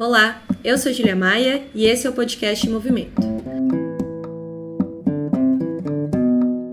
Olá, 0.00 0.42
eu 0.64 0.78
sou 0.78 0.90
Julia 0.94 1.14
Maia 1.14 1.62
e 1.74 1.84
esse 1.84 2.06
é 2.06 2.10
o 2.10 2.14
podcast 2.14 2.66
Movimento. 2.70 3.20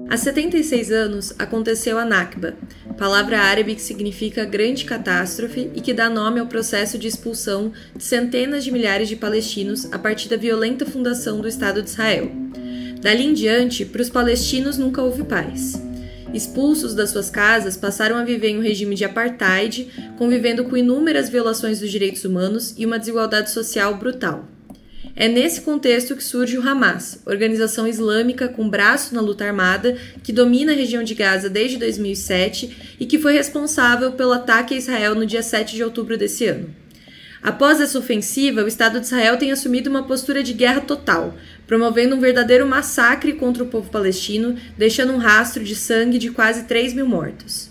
Há 0.10 0.16
76 0.16 0.94
anos 0.94 1.34
aconteceu 1.38 2.00
a 2.00 2.06
Nakba, 2.06 2.56
palavra 2.98 3.42
árabe 3.42 3.76
que 3.76 3.82
significa 3.82 4.46
grande 4.46 4.86
catástrofe 4.86 5.70
e 5.76 5.82
que 5.82 5.94
dá 5.94 6.10
nome 6.10 6.40
ao 6.40 6.48
processo 6.48 6.98
de 6.98 7.10
expulsão 7.10 7.74
de 7.94 8.06
centenas 8.06 8.64
de 8.64 8.72
milhares 8.72 9.10
de 9.10 9.18
palestinos 9.18 9.92
a 9.92 10.00
partir 10.00 10.30
da 10.30 10.38
violenta 10.38 10.86
fundação 10.86 11.42
do 11.42 11.50
Estado 11.50 11.84
de 11.84 11.90
Israel. 11.90 12.32
Dali 13.02 13.26
em 13.26 13.34
diante, 13.34 13.84
para 13.84 14.02
os 14.02 14.10
palestinos 14.10 14.78
nunca 14.78 15.02
houve 15.02 15.26
paz. 15.26 15.86
Expulsos 16.34 16.94
das 16.94 17.10
suas 17.10 17.30
casas, 17.30 17.78
passaram 17.78 18.18
a 18.18 18.24
viver 18.24 18.50
em 18.50 18.58
um 18.58 18.62
regime 18.62 18.96
de 18.96 19.06
apartheid, 19.06 19.88
convivendo 20.18 20.66
com 20.66 20.76
inúmeras 20.76 21.30
violações 21.30 21.80
dos 21.80 21.90
direitos 21.90 22.26
humanos 22.26 22.74
e 22.78 22.86
uma 22.86 23.00
desigualdade 23.00 23.52
social 23.52 23.96
brutal. 23.98 24.48
É 25.20 25.28
nesse 25.28 25.62
contexto 25.62 26.16
que 26.16 26.24
surge 26.24 26.60
o 26.60 26.62
Hamas, 26.62 27.22
organização 27.26 27.88
islâmica 27.88 28.48
com 28.48 28.70
braço 28.70 29.16
na 29.16 29.22
luta 29.22 29.46
armada 29.46 29.98
que 30.22 30.32
domina 30.32 30.74
a 30.74 30.76
região 30.76 31.02
de 31.02 31.16
Gaza 31.16 31.50
desde 31.50 31.78
2007 31.78 32.96
e 33.00 33.06
que 33.06 33.18
foi 33.18 33.34
responsável 33.34 34.12
pelo 34.12 34.34
ataque 34.34 34.76
a 34.76 34.78
Israel 34.78 35.16
no 35.16 35.26
dia 35.26 35.42
7 35.42 35.76
de 35.76 35.84
outubro 35.84 36.18
desse 36.20 36.46
ano. 36.46 36.70
Após 37.42 37.80
essa 37.80 38.00
ofensiva, 38.00 38.64
o 38.64 38.68
Estado 38.68 39.00
de 39.00 39.06
Israel 39.06 39.38
tem 39.38 39.52
assumido 39.52 39.90
uma 39.90 40.04
postura 40.04 40.42
de 40.42 40.54
guerra 40.54 40.82
total, 40.82 41.36
promovendo 41.66 42.16
um 42.16 42.20
verdadeiro 42.20 42.68
massacre 42.68 43.34
contra 43.34 43.64
o 43.64 43.68
povo 43.68 43.90
palestino, 43.90 44.56
deixando 44.78 45.14
um 45.14 45.18
rastro 45.18 45.64
de 45.64 45.76
sangue 45.76 46.18
de 46.18 46.32
quase 46.32 46.64
3 46.64 46.94
mil 46.94 47.08
mortos. 47.08 47.70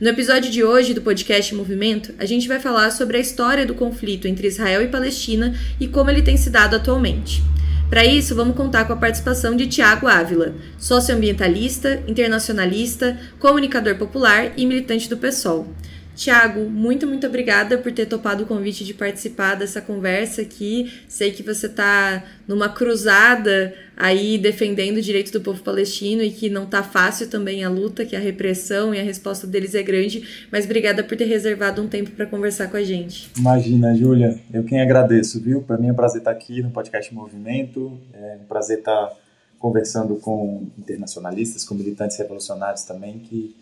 No 0.00 0.08
episódio 0.08 0.50
de 0.50 0.64
hoje 0.64 0.92
do 0.92 1.02
podcast 1.02 1.54
Movimento, 1.54 2.14
a 2.18 2.24
gente 2.24 2.48
vai 2.48 2.58
falar 2.58 2.90
sobre 2.90 3.16
a 3.16 3.20
história 3.20 3.64
do 3.64 3.74
conflito 3.74 4.26
entre 4.26 4.48
Israel 4.48 4.82
e 4.82 4.88
Palestina 4.88 5.54
e 5.78 5.86
como 5.86 6.10
ele 6.10 6.22
tem 6.22 6.36
se 6.36 6.50
dado 6.50 6.74
atualmente. 6.74 7.42
Para 7.88 8.04
isso, 8.04 8.34
vamos 8.34 8.56
contar 8.56 8.86
com 8.86 8.92
a 8.92 8.96
participação 8.96 9.54
de 9.54 9.68
Tiago 9.68 10.08
Ávila, 10.08 10.54
socioambientalista, 10.76 12.02
internacionalista, 12.08 13.16
comunicador 13.38 13.94
popular 13.94 14.52
e 14.56 14.66
militante 14.66 15.08
do 15.08 15.16
PSOL. 15.16 15.72
Tiago, 16.14 16.70
muito, 16.70 17.06
muito 17.06 17.26
obrigada 17.26 17.76
por 17.78 17.90
ter 17.92 18.06
topado 18.06 18.44
o 18.44 18.46
convite 18.46 18.84
de 18.84 18.94
participar 18.94 19.56
dessa 19.56 19.80
conversa 19.80 20.42
aqui. 20.42 20.92
Sei 21.08 21.32
que 21.32 21.42
você 21.42 21.66
está 21.66 22.24
numa 22.46 22.68
cruzada 22.68 23.74
aí 23.96 24.38
defendendo 24.38 24.98
o 24.98 25.02
direito 25.02 25.32
do 25.32 25.40
povo 25.40 25.62
palestino 25.62 26.22
e 26.22 26.30
que 26.30 26.48
não 26.48 26.64
está 26.64 26.82
fácil 26.82 27.28
também 27.28 27.64
a 27.64 27.68
luta, 27.68 28.04
que 28.04 28.16
a 28.16 28.20
repressão 28.20 28.94
e 28.94 29.00
a 29.00 29.02
resposta 29.02 29.46
deles 29.46 29.74
é 29.74 29.82
grande, 29.82 30.46
mas 30.50 30.64
obrigada 30.64 31.02
por 31.02 31.16
ter 31.16 31.24
reservado 31.24 31.82
um 31.82 31.88
tempo 31.88 32.10
para 32.12 32.26
conversar 32.26 32.68
com 32.68 32.76
a 32.76 32.82
gente. 32.82 33.30
Imagina, 33.36 33.94
Júlia, 33.94 34.38
eu 34.52 34.64
quem 34.64 34.80
agradeço, 34.80 35.40
viu? 35.40 35.62
Para 35.62 35.78
mim 35.78 35.88
é 35.88 35.92
um 35.92 35.96
prazer 35.96 36.18
estar 36.18 36.30
aqui 36.30 36.62
no 36.62 36.70
podcast 36.70 37.12
Movimento, 37.12 37.98
é 38.12 38.38
um 38.42 38.46
prazer 38.46 38.78
estar 38.78 39.12
conversando 39.58 40.16
com 40.16 40.66
internacionalistas, 40.78 41.64
com 41.64 41.74
militantes 41.74 42.18
revolucionários 42.18 42.82
também, 42.82 43.18
que 43.18 43.54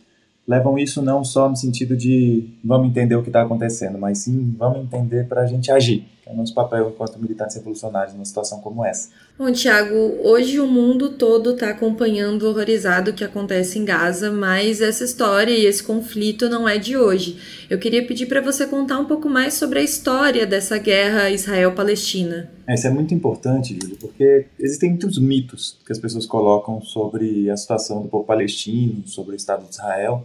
levam 0.47 0.79
isso 0.79 1.01
não 1.03 1.25
só 1.25 1.49
no 1.49 1.57
sentido 1.57 1.97
de 1.97 2.49
vamos 2.65 2.89
entender 2.89 3.15
o 3.15 3.23
que 3.23 3.29
está 3.29 3.43
acontecendo, 3.43 3.99
mas 3.99 4.19
sim 4.19 4.55
vamos 4.59 4.85
entender 4.85 5.29
para 5.29 5.43
a 5.43 5.47
gente 5.47 5.71
agir, 5.71 6.05
é 6.25 6.33
o 6.33 6.37
nosso 6.37 6.55
papel 6.55 6.91
enquanto 6.91 7.19
militantes 7.19 7.57
revolucionários 7.57 8.15
numa 8.15 8.25
situação 8.25 8.61
como 8.61 8.85
essa. 8.85 9.09
Bom, 9.37 9.51
Tiago, 9.51 9.95
hoje 10.23 10.61
o 10.61 10.67
mundo 10.69 11.11
todo 11.11 11.51
está 11.51 11.71
acompanhando 11.71 12.49
horrorizado 12.49 13.11
o 13.11 13.15
que 13.15 13.25
acontece 13.25 13.79
em 13.79 13.85
Gaza, 13.85 14.31
mas 14.31 14.81
essa 14.81 15.03
história 15.03 15.51
e 15.51 15.67
esse 15.67 15.83
conflito 15.83 16.49
não 16.49 16.69
é 16.69 16.79
de 16.79 16.97
hoje. 16.97 17.39
Eu 17.69 17.79
queria 17.79 18.07
pedir 18.07 18.27
para 18.27 18.41
você 18.41 18.67
contar 18.67 19.01
um 19.01 19.07
pouco 19.07 19.29
mais 19.29 19.55
sobre 19.55 19.81
a 19.81 19.83
história 19.83 20.47
dessa 20.47 20.79
guerra 20.79 21.29
Israel-Palestina. 21.31 22.51
Isso 22.69 22.87
é 22.87 22.91
muito 22.91 23.13
importante, 23.13 23.77
Júlio, 23.81 23.97
porque 23.97 24.47
existem 24.59 24.91
muitos 24.91 25.19
mitos 25.19 25.77
que 25.85 25.93
as 25.93 25.99
pessoas 25.99 26.25
colocam 26.25 26.81
sobre 26.81 27.51
a 27.51 27.57
situação 27.57 28.01
do 28.01 28.09
povo 28.09 28.25
palestino, 28.25 29.03
sobre 29.07 29.35
o 29.35 29.37
Estado 29.37 29.65
de 29.65 29.71
Israel. 29.71 30.25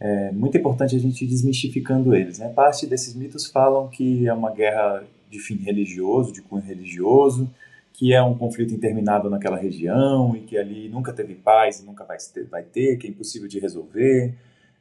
É 0.00 0.32
muito 0.32 0.56
importante 0.56 0.96
a 0.96 0.98
gente 0.98 1.24
ir 1.24 1.28
desmistificando 1.28 2.14
eles. 2.14 2.38
Né? 2.38 2.48
Parte 2.48 2.86
desses 2.86 3.14
mitos 3.14 3.46
falam 3.46 3.86
que 3.88 4.26
é 4.26 4.32
uma 4.32 4.50
guerra 4.50 5.04
de 5.30 5.38
fim 5.38 5.56
religioso, 5.56 6.32
de 6.32 6.40
cunho 6.40 6.62
religioso, 6.62 7.48
que 7.92 8.14
é 8.14 8.22
um 8.22 8.36
conflito 8.36 8.72
interminável 8.72 9.28
naquela 9.28 9.58
região 9.58 10.34
e 10.34 10.40
que 10.40 10.56
ali 10.56 10.88
nunca 10.88 11.12
teve 11.12 11.34
paz 11.34 11.80
e 11.80 11.84
nunca 11.84 12.02
vai 12.02 12.16
ter, 12.32 12.46
vai 12.46 12.62
ter 12.62 12.96
que 12.96 13.06
é 13.06 13.10
impossível 13.10 13.46
de 13.46 13.58
resolver. 13.58 14.34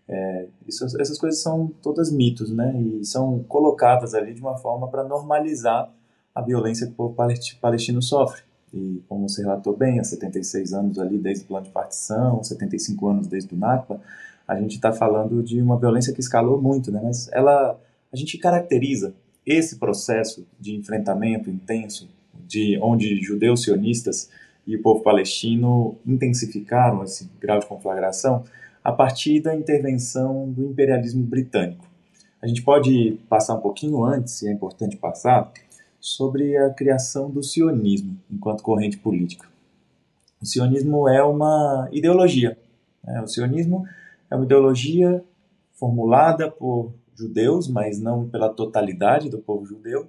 É, 0.07 0.45
isso, 0.65 0.85
essas 0.99 1.19
coisas 1.19 1.41
são 1.41 1.69
todas 1.83 2.11
mitos, 2.11 2.49
né? 2.49 2.73
E 2.81 3.05
são 3.05 3.43
colocadas 3.43 4.15
ali 4.15 4.33
de 4.33 4.41
uma 4.41 4.57
forma 4.57 4.87
para 4.87 5.03
normalizar 5.03 5.91
a 6.33 6.41
violência 6.41 6.87
que 6.87 6.93
o 6.93 6.95
povo 6.95 7.15
palestino 7.61 8.01
sofre. 8.01 8.41
E 8.73 9.03
como 9.07 9.27
você 9.27 9.41
relatou 9.41 9.75
bem, 9.75 9.99
há 9.99 10.03
76 10.03 10.73
anos 10.73 10.97
ali 10.97 11.17
desde 11.17 11.43
o 11.43 11.47
plano 11.47 11.65
de 11.65 11.71
partição, 11.71 12.41
75 12.43 13.07
anos 13.07 13.27
desde 13.27 13.53
o 13.53 13.57
Nakba, 13.57 13.99
a 14.49 14.59
gente 14.59 14.75
está 14.75 14.91
falando 14.91 15.43
de 15.43 15.61
uma 15.61 15.77
violência 15.77 16.11
que 16.11 16.19
escalou 16.19 16.59
muito, 16.59 16.91
né? 16.91 16.99
Mas 17.03 17.29
ela, 17.31 17.79
a 18.11 18.17
gente 18.17 18.35
caracteriza 18.39 19.13
esse 19.45 19.77
processo 19.77 20.47
de 20.59 20.75
enfrentamento 20.75 21.51
intenso, 21.51 22.09
de 22.47 22.79
onde 22.81 23.21
judeus 23.21 23.61
sionistas 23.61 24.27
e 24.65 24.75
o 24.75 24.81
povo 24.81 25.03
palestino 25.03 25.95
intensificaram 26.03 27.03
esse 27.03 27.29
grau 27.39 27.59
de 27.59 27.67
conflagração 27.67 28.43
a 28.83 28.91
partir 28.91 29.39
da 29.39 29.55
intervenção 29.55 30.49
do 30.51 30.65
imperialismo 30.65 31.23
britânico. 31.23 31.87
A 32.41 32.47
gente 32.47 32.63
pode 32.63 33.19
passar 33.29 33.53
um 33.53 33.61
pouquinho 33.61 34.03
antes, 34.03 34.41
e 34.41 34.47
é 34.47 34.51
importante 34.51 34.97
passar, 34.97 35.51
sobre 35.99 36.57
a 36.57 36.71
criação 36.71 37.29
do 37.29 37.43
sionismo 37.43 38.17
enquanto 38.31 38.63
corrente 38.63 38.97
política. 38.97 39.47
O 40.41 40.45
sionismo 40.45 41.07
é 41.07 41.21
uma 41.21 41.87
ideologia. 41.91 42.57
Né? 43.03 43.21
O 43.21 43.27
sionismo 43.27 43.85
é 44.29 44.35
uma 44.35 44.45
ideologia 44.45 45.23
formulada 45.73 46.49
por 46.49 46.93
judeus, 47.15 47.67
mas 47.67 47.99
não 47.99 48.29
pela 48.29 48.49
totalidade 48.49 49.29
do 49.29 49.39
povo 49.39 49.65
judeu, 49.65 50.07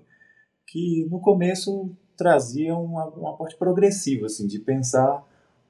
que 0.66 1.06
no 1.10 1.20
começo 1.20 1.90
trazia 2.16 2.76
um, 2.76 2.94
um 2.94 3.28
aporte 3.28 3.56
progressivo, 3.56 4.26
assim, 4.26 4.46
de 4.46 4.58
pensar 4.58 5.24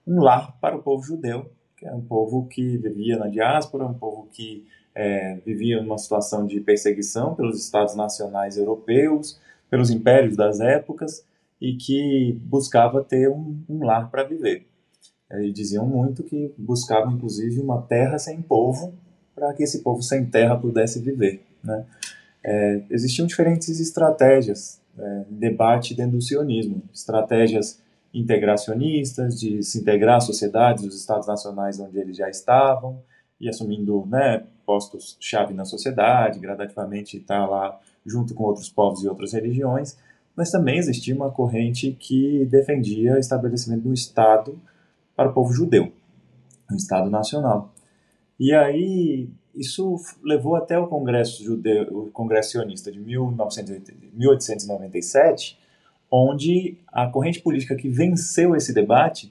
um 0.06 0.20
lar 0.20 0.58
para 0.60 0.76
o 0.76 0.82
povo 0.82 1.02
judeu, 1.02 1.50
que 1.76 1.86
é 1.86 1.94
um 1.94 2.00
povo 2.00 2.46
que 2.46 2.76
vivia 2.76 3.16
na 3.16 3.28
diáspora, 3.28 3.86
um 3.86 3.94
povo 3.94 4.28
que 4.32 4.66
é, 4.94 5.36
vivia 5.46 5.80
numa 5.80 5.96
situação 5.96 6.46
de 6.46 6.60
perseguição 6.60 7.34
pelos 7.34 7.62
estados 7.62 7.94
nacionais 7.94 8.56
europeus, 8.56 9.40
pelos 9.70 9.90
impérios 9.90 10.36
das 10.36 10.60
épocas, 10.60 11.24
e 11.60 11.76
que 11.76 12.32
buscava 12.44 13.04
ter 13.04 13.30
um, 13.30 13.62
um 13.68 13.84
lar 13.84 14.10
para 14.10 14.24
viver. 14.24 14.66
E 15.32 15.52
diziam 15.52 15.86
muito 15.86 16.22
que 16.22 16.52
buscavam, 16.58 17.12
inclusive, 17.12 17.60
uma 17.60 17.82
terra 17.82 18.18
sem 18.18 18.42
povo, 18.42 18.92
para 19.34 19.52
que 19.52 19.62
esse 19.62 19.82
povo 19.82 20.02
sem 20.02 20.26
terra 20.26 20.56
pudesse 20.56 21.00
viver. 21.00 21.44
Né? 21.62 21.84
É, 22.42 22.82
existiam 22.90 23.26
diferentes 23.26 23.80
estratégias 23.80 24.80
é, 24.98 25.24
debate 25.30 25.94
dentro 25.94 26.16
do 26.16 26.22
sionismo, 26.22 26.82
estratégias 26.92 27.80
integracionistas, 28.12 29.38
de 29.38 29.62
se 29.62 29.80
integrar 29.80 30.16
às 30.16 30.24
sociedades 30.24 30.84
dos 30.84 30.96
estados 30.96 31.28
nacionais 31.28 31.78
onde 31.78 31.98
eles 31.98 32.16
já 32.16 32.28
estavam, 32.28 33.00
e 33.40 33.48
assumindo 33.48 34.04
né, 34.06 34.44
postos-chave 34.66 35.54
na 35.54 35.64
sociedade, 35.64 36.38
gradativamente 36.38 37.16
estar 37.16 37.46
lá 37.46 37.80
junto 38.04 38.34
com 38.34 38.44
outros 38.44 38.68
povos 38.68 39.02
e 39.02 39.08
outras 39.08 39.32
religiões, 39.32 39.96
mas 40.36 40.50
também 40.50 40.78
existia 40.78 41.14
uma 41.14 41.30
corrente 41.30 41.92
que 41.98 42.44
defendia 42.46 43.14
o 43.14 43.18
estabelecimento 43.18 43.82
do 43.82 43.94
Estado 43.94 44.58
para 45.20 45.28
o 45.28 45.34
povo 45.34 45.52
judeu, 45.52 45.92
um 46.72 46.76
Estado 46.76 47.10
nacional. 47.10 47.74
E 48.38 48.54
aí 48.54 49.28
isso 49.54 49.96
levou 50.24 50.56
até 50.56 50.78
o 50.78 50.86
Congresso 50.86 51.44
judeu, 51.44 51.82
o 51.90 52.10
Congresso 52.10 52.52
sionista 52.52 52.90
de 52.90 52.98
1897, 52.98 55.58
onde 56.10 56.78
a 56.88 57.06
corrente 57.06 57.42
política 57.42 57.76
que 57.76 57.90
venceu 57.90 58.56
esse 58.56 58.72
debate 58.72 59.30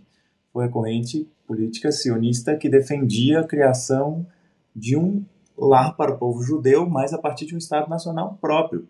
foi 0.53 0.65
a 0.65 0.69
corrente 0.69 1.27
política 1.47 1.91
sionista 1.91 2.55
que 2.55 2.69
defendia 2.69 3.39
a 3.39 3.47
criação 3.47 4.27
de 4.75 4.95
um 4.95 5.25
lar 5.57 5.97
para 5.97 6.13
o 6.13 6.19
povo 6.19 6.43
judeu, 6.43 6.87
mas 6.87 7.15
a 7.15 7.17
partir 7.17 7.47
de 7.47 7.55
um 7.55 7.57
Estado 7.57 7.89
nacional 7.89 8.37
próprio. 8.39 8.87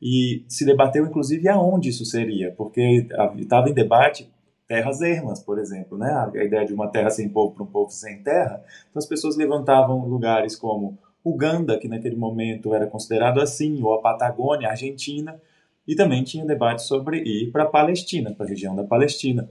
E 0.00 0.46
se 0.48 0.64
debateu, 0.64 1.04
inclusive, 1.04 1.46
aonde 1.46 1.90
isso 1.90 2.06
seria, 2.06 2.52
porque 2.52 3.06
estava 3.36 3.68
em 3.68 3.74
debate 3.74 4.30
terras 4.68 5.00
ermas, 5.00 5.40
por 5.40 5.58
exemplo, 5.58 5.96
né? 5.96 6.12
A 6.12 6.44
ideia 6.44 6.66
de 6.66 6.74
uma 6.74 6.88
terra 6.88 7.10
sem 7.10 7.28
povo 7.28 7.54
para 7.54 7.64
um 7.64 7.66
povo 7.66 7.90
sem 7.90 8.22
terra. 8.22 8.62
Então 8.90 9.00
as 9.00 9.06
pessoas 9.06 9.36
levantavam 9.36 10.06
lugares 10.06 10.54
como 10.54 10.98
Uganda, 11.24 11.78
que 11.78 11.88
naquele 11.88 12.16
momento 12.16 12.74
era 12.74 12.86
considerado 12.86 13.40
assim, 13.40 13.82
ou 13.82 13.94
a 13.94 14.00
Patagônia, 14.00 14.68
a 14.68 14.72
Argentina, 14.72 15.40
e 15.86 15.96
também 15.96 16.22
tinha 16.22 16.44
debate 16.44 16.82
sobre 16.82 17.18
ir 17.22 17.50
para 17.50 17.64
a 17.64 17.66
Palestina, 17.66 18.34
para 18.34 18.44
a 18.44 18.48
região 18.48 18.76
da 18.76 18.84
Palestina. 18.84 19.48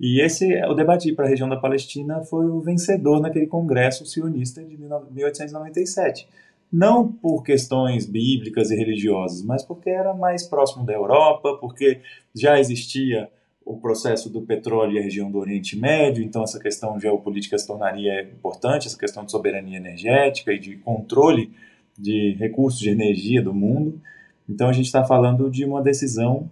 E 0.00 0.22
esse, 0.22 0.62
o 0.64 0.74
debate 0.74 1.12
para 1.12 1.26
a 1.26 1.28
região 1.28 1.48
da 1.48 1.56
Palestina 1.56 2.22
foi 2.22 2.46
o 2.46 2.60
vencedor 2.60 3.20
naquele 3.20 3.46
congresso 3.46 4.06
sionista 4.06 4.64
de 4.64 4.76
1897. 4.76 6.26
não 6.72 7.10
por 7.12 7.42
questões 7.44 8.06
bíblicas 8.06 8.70
e 8.70 8.76
religiosas, 8.76 9.42
mas 9.42 9.62
porque 9.62 9.88
era 9.88 10.12
mais 10.12 10.42
próximo 10.42 10.84
da 10.84 10.92
Europa, 10.92 11.56
porque 11.60 12.00
já 12.34 12.58
existia 12.58 13.30
o 13.66 13.76
processo 13.76 14.30
do 14.30 14.40
petróleo 14.42 14.92
e 14.92 14.98
a 15.00 15.02
região 15.02 15.28
do 15.28 15.38
Oriente 15.38 15.76
Médio, 15.76 16.22
então 16.22 16.44
essa 16.44 16.60
questão 16.60 16.98
geopolítica 17.00 17.58
se 17.58 17.66
tornaria 17.66 18.22
importante, 18.22 18.86
essa 18.86 18.96
questão 18.96 19.24
de 19.24 19.32
soberania 19.32 19.76
energética 19.76 20.52
e 20.52 20.58
de 20.58 20.76
controle 20.76 21.50
de 21.98 22.36
recursos 22.38 22.78
de 22.78 22.90
energia 22.90 23.42
do 23.42 23.52
mundo. 23.52 24.00
Então 24.48 24.68
a 24.68 24.72
gente 24.72 24.86
está 24.86 25.04
falando 25.04 25.50
de 25.50 25.64
uma 25.64 25.82
decisão 25.82 26.48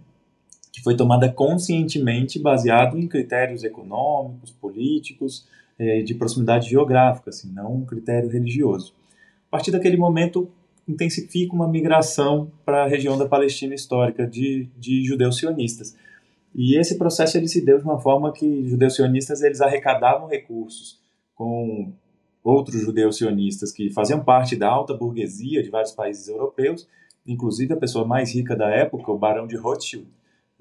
que 0.73 0.83
foi 0.83 0.97
tomada 0.97 1.31
conscientemente 1.31 2.37
baseado 2.37 2.99
em 2.99 3.07
critérios 3.07 3.63
econômicos, 3.63 4.51
políticos, 4.51 5.47
eh, 5.79 6.01
de 6.01 6.13
proximidade 6.15 6.69
geográfica, 6.69 7.29
assim, 7.29 7.49
não 7.49 7.75
um 7.75 7.85
critério 7.85 8.27
religioso. 8.27 8.93
A 9.47 9.51
partir 9.51 9.71
daquele 9.71 9.95
momento 9.95 10.49
intensifica 10.85 11.55
uma 11.55 11.67
migração 11.67 12.51
para 12.65 12.83
a 12.83 12.87
região 12.87 13.17
da 13.17 13.25
Palestina 13.25 13.73
histórica 13.73 14.27
de, 14.27 14.67
de 14.77 15.05
judeus 15.05 15.37
sionistas. 15.37 15.95
E 16.55 16.79
esse 16.79 16.97
processo 16.97 17.37
ele 17.37 17.49
se 17.49 17.63
deu 17.63 17.77
de 17.77 17.83
uma 17.83 17.99
forma 17.99 18.31
que 18.31 18.65
judeus 18.65 18.95
sionistas 18.95 19.41
eles 19.41 19.59
arrecadavam 19.59 20.27
recursos 20.27 20.97
com 21.35 21.91
outros 22.41 22.79
judeus 22.81 23.17
sionistas 23.17 23.73
que 23.73 23.89
faziam 23.91 24.23
parte 24.23 24.55
da 24.55 24.69
alta 24.69 24.93
burguesia 24.93 25.61
de 25.61 25.69
vários 25.69 25.91
países 25.91 26.29
europeus, 26.29 26.87
inclusive 27.27 27.73
a 27.73 27.77
pessoa 27.77 28.07
mais 28.07 28.33
rica 28.33 28.55
da 28.55 28.69
época, 28.69 29.11
o 29.11 29.17
Barão 29.17 29.45
de 29.45 29.57
Rothschild, 29.57 30.07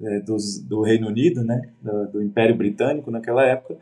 é, 0.01 0.19
dos, 0.21 0.59
do 0.59 0.83
Reino 0.83 1.07
Unido, 1.07 1.45
né, 1.45 1.71
do, 1.81 2.13
do, 2.13 2.23
Império 2.23 2.57
Britânico 2.57 3.13
naquela 3.13 3.45
época, 3.45 3.77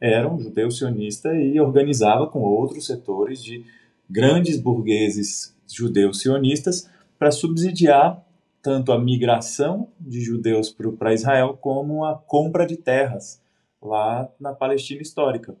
era 0.00 0.32
um 0.32 0.38
judeu 0.38 0.70
sionista 0.70 1.34
e 1.34 1.60
organizava 1.60 2.26
com 2.28 2.40
outros 2.40 2.86
setores 2.86 3.42
de 3.42 3.62
grandes 4.08 4.58
burgueses 4.58 5.54
judeus 5.66 6.20
sionistas 6.20 6.88
para 7.18 7.30
subsidiar 7.30 8.24
tanto 8.68 8.92
a 8.92 8.98
migração 8.98 9.88
de 9.98 10.20
judeus 10.20 10.74
para 10.98 11.14
Israel 11.14 11.56
como 11.60 12.04
a 12.04 12.14
compra 12.14 12.66
de 12.66 12.76
terras 12.76 13.40
lá 13.80 14.28
na 14.38 14.52
Palestina 14.52 15.00
histórica 15.00 15.56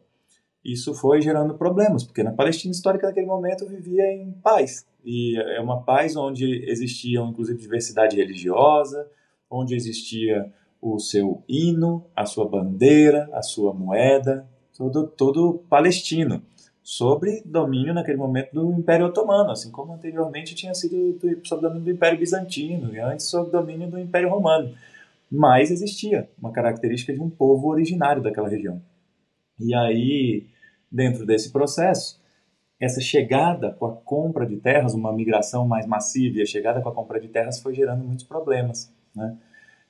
isso 0.64 0.92
foi 0.92 1.22
gerando 1.22 1.54
problemas, 1.54 2.04
porque 2.04 2.22
na 2.22 2.32
Palestina 2.32 2.72
histórica 2.72 3.06
naquele 3.06 3.26
momento 3.26 3.66
vivia 3.66 4.04
em 4.12 4.32
paz. 4.32 4.86
E 5.04 5.38
é 5.56 5.60
uma 5.60 5.82
paz 5.82 6.16
onde 6.16 6.68
existia 6.68 7.20
inclusive 7.20 7.58
diversidade 7.58 8.16
religiosa, 8.16 9.08
onde 9.50 9.74
existia 9.74 10.52
o 10.80 10.98
seu 10.98 11.42
hino, 11.48 12.04
a 12.14 12.26
sua 12.26 12.46
bandeira, 12.46 13.28
a 13.32 13.42
sua 13.42 13.72
moeda, 13.72 14.46
todo, 14.76 15.06
todo 15.06 15.64
palestino, 15.70 16.42
sobre 16.88 17.42
domínio 17.44 17.92
naquele 17.92 18.16
momento 18.16 18.54
do 18.54 18.72
Império 18.72 19.04
Otomano, 19.04 19.50
assim 19.50 19.70
como 19.70 19.92
anteriormente 19.92 20.54
tinha 20.54 20.72
sido 20.72 21.18
do, 21.18 21.46
sob 21.46 21.60
domínio 21.60 21.84
do 21.84 21.90
Império 21.90 22.18
Bizantino 22.18 22.94
e 22.94 22.98
antes 22.98 23.26
sob 23.26 23.50
domínio 23.50 23.90
do 23.90 23.98
Império 23.98 24.30
Romano. 24.30 24.74
Mas 25.30 25.70
existia 25.70 26.30
uma 26.40 26.50
característica 26.50 27.12
de 27.12 27.20
um 27.20 27.28
povo 27.28 27.68
originário 27.68 28.22
daquela 28.22 28.48
região. 28.48 28.80
E 29.60 29.74
aí 29.74 30.46
dentro 30.90 31.26
desse 31.26 31.52
processo, 31.52 32.18
essa 32.80 33.02
chegada 33.02 33.72
com 33.72 33.84
a 33.84 33.92
compra 33.92 34.46
de 34.46 34.56
terras, 34.56 34.94
uma 34.94 35.12
migração 35.12 35.68
mais 35.68 35.86
massiva 35.86 36.38
e 36.38 36.42
a 36.42 36.46
chegada 36.46 36.80
com 36.80 36.88
a 36.88 36.94
compra 36.94 37.20
de 37.20 37.28
terras 37.28 37.60
foi 37.60 37.74
gerando 37.74 38.02
muitos 38.02 38.24
problemas. 38.24 38.90
Né? 39.14 39.36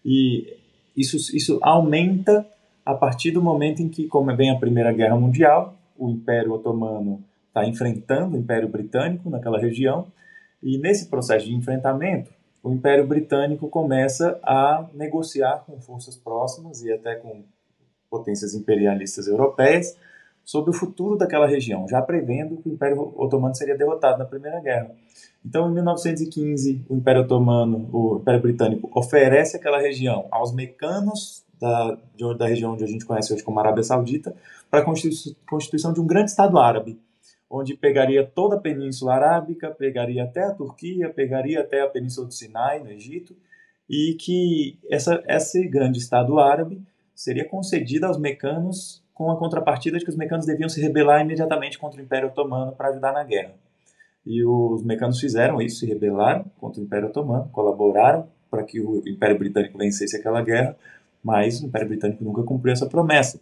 E 0.04 0.52
isso, 0.96 1.16
isso 1.32 1.60
aumenta 1.62 2.44
a 2.84 2.92
partir 2.92 3.30
do 3.30 3.40
momento 3.40 3.80
em 3.82 3.88
que, 3.88 4.08
como 4.08 4.36
vem 4.36 4.50
a 4.50 4.58
Primeira 4.58 4.92
Guerra 4.92 5.16
Mundial, 5.16 5.78
o 5.98 6.08
Império 6.08 6.52
Otomano 6.52 7.22
está 7.48 7.66
enfrentando 7.66 8.36
o 8.36 8.38
Império 8.38 8.68
Britânico 8.68 9.28
naquela 9.28 9.58
região, 9.58 10.06
e 10.62 10.78
nesse 10.78 11.06
processo 11.06 11.46
de 11.46 11.54
enfrentamento, 11.54 12.30
o 12.62 12.72
Império 12.72 13.06
Britânico 13.06 13.68
começa 13.68 14.38
a 14.42 14.86
negociar 14.94 15.64
com 15.66 15.80
forças 15.80 16.16
próximas 16.16 16.82
e 16.82 16.92
até 16.92 17.14
com 17.16 17.42
potências 18.10 18.54
imperialistas 18.54 19.26
europeias 19.26 19.96
sobre 20.44 20.70
o 20.70 20.74
futuro 20.74 21.16
daquela 21.16 21.46
região, 21.46 21.86
já 21.86 22.00
prevendo 22.00 22.56
que 22.56 22.68
o 22.68 22.72
Império 22.72 23.12
Otomano 23.16 23.54
seria 23.54 23.76
derrotado 23.76 24.18
na 24.18 24.24
Primeira 24.24 24.58
Guerra. 24.60 24.90
Então, 25.44 25.70
em 25.70 25.74
1915, 25.74 26.86
o 26.88 26.96
Império 26.96 27.22
Otomano, 27.22 27.88
o 27.92 28.16
Império 28.16 28.40
Britânico, 28.40 28.90
oferece 28.94 29.56
aquela 29.56 29.78
região 29.78 30.26
aos 30.30 30.52
mecanos 30.52 31.44
da, 31.60 31.98
de, 32.14 32.36
da 32.36 32.46
região 32.46 32.72
onde 32.72 32.84
a 32.84 32.86
gente 32.86 33.04
conhece 33.04 33.32
hoje 33.32 33.42
como 33.42 33.58
Arábia 33.60 33.82
Saudita, 33.82 34.34
para 34.70 34.80
a 34.80 34.84
constituição 34.84 35.92
de 35.92 36.00
um 36.00 36.06
grande 36.06 36.30
Estado 36.30 36.58
árabe, 36.58 37.00
onde 37.50 37.74
pegaria 37.74 38.24
toda 38.26 38.56
a 38.56 38.60
Península 38.60 39.14
Arábica, 39.14 39.70
pegaria 39.70 40.24
até 40.24 40.44
a 40.44 40.54
Turquia, 40.54 41.08
pegaria 41.08 41.60
até 41.60 41.80
a 41.80 41.88
Península 41.88 42.26
do 42.26 42.34
Sinai, 42.34 42.80
no 42.80 42.90
Egito, 42.90 43.34
e 43.88 44.14
que 44.20 44.78
essa, 44.90 45.22
esse 45.26 45.66
grande 45.66 45.98
Estado 45.98 46.38
árabe 46.38 46.82
seria 47.14 47.48
concedido 47.48 48.06
aos 48.06 48.18
mecanos 48.18 49.02
com 49.14 49.32
a 49.32 49.36
contrapartida 49.36 49.98
de 49.98 50.04
que 50.04 50.10
os 50.10 50.16
mecanos 50.16 50.46
deviam 50.46 50.68
se 50.68 50.80
rebelar 50.80 51.22
imediatamente 51.22 51.78
contra 51.78 52.00
o 52.00 52.04
Império 52.04 52.28
Otomano 52.28 52.72
para 52.72 52.90
ajudar 52.90 53.12
na 53.12 53.24
guerra. 53.24 53.54
E 54.24 54.44
os 54.44 54.84
mecanos 54.84 55.18
fizeram 55.18 55.60
isso, 55.60 55.80
se 55.80 55.86
rebelaram 55.86 56.44
contra 56.60 56.80
o 56.80 56.84
Império 56.84 57.08
Otomano, 57.08 57.48
colaboraram 57.50 58.28
para 58.50 58.62
que 58.62 58.80
o 58.80 59.02
Império 59.06 59.38
Britânico 59.38 59.76
vencesse 59.76 60.16
aquela 60.16 60.42
guerra, 60.42 60.76
mas 61.22 61.60
o 61.60 61.66
Império 61.66 61.88
Britânico 61.88 62.24
nunca 62.24 62.42
cumpriu 62.42 62.72
essa 62.72 62.88
promessa. 62.88 63.40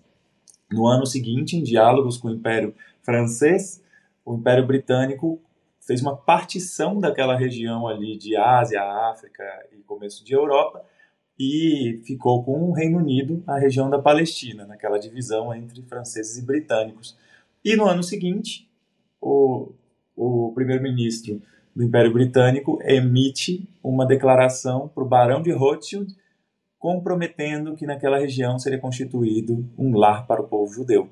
No 0.70 0.86
ano 0.86 1.06
seguinte, 1.06 1.56
em 1.56 1.62
diálogos 1.62 2.16
com 2.16 2.28
o 2.28 2.32
Império 2.32 2.74
Francês, 3.02 3.82
o 4.24 4.34
Império 4.34 4.66
Britânico 4.66 5.40
fez 5.80 6.02
uma 6.02 6.16
partição 6.16 6.98
daquela 6.98 7.36
região 7.36 7.86
ali 7.86 8.18
de 8.18 8.36
Ásia, 8.36 8.82
África 8.82 9.44
e 9.72 9.76
começo 9.82 10.24
de 10.24 10.32
Europa, 10.32 10.84
e 11.38 12.00
ficou 12.04 12.42
com 12.42 12.68
o 12.68 12.72
Reino 12.72 12.98
Unido, 12.98 13.42
a 13.46 13.58
região 13.58 13.88
da 13.88 13.98
Palestina, 13.98 14.66
naquela 14.66 14.98
divisão 14.98 15.54
entre 15.54 15.82
franceses 15.82 16.38
e 16.38 16.44
britânicos. 16.44 17.16
E 17.64 17.76
no 17.76 17.86
ano 17.86 18.02
seguinte, 18.02 18.68
o, 19.20 19.72
o 20.16 20.50
primeiro-ministro 20.54 21.40
do 21.74 21.84
Império 21.84 22.12
Britânico 22.12 22.78
emite 22.82 23.68
uma 23.82 24.06
declaração 24.06 24.88
para 24.88 25.04
o 25.04 25.06
Barão 25.06 25.42
de 25.42 25.52
Rothschild, 25.52 26.16
comprometendo 26.78 27.74
que 27.74 27.86
naquela 27.86 28.18
região 28.18 28.58
seria 28.58 28.78
constituído 28.78 29.68
um 29.78 29.96
lar 29.96 30.26
para 30.26 30.42
o 30.42 30.48
povo 30.48 30.72
judeu. 30.72 31.08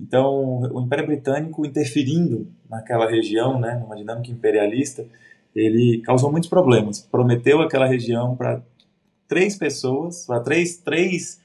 Então, 0.00 0.60
o 0.72 0.80
Império 0.80 1.06
Britânico 1.06 1.66
interferindo 1.66 2.48
naquela 2.68 3.08
região, 3.08 3.58
né, 3.58 3.76
numa 3.80 3.96
dinâmica 3.96 4.30
imperialista, 4.30 5.04
ele 5.54 6.00
causou 6.02 6.30
muitos 6.30 6.48
problemas. 6.48 7.00
Prometeu 7.00 7.60
aquela 7.60 7.86
região 7.86 8.36
para 8.36 8.62
três 9.26 9.56
pessoas, 9.56 10.24
para 10.26 10.40
três, 10.40 10.76
três 10.76 11.40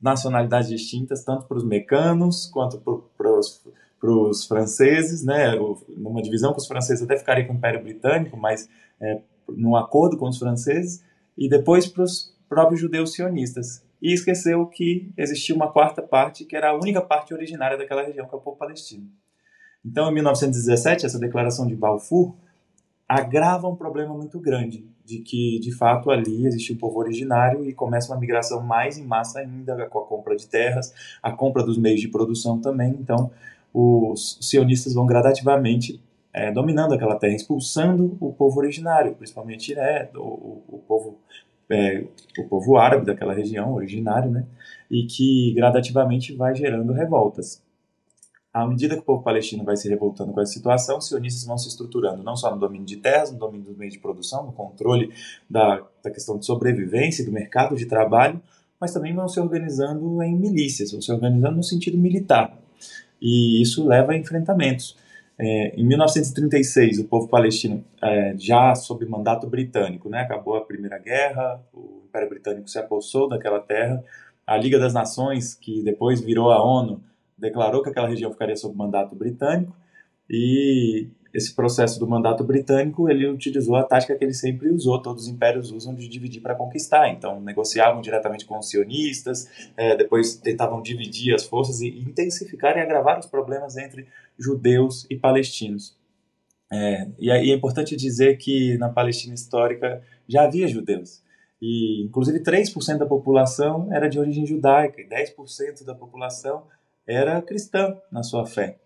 nacionalidades 0.00 0.68
distintas, 0.68 1.24
tanto 1.24 1.46
para 1.46 1.56
os 1.56 1.64
mecanos 1.64 2.46
quanto 2.46 2.78
para 3.16 4.12
os 4.12 4.46
franceses, 4.46 5.24
né? 5.24 5.54
numa 5.88 6.22
divisão 6.22 6.52
que 6.52 6.58
os 6.58 6.66
franceses 6.66 7.02
até 7.02 7.16
ficariam 7.16 7.46
com 7.46 7.54
o 7.54 7.56
Império 7.56 7.82
Britânico, 7.82 8.36
mas 8.36 8.68
é, 9.00 9.20
num 9.48 9.76
acordo 9.76 10.16
com 10.16 10.28
os 10.28 10.38
franceses, 10.38 11.04
e 11.36 11.48
depois 11.48 11.86
para 11.86 12.02
os 12.04 12.31
próprios 12.52 12.82
judeus 12.82 13.14
sionistas. 13.14 13.82
E 14.00 14.12
esqueceu 14.12 14.66
que 14.66 15.10
existia 15.16 15.54
uma 15.54 15.72
quarta 15.72 16.02
parte, 16.02 16.44
que 16.44 16.54
era 16.54 16.68
a 16.68 16.74
única 16.74 17.00
parte 17.00 17.32
originária 17.32 17.78
daquela 17.78 18.02
região, 18.02 18.28
que 18.28 18.34
é 18.34 18.36
o 18.36 18.40
povo 18.42 18.58
palestino. 18.58 19.08
Então, 19.82 20.10
em 20.10 20.14
1917, 20.14 21.06
essa 21.06 21.18
declaração 21.18 21.66
de 21.66 21.74
Balfour 21.74 22.34
agrava 23.08 23.66
um 23.66 23.74
problema 23.74 24.12
muito 24.12 24.38
grande, 24.38 24.84
de 25.02 25.20
que 25.20 25.58
de 25.60 25.72
fato 25.72 26.10
ali 26.10 26.46
existe 26.46 26.74
um 26.74 26.76
povo 26.76 26.98
originário 26.98 27.64
e 27.64 27.72
começa 27.72 28.12
uma 28.12 28.20
migração 28.20 28.62
mais 28.62 28.98
em 28.98 29.04
massa 29.04 29.38
ainda 29.40 29.86
com 29.86 30.00
a 30.00 30.04
compra 30.04 30.36
de 30.36 30.46
terras, 30.46 30.92
a 31.22 31.32
compra 31.32 31.62
dos 31.62 31.78
meios 31.78 32.00
de 32.00 32.08
produção 32.08 32.60
também. 32.60 32.90
Então, 33.00 33.30
os 33.72 34.38
sionistas 34.42 34.92
vão 34.92 35.06
gradativamente 35.06 36.02
é, 36.34 36.52
dominando 36.52 36.92
aquela 36.92 37.16
terra, 37.16 37.34
expulsando 37.34 38.16
o 38.20 38.30
povo 38.30 38.60
originário, 38.60 39.14
principalmente 39.14 39.74
né, 39.74 40.10
o, 40.14 40.62
o 40.68 40.82
povo 40.86 41.18
é, 41.72 42.04
o 42.38 42.48
povo 42.48 42.76
árabe 42.76 43.06
daquela 43.06 43.34
região 43.34 43.72
originário, 43.74 44.30
né, 44.30 44.46
e 44.90 45.04
que 45.06 45.52
gradativamente 45.54 46.34
vai 46.34 46.54
gerando 46.54 46.92
revoltas 46.92 47.62
à 48.52 48.66
medida 48.66 48.94
que 48.94 49.00
o 49.00 49.04
povo 49.04 49.22
palestino 49.22 49.64
vai 49.64 49.76
se 49.76 49.88
revoltando 49.88 50.32
com 50.32 50.40
essa 50.40 50.52
situação, 50.52 50.98
os 50.98 51.08
sionistas 51.08 51.44
vão 51.44 51.56
se 51.56 51.68
estruturando 51.68 52.22
não 52.22 52.36
só 52.36 52.50
no 52.50 52.60
domínio 52.60 52.86
de 52.86 52.96
terras, 52.96 53.32
no 53.32 53.38
domínio 53.38 53.66
dos 53.66 53.76
meios 53.76 53.94
de 53.94 54.00
produção, 54.00 54.44
no 54.44 54.52
controle 54.52 55.10
da, 55.48 55.82
da 56.02 56.10
questão 56.10 56.38
de 56.38 56.44
sobrevivência 56.44 57.24
do 57.24 57.32
mercado 57.32 57.74
de 57.74 57.86
trabalho, 57.86 58.42
mas 58.78 58.92
também 58.92 59.14
vão 59.14 59.26
se 59.28 59.40
organizando 59.40 60.22
em 60.22 60.36
milícias, 60.36 60.92
vão 60.92 61.00
se 61.00 61.10
organizando 61.10 61.56
no 61.56 61.62
sentido 61.62 61.96
militar. 61.96 62.58
E 63.20 63.62
isso 63.62 63.86
leva 63.86 64.12
a 64.12 64.16
enfrentamentos. 64.16 64.96
É, 65.38 65.74
em 65.76 65.84
1936, 65.84 66.98
o 67.00 67.04
povo 67.04 67.28
palestino, 67.28 67.84
é, 68.02 68.34
já 68.38 68.74
sob 68.74 69.04
mandato 69.06 69.46
britânico, 69.46 70.08
né, 70.08 70.20
acabou 70.20 70.56
a 70.56 70.64
Primeira 70.64 70.98
Guerra, 70.98 71.60
o 71.72 72.02
Império 72.06 72.28
Britânico 72.28 72.68
se 72.68 72.78
apossou 72.78 73.28
daquela 73.28 73.58
terra, 73.58 74.04
a 74.46 74.56
Liga 74.56 74.78
das 74.78 74.92
Nações, 74.92 75.54
que 75.54 75.82
depois 75.82 76.20
virou 76.20 76.50
a 76.50 76.62
ONU, 76.62 77.02
declarou 77.38 77.82
que 77.82 77.90
aquela 77.90 78.08
região 78.08 78.30
ficaria 78.30 78.56
sob 78.56 78.76
mandato 78.76 79.16
britânico. 79.16 79.74
E 80.28 81.08
esse 81.32 81.54
processo 81.54 81.98
do 81.98 82.06
mandato 82.06 82.44
britânico, 82.44 83.08
ele 83.08 83.26
utilizou 83.28 83.76
a 83.76 83.82
tática 83.82 84.14
que 84.14 84.24
ele 84.24 84.34
sempre 84.34 84.70
usou, 84.70 85.00
todos 85.00 85.24
os 85.24 85.28
impérios 85.28 85.70
usam 85.70 85.94
de 85.94 86.06
dividir 86.06 86.42
para 86.42 86.54
conquistar. 86.54 87.08
Então, 87.08 87.40
negociavam 87.40 88.02
diretamente 88.02 88.44
com 88.44 88.58
os 88.58 88.68
sionistas, 88.68 89.48
é, 89.76 89.96
depois 89.96 90.36
tentavam 90.36 90.82
dividir 90.82 91.34
as 91.34 91.44
forças 91.44 91.80
e 91.80 91.88
intensificar 91.88 92.76
e 92.76 92.80
agravar 92.80 93.18
os 93.18 93.26
problemas 93.26 93.76
entre 93.76 94.06
judeus 94.38 95.06
e 95.08 95.16
palestinos. 95.16 95.96
É, 96.70 97.08
e, 97.18 97.28
e 97.28 97.50
é 97.50 97.54
importante 97.54 97.96
dizer 97.96 98.36
que 98.36 98.76
na 98.78 98.88
Palestina 98.88 99.34
histórica 99.34 100.02
já 100.28 100.44
havia 100.44 100.68
judeus. 100.68 101.22
E, 101.60 102.04
inclusive, 102.04 102.40
3% 102.40 102.98
da 102.98 103.06
população 103.06 103.88
era 103.92 104.08
de 104.08 104.18
origem 104.18 104.44
judaica 104.44 105.00
e 105.00 105.08
10% 105.08 105.84
da 105.84 105.94
população 105.94 106.64
era 107.06 107.40
cristã 107.40 107.96
na 108.10 108.22
sua 108.22 108.44
fé. 108.44 108.78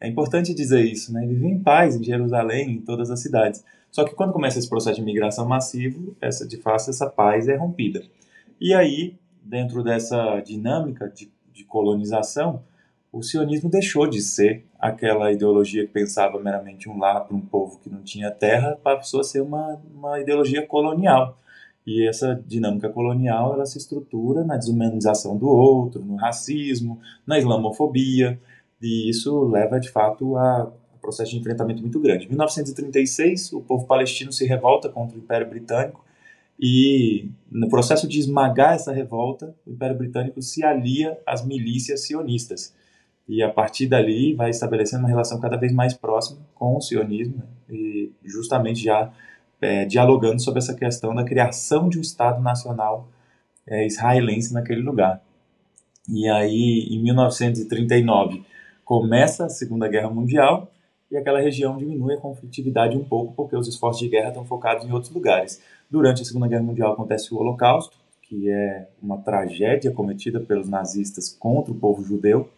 É 0.00 0.08
importante 0.08 0.54
dizer 0.54 0.84
isso, 0.84 1.12
né? 1.12 1.26
Vivia 1.26 1.48
em 1.48 1.58
paz 1.58 1.96
em 1.96 2.02
Jerusalém, 2.02 2.72
em 2.72 2.80
todas 2.80 3.10
as 3.10 3.20
cidades. 3.20 3.64
Só 3.90 4.04
que 4.04 4.14
quando 4.14 4.32
começa 4.32 4.58
esse 4.58 4.68
processo 4.68 4.96
de 4.96 5.04
migração 5.04 5.46
massivo, 5.46 6.16
essa 6.20 6.46
de 6.46 6.56
fato 6.56 6.90
essa 6.90 7.08
paz 7.08 7.48
é 7.48 7.56
rompida. 7.56 8.02
E 8.60 8.74
aí, 8.74 9.16
dentro 9.42 9.82
dessa 9.82 10.40
dinâmica 10.40 11.08
de, 11.08 11.30
de 11.52 11.64
colonização, 11.64 12.62
o 13.12 13.22
sionismo 13.22 13.70
deixou 13.70 14.08
de 14.08 14.20
ser 14.20 14.66
aquela 14.80 15.30
ideologia 15.30 15.86
que 15.86 15.92
pensava 15.92 16.40
meramente 16.40 16.88
um 16.88 16.98
lar 16.98 17.24
para 17.24 17.36
um 17.36 17.40
povo 17.40 17.78
que 17.78 17.88
não 17.88 18.02
tinha 18.02 18.30
terra, 18.30 18.76
passou 18.82 19.20
a 19.20 19.24
ser 19.24 19.40
uma, 19.40 19.80
uma 19.94 20.20
ideologia 20.20 20.66
colonial. 20.66 21.38
E 21.86 22.08
essa 22.08 22.42
dinâmica 22.46 22.88
colonial 22.88 23.54
ela 23.54 23.66
se 23.66 23.78
estrutura 23.78 24.42
na 24.42 24.56
desumanização 24.56 25.36
do 25.36 25.46
outro, 25.46 26.04
no 26.04 26.16
racismo, 26.16 26.98
na 27.24 27.38
islamofobia, 27.38 28.40
e 28.84 29.08
isso 29.08 29.46
leva 29.46 29.80
de 29.80 29.90
fato 29.90 30.36
a 30.36 30.70
um 30.94 30.98
processo 30.98 31.30
de 31.30 31.38
enfrentamento 31.38 31.80
muito 31.80 31.98
grande. 31.98 32.26
Em 32.26 32.28
1936, 32.28 33.54
o 33.54 33.62
povo 33.62 33.86
palestino 33.86 34.30
se 34.30 34.44
revolta 34.44 34.90
contra 34.90 35.16
o 35.16 35.20
Império 35.20 35.48
Britânico 35.48 36.04
e 36.60 37.30
no 37.50 37.68
processo 37.70 38.06
de 38.06 38.18
esmagar 38.18 38.74
essa 38.74 38.92
revolta, 38.92 39.54
o 39.66 39.70
Império 39.70 39.96
Britânico 39.96 40.42
se 40.42 40.62
alia 40.62 41.18
às 41.26 41.42
milícias 41.44 42.06
sionistas. 42.06 42.74
E 43.26 43.42
a 43.42 43.50
partir 43.50 43.86
dali 43.86 44.34
vai 44.34 44.50
estabelecendo 44.50 45.04
uma 45.04 45.08
relação 45.08 45.40
cada 45.40 45.56
vez 45.56 45.72
mais 45.72 45.94
próxima 45.94 46.40
com 46.54 46.76
o 46.76 46.80
sionismo 46.82 47.42
e 47.70 48.12
justamente 48.22 48.84
já 48.84 49.10
é, 49.62 49.86
dialogando 49.86 50.42
sobre 50.42 50.58
essa 50.58 50.74
questão 50.74 51.14
da 51.14 51.24
criação 51.24 51.88
de 51.88 51.98
um 51.98 52.02
Estado 52.02 52.42
nacional 52.42 53.08
é, 53.66 53.86
israelense 53.86 54.52
naquele 54.52 54.82
lugar. 54.82 55.22
E 56.06 56.28
aí, 56.28 56.86
em 56.90 57.02
1939, 57.02 58.44
começa 58.84 59.46
a 59.46 59.48
Segunda 59.48 59.88
Guerra 59.88 60.10
Mundial 60.10 60.70
e 61.10 61.16
aquela 61.16 61.40
região 61.40 61.76
diminui 61.76 62.14
a 62.14 62.20
conflitividade 62.20 62.96
um 62.96 63.04
pouco 63.04 63.32
porque 63.34 63.56
os 63.56 63.68
esforços 63.68 64.00
de 64.00 64.08
guerra 64.08 64.28
estão 64.28 64.44
focados 64.44 64.84
em 64.84 64.92
outros 64.92 65.12
lugares. 65.12 65.62
Durante 65.90 66.22
a 66.22 66.24
Segunda 66.24 66.48
Guerra 66.48 66.62
Mundial 66.62 66.92
acontece 66.92 67.32
o 67.32 67.38
Holocausto, 67.38 67.96
que 68.22 68.50
é 68.50 68.88
uma 69.02 69.18
tragédia 69.18 69.90
cometida 69.90 70.40
pelos 70.40 70.68
nazistas 70.68 71.28
contra 71.28 71.72
o 71.72 71.76
povo 71.76 72.02
judeu 72.02 72.48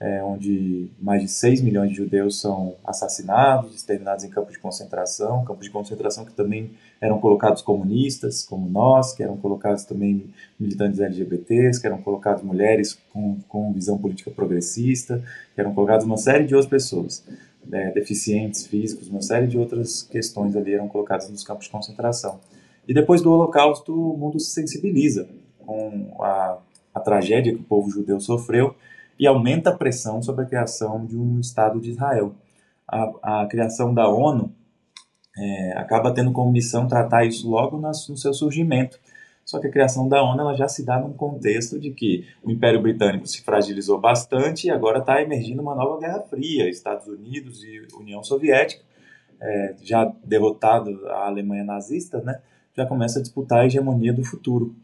é, 0.00 0.22
onde 0.22 0.90
mais 1.00 1.22
de 1.22 1.28
6 1.28 1.60
milhões 1.62 1.90
de 1.90 1.96
judeus 1.96 2.40
são 2.40 2.74
assassinados, 2.84 3.74
exterminados 3.74 4.24
em 4.24 4.28
campos 4.28 4.54
de 4.54 4.58
concentração, 4.58 5.44
campos 5.44 5.64
de 5.64 5.70
concentração 5.70 6.24
que 6.24 6.32
também 6.32 6.72
eram 7.00 7.18
colocados 7.20 7.62
comunistas, 7.62 8.42
como 8.42 8.68
nós, 8.68 9.14
que 9.14 9.22
eram 9.22 9.36
colocados 9.36 9.84
também 9.84 10.30
militantes 10.58 11.00
LGBTs, 11.00 11.80
que 11.80 11.86
eram 11.86 12.02
colocados 12.02 12.42
mulheres 12.42 12.98
com, 13.12 13.38
com 13.48 13.72
visão 13.72 13.96
política 13.96 14.30
progressista, 14.30 15.22
que 15.54 15.60
eram 15.60 15.72
colocados 15.72 16.04
uma 16.04 16.16
série 16.16 16.44
de 16.44 16.54
outras 16.54 16.70
pessoas, 16.70 17.24
é, 17.72 17.90
deficientes 17.92 18.66
físicos, 18.66 19.08
uma 19.08 19.22
série 19.22 19.46
de 19.46 19.56
outras 19.56 20.02
questões 20.02 20.56
ali 20.56 20.74
eram 20.74 20.88
colocadas 20.88 21.30
nos 21.30 21.44
campos 21.44 21.66
de 21.66 21.70
concentração. 21.70 22.40
E 22.86 22.92
depois 22.92 23.22
do 23.22 23.32
Holocausto, 23.32 23.94
o 23.94 24.18
mundo 24.18 24.38
se 24.38 24.50
sensibiliza 24.50 25.26
com 25.64 26.14
a, 26.20 26.58
a 26.92 27.00
tragédia 27.00 27.54
que 27.54 27.60
o 27.60 27.64
povo 27.64 27.88
judeu 27.88 28.20
sofreu 28.20 28.74
e 29.18 29.26
aumenta 29.26 29.70
a 29.70 29.76
pressão 29.76 30.22
sobre 30.22 30.44
a 30.44 30.48
criação 30.48 31.04
de 31.06 31.16
um 31.16 31.40
Estado 31.40 31.80
de 31.80 31.90
Israel. 31.90 32.34
A, 32.86 33.42
a 33.42 33.46
criação 33.46 33.94
da 33.94 34.08
ONU 34.08 34.52
é, 35.36 35.72
acaba 35.76 36.12
tendo 36.12 36.32
como 36.32 36.50
missão 36.50 36.86
tratar 36.86 37.24
isso 37.24 37.48
logo 37.48 37.76
no, 37.78 37.88
no 37.88 38.16
seu 38.16 38.32
surgimento. 38.32 38.98
Só 39.44 39.60
que 39.60 39.66
a 39.66 39.70
criação 39.70 40.08
da 40.08 40.22
ONU 40.22 40.40
ela 40.40 40.54
já 40.54 40.66
se 40.66 40.84
dá 40.84 40.98
num 40.98 41.12
contexto 41.12 41.78
de 41.78 41.90
que 41.90 42.26
o 42.42 42.50
Império 42.50 42.80
Britânico 42.80 43.26
se 43.26 43.42
fragilizou 43.42 44.00
bastante 44.00 44.66
e 44.66 44.70
agora 44.70 45.00
está 45.00 45.20
emergindo 45.20 45.60
uma 45.60 45.74
nova 45.74 46.00
Guerra 46.00 46.20
Fria. 46.20 46.68
Estados 46.68 47.06
Unidos 47.06 47.62
e 47.62 47.86
União 47.98 48.22
Soviética, 48.22 48.82
é, 49.40 49.74
já 49.82 50.10
derrotado 50.24 51.06
a 51.08 51.26
Alemanha 51.26 51.64
nazista, 51.64 52.20
né, 52.22 52.40
já 52.74 52.86
começa 52.86 53.18
a 53.18 53.22
disputar 53.22 53.60
a 53.60 53.66
hegemonia 53.66 54.12
do 54.12 54.24
futuro. 54.24 54.74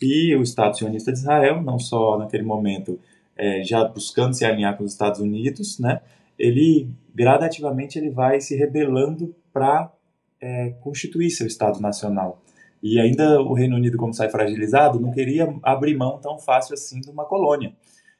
E 0.00 0.34
o 0.36 0.42
Estado 0.42 0.78
sionista 0.78 1.12
de 1.12 1.18
Israel, 1.18 1.60
não 1.60 1.78
só 1.78 2.16
naquele 2.16 2.44
momento 2.44 2.98
é, 3.38 3.62
já 3.62 3.84
buscando 3.84 4.34
se 4.34 4.44
alinhar 4.44 4.76
com 4.76 4.84
os 4.84 4.92
Estados 4.92 5.20
Unidos, 5.20 5.78
né, 5.78 6.00
ele 6.38 6.88
gradativamente 7.14 7.98
ele 7.98 8.10
vai 8.10 8.40
se 8.40 8.56
rebelando 8.56 9.34
para 9.52 9.92
é, 10.40 10.70
constituir 10.80 11.30
seu 11.30 11.46
Estado 11.46 11.80
Nacional. 11.80 12.42
E 12.82 13.00
ainda 13.00 13.40
o 13.40 13.54
Reino 13.54 13.76
Unido, 13.76 13.96
como 13.96 14.14
sai 14.14 14.28
fragilizado, 14.28 15.00
não 15.00 15.10
queria 15.10 15.52
abrir 15.62 15.96
mão 15.96 16.18
tão 16.18 16.38
fácil 16.38 16.74
assim 16.74 17.00
de 17.00 17.10
uma 17.10 17.24
colônia. 17.24 17.72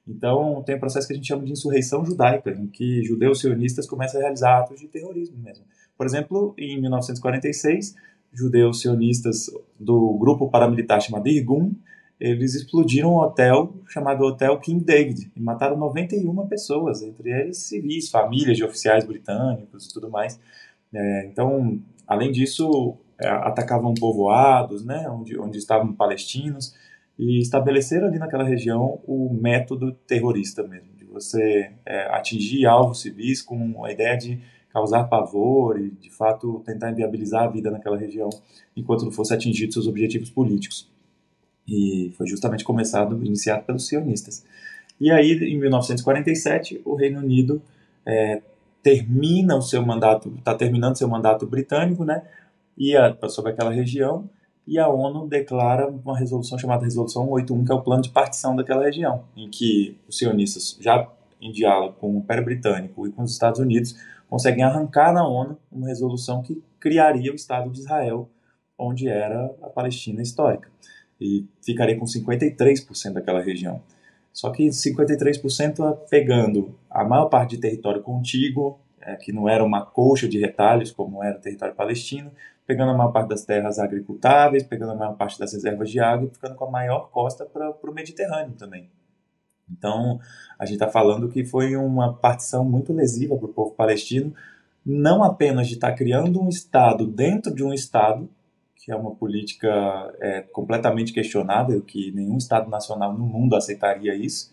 Então, 0.07 0.63
tem 0.65 0.75
um 0.75 0.81
processo 0.81 1.07
que 1.07 1.13
a 1.13 1.17
gente 1.17 1.29
chama 1.29 1.45
de 1.45 1.53
insurreição 1.53 2.05
judaica, 2.05 2.51
em 2.51 2.67
que 2.67 3.05
judeus 3.05 3.41
sionistas 3.41 3.87
começam 3.87 4.19
a 4.19 4.23
realizar 4.23 4.59
atos 4.59 4.81
de 4.81 4.89
terrorismo 4.89 5.39
mesmo. 5.39 5.65
Por 5.97 6.07
exemplo, 6.07 6.55
em 6.57 6.81
1946, 6.81 7.95
judeus 8.33 8.81
sionistas 8.81 9.51
do 9.79 10.17
grupo 10.19 10.51
paramilitar 10.51 11.01
chamado 11.01 11.29
Irgun 11.29 11.73
eles 12.21 12.55
explodiram 12.55 13.13
um 13.15 13.19
hotel 13.19 13.73
chamado 13.87 14.25
Hotel 14.25 14.59
King 14.59 14.85
David 14.85 15.31
e 15.37 15.41
mataram 15.41 15.77
91 15.77 16.47
pessoas, 16.49 17.03
entre 17.03 17.31
eles 17.31 17.59
civis, 17.59 18.11
famílias 18.11 18.57
de 18.57 18.65
oficiais 18.65 19.05
britânicos 19.05 19.87
e 19.87 19.95
tudo 19.95 20.11
mais. 20.11 20.41
É, 20.93 21.27
então, 21.27 21.81
além 22.07 22.33
disso, 22.33 22.97
é, 23.21 23.29
atacavam 23.29 23.95
povoados, 23.95 24.85
né, 24.85 25.09
onde, 25.09 25.39
onde 25.39 25.59
estavam 25.59 25.93
palestinos, 25.93 26.75
e 27.17 27.41
estabeleceram 27.41 28.09
ali 28.09 28.19
naquela 28.19 28.45
região 28.45 29.01
o 29.07 29.33
método 29.33 29.93
terrorista 30.07 30.63
mesmo, 30.63 30.89
de 30.97 31.05
você 31.05 31.73
é, 31.85 32.03
atingir 32.15 32.67
alvos 32.67 33.01
civis 33.01 33.43
com 33.43 33.85
a 33.85 33.93
ideia 33.93 34.17
de 34.17 34.41
causar 34.71 35.05
pavor 35.05 35.81
e, 35.81 35.91
de 35.91 36.11
fato, 36.11 36.63
tentar 36.65 36.91
inviabilizar 36.91 37.45
a 37.45 37.49
vida 37.49 37.71
naquela 37.71 37.97
região 37.97 38.29
enquanto 38.77 39.05
não 39.05 39.11
fosse 39.13 39.35
atingido 39.35 39.73
seus 39.73 39.87
objetivos 39.87 40.31
políticos 40.31 40.89
e 41.69 42.11
foi 42.17 42.27
justamente 42.27 42.65
começado, 42.65 43.23
iniciado 43.25 43.65
pelos 43.65 43.87
sionistas. 43.87 44.45
E 44.99 45.11
aí, 45.13 45.33
em 45.33 45.59
1947, 45.59 46.81
o 46.85 46.95
Reino 46.95 47.21
Unido 47.21 47.63
é, 48.07 48.41
termina 48.83 49.55
o 49.55 49.63
seu 49.63 49.85
mandato, 49.85 50.33
está 50.39 50.55
terminando 50.55 50.97
seu 50.97 51.07
mandato 51.07 51.47
britânico, 51.47 52.05
né, 52.05 52.23
e 52.77 52.97
a, 52.97 53.17
sobre 53.29 53.53
aquela 53.53 53.71
região, 53.71 54.29
e 54.67 54.79
a 54.79 54.89
ONU 54.89 55.27
declara 55.27 55.89
uma 55.89 56.19
resolução 56.19 56.59
chamada 56.59 56.85
Resolução 56.85 57.29
81, 57.31 57.65
que 57.65 57.73
é 57.73 57.75
o 57.75 57.83
plano 57.83 58.03
de 58.03 58.11
partição 58.11 58.57
daquela 58.57 58.85
região, 58.85 59.25
em 59.37 59.49
que 59.49 59.97
os 60.09 60.19
sionistas, 60.19 60.77
já 60.81 61.09
em 61.41 61.53
diálogo 61.53 61.95
com 62.01 62.15
o 62.15 62.19
Império 62.19 62.45
Britânico 62.45 63.07
e 63.07 63.13
com 63.13 63.23
os 63.23 63.33
Estados 63.33 63.61
Unidos, 63.61 63.97
conseguem 64.29 64.65
arrancar 64.65 65.13
na 65.13 65.27
ONU 65.27 65.57
uma 65.71 65.87
resolução 65.87 66.43
que 66.43 66.63
criaria 66.79 67.33
o 67.33 67.35
Estado 67.35 67.71
de 67.71 67.81
Israel, 67.81 68.29
onde 68.77 69.09
era 69.09 69.47
a 69.63 69.69
Palestina 69.69 70.21
histórica 70.21 70.69
e 71.21 71.47
ficaria 71.63 71.99
com 71.99 72.05
53% 72.05 73.13
daquela 73.13 73.43
região. 73.43 73.83
Só 74.33 74.51
que 74.51 74.69
53% 74.69 75.99
pegando 76.09 76.79
a 76.89 77.05
maior 77.05 77.27
parte 77.27 77.57
de 77.57 77.61
território 77.61 78.03
contíguo, 78.03 78.79
é, 79.01 79.17
que 79.17 79.33
não 79.33 79.49
era 79.49 79.65
uma 79.65 79.85
colcha 79.85 80.29
de 80.29 80.39
retalhos 80.39 80.91
como 80.91 81.23
era 81.23 81.39
o 81.39 81.41
território 81.41 81.75
palestino, 81.75 82.31
pegando 82.67 82.93
a 82.93 82.95
maior 82.95 83.11
parte 83.11 83.31
das 83.31 83.45
terras 83.45 83.79
agricultáveis, 83.79 84.63
pegando 84.63 84.93
a 84.93 84.95
maior 84.95 85.17
parte 85.17 85.39
das 85.39 85.53
reservas 85.53 85.91
de 85.91 85.99
água 85.99 86.29
e 86.29 86.35
ficando 86.35 86.55
com 86.55 86.67
a 86.67 86.71
maior 86.71 87.11
costa 87.11 87.47
para 87.47 87.71
o 87.71 87.95
Mediterrâneo 87.95 88.55
também. 88.55 88.91
Então, 89.71 90.21
a 90.59 90.65
gente 90.65 90.75
está 90.75 90.89
falando 90.89 91.29
que 91.29 91.45
foi 91.45 91.77
uma 91.77 92.15
partição 92.15 92.65
muito 92.65 92.93
lesiva 92.93 93.37
para 93.37 93.47
o 93.47 93.53
povo 93.53 93.75
palestino, 93.75 94.35
não 94.85 95.23
apenas 95.23 95.67
de 95.67 95.75
estar 95.75 95.91
tá 95.91 95.97
criando 95.97 96.43
um 96.43 96.49
Estado 96.49 97.07
dentro 97.07 97.55
de 97.55 97.63
um 97.65 97.73
Estado, 97.73 98.29
que 98.79 98.93
é 98.93 98.97
uma 98.97 99.15
política 99.15 99.69
é, 100.21 100.41
completamente 100.41 101.13
questionável, 101.13 101.83
que 101.83 102.13
nenhum 102.13 102.37
Estado 102.37 102.71
nacional 102.71 103.13
no 103.13 103.27
mundo 103.27 103.57
aceitaria 103.57 104.15
isso. 104.15 104.51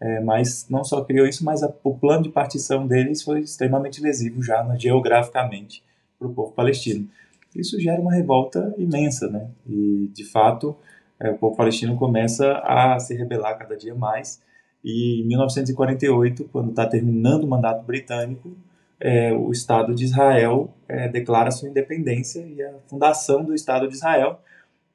É, 0.00 0.20
mas 0.20 0.66
não 0.68 0.84
só 0.84 1.02
criou 1.04 1.26
isso, 1.26 1.44
mas 1.44 1.62
a, 1.62 1.72
o 1.82 1.96
plano 1.96 2.24
de 2.24 2.28
partição 2.28 2.86
deles 2.86 3.22
foi 3.22 3.40
extremamente 3.40 4.02
lesivo 4.02 4.42
já 4.42 4.62
né, 4.62 4.76
geograficamente 4.78 5.82
para 6.18 6.28
o 6.28 6.34
povo 6.34 6.52
palestino. 6.52 7.08
Isso 7.54 7.80
gera 7.80 8.00
uma 8.00 8.14
revolta 8.14 8.74
imensa, 8.76 9.28
né? 9.28 9.48
E 9.66 10.10
de 10.12 10.24
fato 10.24 10.76
é, 11.18 11.30
o 11.30 11.38
povo 11.38 11.56
palestino 11.56 11.96
começa 11.96 12.58
a 12.58 12.98
se 12.98 13.14
rebelar 13.14 13.58
cada 13.58 13.76
dia 13.76 13.94
mais. 13.94 14.40
E 14.84 15.22
em 15.22 15.26
1948, 15.26 16.44
quando 16.52 16.70
está 16.70 16.86
terminando 16.86 17.44
o 17.44 17.48
mandato 17.48 17.84
britânico, 17.84 18.56
é, 19.00 19.32
o 19.32 19.50
Estado 19.50 19.94
de 19.94 20.04
Israel 20.04 20.74
é, 20.88 21.08
declara 21.08 21.50
sua 21.50 21.68
independência 21.68 22.40
e 22.40 22.62
a 22.62 22.74
fundação 22.86 23.44
do 23.44 23.54
Estado 23.54 23.88
de 23.88 23.94
Israel, 23.94 24.40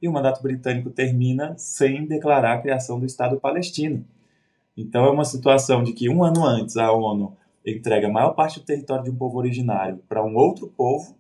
e 0.01 0.08
o 0.08 0.12
mandato 0.12 0.41
britânico 0.41 0.89
termina 0.89 1.55
sem 1.58 2.05
declarar 2.05 2.53
a 2.53 2.62
criação 2.62 3.00
do 3.00 3.05
Estado 3.05 3.39
palestino. 3.39 4.03
Então 4.75 5.05
é 5.05 5.12
uma 5.12 5.25
situação 5.25 5.84
de 5.84 5.93
que 5.93 6.10
um 6.10 6.24
ano 6.24 6.43
antes 6.43 6.77
a 6.77 6.91
ONU 6.91 7.38
entrega 7.65 8.08
a 8.08 8.12
maior 8.12 8.31
parte 8.31 8.60
do 8.60 8.65
território 8.65 9.03
de 9.03 9.12
um 9.12 9.15
povo 9.15 9.38
originário 9.38 10.00
para 10.10 10.25
um 10.25 10.36
outro 10.36 10.67
povo, 10.67 11.15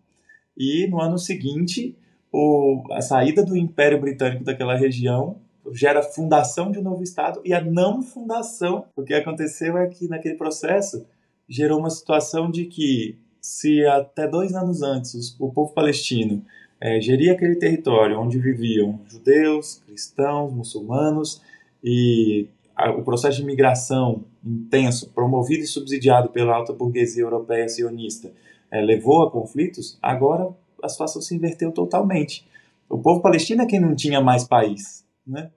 e 0.57 0.87
no 0.87 0.99
ano 0.99 1.17
seguinte 1.19 1.95
o, 2.31 2.83
a 2.91 3.01
saída 3.01 3.45
do 3.45 3.55
Império 3.55 3.99
Britânico 4.01 4.43
daquela 4.43 4.75
região 4.75 5.37
gera 5.73 5.99
a 5.99 6.03
fundação 6.03 6.71
de 6.71 6.79
um 6.79 6.81
novo 6.81 7.03
Estado 7.03 7.39
e 7.45 7.53
a 7.53 7.61
não 7.61 8.01
fundação. 8.01 8.85
O 8.95 9.03
que 9.03 9.13
aconteceu 9.13 9.77
é 9.77 9.87
que 9.87 10.07
naquele 10.07 10.35
processo 10.35 11.05
gerou 11.51 11.79
uma 11.79 11.89
situação 11.89 12.49
de 12.49 12.63
que 12.63 13.17
se 13.41 13.85
até 13.85 14.25
dois 14.25 14.53
anos 14.53 14.81
antes 14.81 15.35
o 15.37 15.49
povo 15.49 15.73
palestino 15.73 16.41
é, 16.79 17.01
geria 17.01 17.33
aquele 17.33 17.55
território 17.55 18.17
onde 18.17 18.39
viviam 18.39 19.01
judeus, 19.05 19.81
cristãos, 19.85 20.53
muçulmanos 20.53 21.41
e 21.83 22.47
a, 22.73 22.89
o 22.91 23.03
processo 23.03 23.39
de 23.39 23.45
migração 23.45 24.23
intenso, 24.41 25.09
promovido 25.09 25.63
e 25.63 25.67
subsidiado 25.67 26.29
pela 26.29 26.55
alta 26.55 26.71
burguesia 26.71 27.23
europeia 27.23 27.67
sionista, 27.67 28.31
é, 28.71 28.79
levou 28.79 29.23
a 29.23 29.29
conflitos, 29.29 29.99
agora 30.01 30.47
a 30.81 30.87
situação 30.87 31.21
se 31.21 31.35
inverteu 31.35 31.71
totalmente. 31.73 32.47
O 32.89 32.97
povo 32.97 33.21
palestino 33.21 33.63
é 33.63 33.65
quem 33.65 33.79
não 33.79 33.93
tinha 33.93 34.21
mais 34.21 34.45
país, 34.45 35.05
né? 35.27 35.51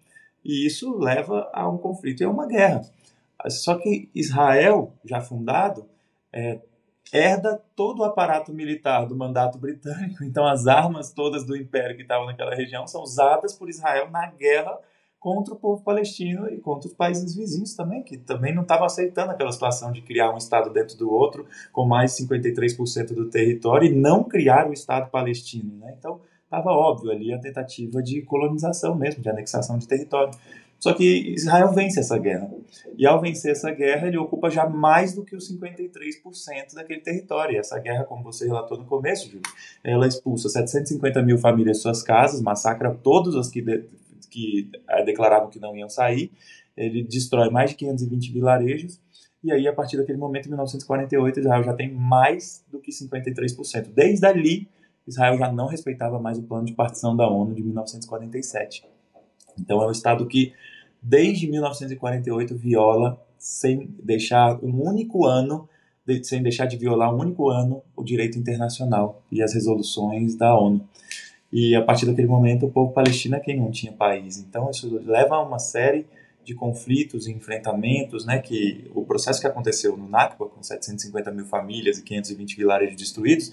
E 0.44 0.66
isso 0.66 0.98
leva 0.98 1.48
a 1.52 1.68
um 1.70 1.78
conflito 1.78 2.20
e 2.20 2.24
a 2.24 2.28
uma 2.28 2.46
guerra. 2.46 2.84
Só 3.50 3.76
que 3.76 4.10
Israel, 4.14 4.92
já 5.04 5.20
fundado, 5.20 5.86
é, 6.32 6.60
herda 7.12 7.62
todo 7.76 8.00
o 8.00 8.04
aparato 8.04 8.52
militar 8.52 9.06
do 9.06 9.16
mandato 9.16 9.58
britânico. 9.58 10.22
Então, 10.24 10.46
as 10.46 10.66
armas 10.66 11.12
todas 11.12 11.44
do 11.44 11.56
império 11.56 11.96
que 11.96 12.02
estavam 12.02 12.26
naquela 12.26 12.54
região 12.54 12.86
são 12.86 13.02
usadas 13.02 13.52
por 13.52 13.68
Israel 13.68 14.10
na 14.10 14.26
guerra 14.26 14.78
contra 15.20 15.54
o 15.54 15.56
povo 15.56 15.82
palestino 15.82 16.48
e 16.50 16.58
contra 16.58 16.86
os 16.86 16.94
países 16.94 17.34
vizinhos 17.34 17.74
também, 17.74 18.02
que 18.02 18.18
também 18.18 18.54
não 18.54 18.60
estavam 18.60 18.84
aceitando 18.84 19.30
aquela 19.30 19.50
situação 19.52 19.90
de 19.90 20.02
criar 20.02 20.30
um 20.30 20.36
Estado 20.36 20.70
dentro 20.70 20.98
do 20.98 21.10
outro, 21.10 21.46
com 21.72 21.86
mais 21.86 22.14
de 22.14 22.26
53% 22.26 23.14
do 23.14 23.30
território, 23.30 23.88
e 23.90 23.94
não 23.94 24.22
criar 24.22 24.68
o 24.68 24.72
Estado 24.74 25.10
palestino. 25.10 25.78
Né? 25.78 25.94
Então, 25.98 26.20
estava 26.44 26.70
óbvio 26.72 27.10
ali 27.10 27.32
a 27.32 27.38
tentativa 27.38 28.02
de 28.02 28.20
colonização 28.20 28.94
mesmo, 28.94 29.22
de 29.22 29.30
anexação 29.30 29.78
de 29.78 29.88
território. 29.88 30.32
Só 30.78 30.92
que 30.92 31.34
Israel 31.34 31.72
vence 31.72 32.00
essa 32.00 32.18
guerra. 32.18 32.50
E 32.96 33.06
ao 33.06 33.20
vencer 33.20 33.52
essa 33.52 33.70
guerra, 33.70 34.06
ele 34.06 34.18
ocupa 34.18 34.50
já 34.50 34.68
mais 34.68 35.14
do 35.14 35.24
que 35.24 35.34
os 35.34 35.50
53% 35.50 36.74
daquele 36.74 37.00
território. 37.00 37.54
E 37.54 37.58
essa 37.58 37.78
guerra, 37.78 38.04
como 38.04 38.22
você 38.22 38.46
relatou 38.46 38.78
no 38.78 38.84
começo, 38.84 39.26
Júlio, 39.26 39.42
ela 39.82 40.06
expulsa 40.06 40.48
750 40.48 41.22
mil 41.22 41.38
famílias 41.38 41.78
de 41.78 41.82
suas 41.82 42.02
casas, 42.02 42.40
massacra 42.40 42.94
todos 42.94 43.34
os 43.34 43.48
que, 43.48 43.62
de, 43.62 43.84
que 44.30 44.70
é, 44.88 45.04
declaravam 45.04 45.48
que 45.48 45.58
não 45.58 45.76
iam 45.76 45.88
sair, 45.88 46.30
ele 46.76 47.02
destrói 47.02 47.50
mais 47.50 47.70
de 47.70 47.76
520 47.76 48.32
vilarejos. 48.32 49.00
E 49.42 49.52
aí, 49.52 49.68
a 49.68 49.72
partir 49.72 49.96
daquele 49.96 50.18
momento, 50.18 50.46
em 50.46 50.48
1948, 50.48 51.40
Israel 51.40 51.62
já 51.62 51.74
tem 51.74 51.92
mais 51.92 52.64
do 52.70 52.80
que 52.80 52.90
53%. 52.90 53.88
Desde 53.94 54.26
ali, 54.26 54.68
Israel 55.06 55.36
já 55.36 55.52
não 55.52 55.66
respeitava 55.66 56.18
mais 56.18 56.38
o 56.38 56.42
plano 56.42 56.64
de 56.64 56.72
partição 56.72 57.14
da 57.14 57.28
ONU 57.28 57.54
de 57.54 57.62
1947. 57.62 58.93
Então, 59.58 59.82
é 59.82 59.86
um 59.86 59.92
Estado 59.92 60.26
que 60.26 60.52
desde 61.02 61.46
1948 61.48 62.56
viola 62.56 63.20
sem 63.38 63.94
deixar 64.02 64.58
um 64.64 64.82
único 64.82 65.26
ano, 65.26 65.68
sem 66.22 66.42
deixar 66.42 66.64
de 66.64 66.78
violar 66.78 67.14
um 67.14 67.18
único 67.18 67.50
ano 67.50 67.82
o 67.94 68.02
direito 68.02 68.38
internacional 68.38 69.22
e 69.30 69.42
as 69.42 69.52
resoluções 69.52 70.34
da 70.34 70.58
ONU. 70.58 70.88
E 71.52 71.74
a 71.76 71.82
partir 71.82 72.06
daquele 72.06 72.26
momento 72.26 72.66
o 72.66 72.70
povo 72.70 72.92
palestino 72.92 73.36
é 73.36 73.40
quem 73.40 73.58
não 73.58 73.70
tinha 73.70 73.92
país. 73.92 74.38
Então 74.38 74.70
isso 74.70 74.98
leva 75.04 75.36
a 75.36 75.42
uma 75.42 75.58
série 75.58 76.06
de 76.42 76.54
conflitos 76.54 77.26
e 77.26 77.32
enfrentamentos, 77.32 78.24
né, 78.24 78.38
que 78.38 78.90
o 78.94 79.04
processo 79.04 79.40
que 79.40 79.46
aconteceu 79.46 79.96
no 79.96 80.08
Nakba, 80.08 80.46
com 80.46 80.62
750 80.62 81.30
mil 81.30 81.44
famílias 81.44 81.98
e 81.98 82.02
520 82.02 82.56
vilarejos 82.56 82.96
destruídos, 82.96 83.52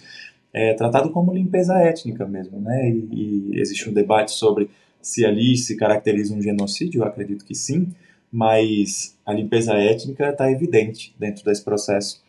é 0.54 0.74
tratado 0.74 1.10
como 1.12 1.34
limpeza 1.34 1.78
étnica 1.78 2.26
mesmo, 2.26 2.60
né, 2.60 2.90
e, 2.90 3.52
e 3.54 3.60
existe 3.62 3.90
um 3.90 3.94
debate 3.94 4.32
sobre 4.32 4.70
se 5.02 5.26
ali 5.26 5.58
se 5.58 5.76
caracteriza 5.76 6.34
um 6.34 6.42
genocídio, 6.42 7.02
eu 7.02 7.06
acredito 7.06 7.46
que 7.46 7.56
sim, 7.56 7.94
mas 8.32 9.18
a 9.26 9.34
limpeza 9.34 9.74
étnica 9.74 10.30
está 10.30 10.50
evidente 10.50 11.14
dentro 11.20 11.44
desse 11.44 11.64
processo. 11.64 12.22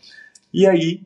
E 0.53 0.67
aí, 0.67 1.03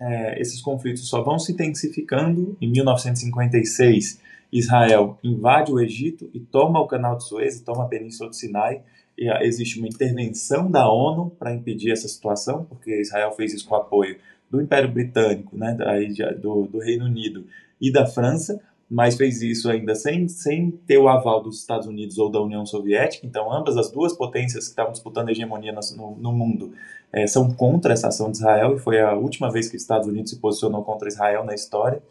é, 0.00 0.40
esses 0.40 0.60
conflitos 0.60 1.08
só 1.08 1.22
vão 1.22 1.38
se 1.38 1.52
intensificando. 1.52 2.56
Em 2.60 2.70
1956, 2.70 4.20
Israel 4.52 5.18
invade 5.22 5.70
o 5.70 5.78
Egito 5.78 6.28
e 6.34 6.40
toma 6.40 6.80
o 6.80 6.86
Canal 6.86 7.16
de 7.16 7.24
Suez, 7.24 7.60
toma 7.60 7.84
a 7.84 7.88
Península 7.88 8.30
do 8.30 8.36
Sinai. 8.36 8.82
E 9.16 9.28
ah, 9.28 9.40
existe 9.42 9.78
uma 9.78 9.86
intervenção 9.86 10.70
da 10.70 10.90
ONU 10.90 11.30
para 11.38 11.54
impedir 11.54 11.92
essa 11.92 12.08
situação, 12.08 12.64
porque 12.64 13.00
Israel 13.00 13.32
fez 13.32 13.52
isso 13.52 13.68
com 13.68 13.74
apoio 13.74 14.16
do 14.50 14.60
Império 14.60 14.90
Britânico, 14.90 15.56
né, 15.56 15.76
do, 16.40 16.66
do 16.66 16.78
Reino 16.78 17.04
Unido 17.04 17.46
e 17.80 17.92
da 17.92 18.06
França, 18.06 18.60
mas 18.90 19.16
fez 19.16 19.40
isso 19.40 19.70
ainda 19.70 19.94
sem, 19.94 20.26
sem 20.26 20.70
ter 20.70 20.98
o 20.98 21.08
aval 21.08 21.40
dos 21.40 21.60
Estados 21.60 21.86
Unidos 21.86 22.18
ou 22.18 22.28
da 22.28 22.40
União 22.40 22.66
Soviética. 22.66 23.24
Então, 23.24 23.52
ambas 23.52 23.76
as 23.76 23.90
duas 23.92 24.12
potências 24.12 24.64
que 24.64 24.70
estavam 24.70 24.90
disputando 24.90 25.28
a 25.28 25.30
hegemonia 25.30 25.72
no, 25.96 26.16
no 26.16 26.32
mundo 26.32 26.72
é, 27.12 27.24
são 27.26 27.48
contra 27.52 27.92
essa 27.92 28.08
ação 28.08 28.32
de 28.32 28.38
Israel, 28.38 28.74
e 28.74 28.78
foi 28.80 29.00
a 29.00 29.14
última 29.14 29.50
vez 29.50 29.68
que 29.68 29.76
os 29.76 29.82
Estados 29.82 30.08
Unidos 30.08 30.30
se 30.30 30.40
posicionou 30.40 30.82
contra 30.82 31.08
Israel 31.08 31.44
na 31.44 31.54
história, 31.54 32.02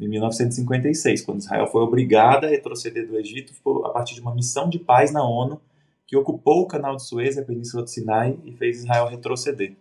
em 0.00 0.08
1956, 0.08 1.22
quando 1.22 1.40
Israel 1.40 1.66
foi 1.66 1.82
obrigada 1.82 2.46
a 2.46 2.50
retroceder 2.50 3.08
do 3.08 3.18
Egito 3.18 3.52
a 3.84 3.88
partir 3.88 4.14
de 4.14 4.20
uma 4.20 4.32
missão 4.32 4.68
de 4.68 4.78
paz 4.78 5.12
na 5.12 5.28
ONU 5.28 5.60
que 6.06 6.16
ocupou 6.16 6.62
o 6.62 6.66
Canal 6.68 6.94
de 6.94 7.04
Suez 7.04 7.36
e 7.36 7.40
a 7.40 7.44
Península 7.44 7.82
do 7.82 7.90
Sinai 7.90 8.38
e 8.44 8.52
fez 8.52 8.84
Israel 8.84 9.08
retroceder. 9.08 9.76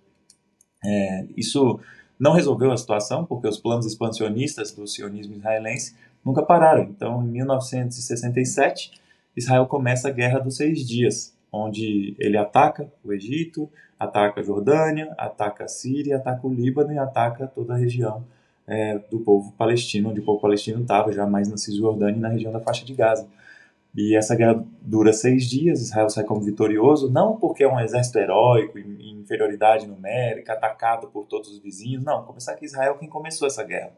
É, 0.83 1.25
isso 1.37 1.79
não 2.19 2.33
resolveu 2.33 2.71
a 2.71 2.77
situação, 2.77 3.25
porque 3.25 3.47
os 3.47 3.59
planos 3.59 3.85
expansionistas 3.85 4.71
do 4.71 4.87
sionismo 4.87 5.35
israelense 5.35 5.95
nunca 6.27 6.43
pararam. 6.43 6.83
Então, 6.83 7.23
em 7.23 7.27
1967, 7.27 8.91
Israel 9.35 9.65
começa 9.65 10.09
a 10.09 10.11
Guerra 10.11 10.39
dos 10.39 10.57
Seis 10.57 10.85
Dias, 10.85 11.33
onde 11.51 12.15
ele 12.19 12.37
ataca 12.37 12.91
o 13.03 13.13
Egito, 13.13 13.69
ataca 13.97 14.41
a 14.41 14.43
Jordânia, 14.43 15.15
ataca 15.17 15.63
a 15.63 15.67
Síria, 15.69 16.17
ataca 16.17 16.45
o 16.45 16.53
Líbano 16.53 16.91
e 16.91 16.97
ataca 16.97 17.47
toda 17.47 17.73
a 17.73 17.77
região 17.77 18.25
é, 18.67 18.99
do 19.09 19.19
povo 19.19 19.53
palestino, 19.53 20.09
onde 20.09 20.19
o 20.19 20.25
povo 20.25 20.41
palestino 20.41 20.81
estava 20.81 21.13
já 21.13 21.25
mais 21.25 21.47
na 21.47 21.55
Cisjordânia 21.55 22.17
e 22.17 22.21
na 22.21 22.29
região 22.29 22.51
da 22.51 22.59
faixa 22.59 22.83
de 22.83 22.93
Gaza. 22.93 23.25
E 23.95 24.15
essa 24.15 24.35
guerra 24.35 24.63
dura 24.81 25.13
seis 25.13 25.45
dias, 25.45 25.81
Israel 25.81 26.09
sai 26.09 26.25
como 26.25 26.41
vitorioso, 26.41 27.09
não 27.09 27.37
porque 27.37 27.63
é 27.63 27.67
um 27.67 27.79
exército 27.79 28.19
heróico, 28.19 28.77
inferioridade 28.77 29.87
numérica, 29.87 30.53
atacado 30.53 31.07
por 31.07 31.25
todos 31.25 31.49
os 31.49 31.59
vizinhos, 31.59 32.03
não, 32.03 32.23
começar 32.23 32.53
que 32.55 32.65
Israel 32.65 32.95
é 32.95 32.97
quem 32.97 33.07
começou 33.07 33.47
essa 33.47 33.63
guerra. 33.63 33.91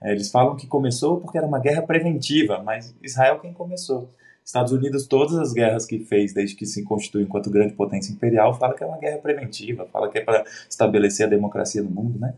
É, 0.00 0.12
eles 0.12 0.30
falam 0.30 0.56
que 0.56 0.66
começou 0.66 1.20
porque 1.20 1.38
era 1.38 1.46
uma 1.46 1.58
guerra 1.58 1.82
preventiva, 1.82 2.62
mas 2.62 2.94
Israel 3.02 3.38
quem 3.40 3.52
começou. 3.52 4.08
Estados 4.44 4.72
Unidos, 4.72 5.06
todas 5.06 5.36
as 5.36 5.52
guerras 5.52 5.84
que 5.84 5.98
fez 5.98 6.32
desde 6.32 6.56
que 6.56 6.64
se 6.64 6.82
constituiu 6.82 7.24
enquanto 7.24 7.50
grande 7.50 7.74
potência 7.74 8.12
imperial, 8.12 8.54
fala 8.58 8.74
que 8.74 8.82
é 8.82 8.86
uma 8.86 8.96
guerra 8.96 9.18
preventiva, 9.18 9.86
fala 9.92 10.10
que 10.10 10.18
é 10.18 10.20
para 10.22 10.42
estabelecer 10.68 11.26
a 11.26 11.28
democracia 11.28 11.82
no 11.82 11.90
mundo, 11.90 12.18
né? 12.18 12.32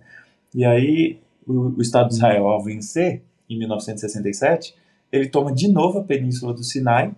E 0.53 0.65
aí 0.65 1.21
o, 1.47 1.77
o 1.77 1.81
Estado 1.81 2.09
de 2.09 2.15
Israel, 2.15 2.49
ao 2.49 2.63
vencer 2.63 3.23
em 3.49 3.59
1967, 3.59 4.75
ele 5.13 5.29
toma 5.29 5.53
de 5.53 5.69
novo 5.69 6.01
a 6.01 6.05
península 6.05 6.53
do 6.53 6.65
Sinai. 6.65 7.13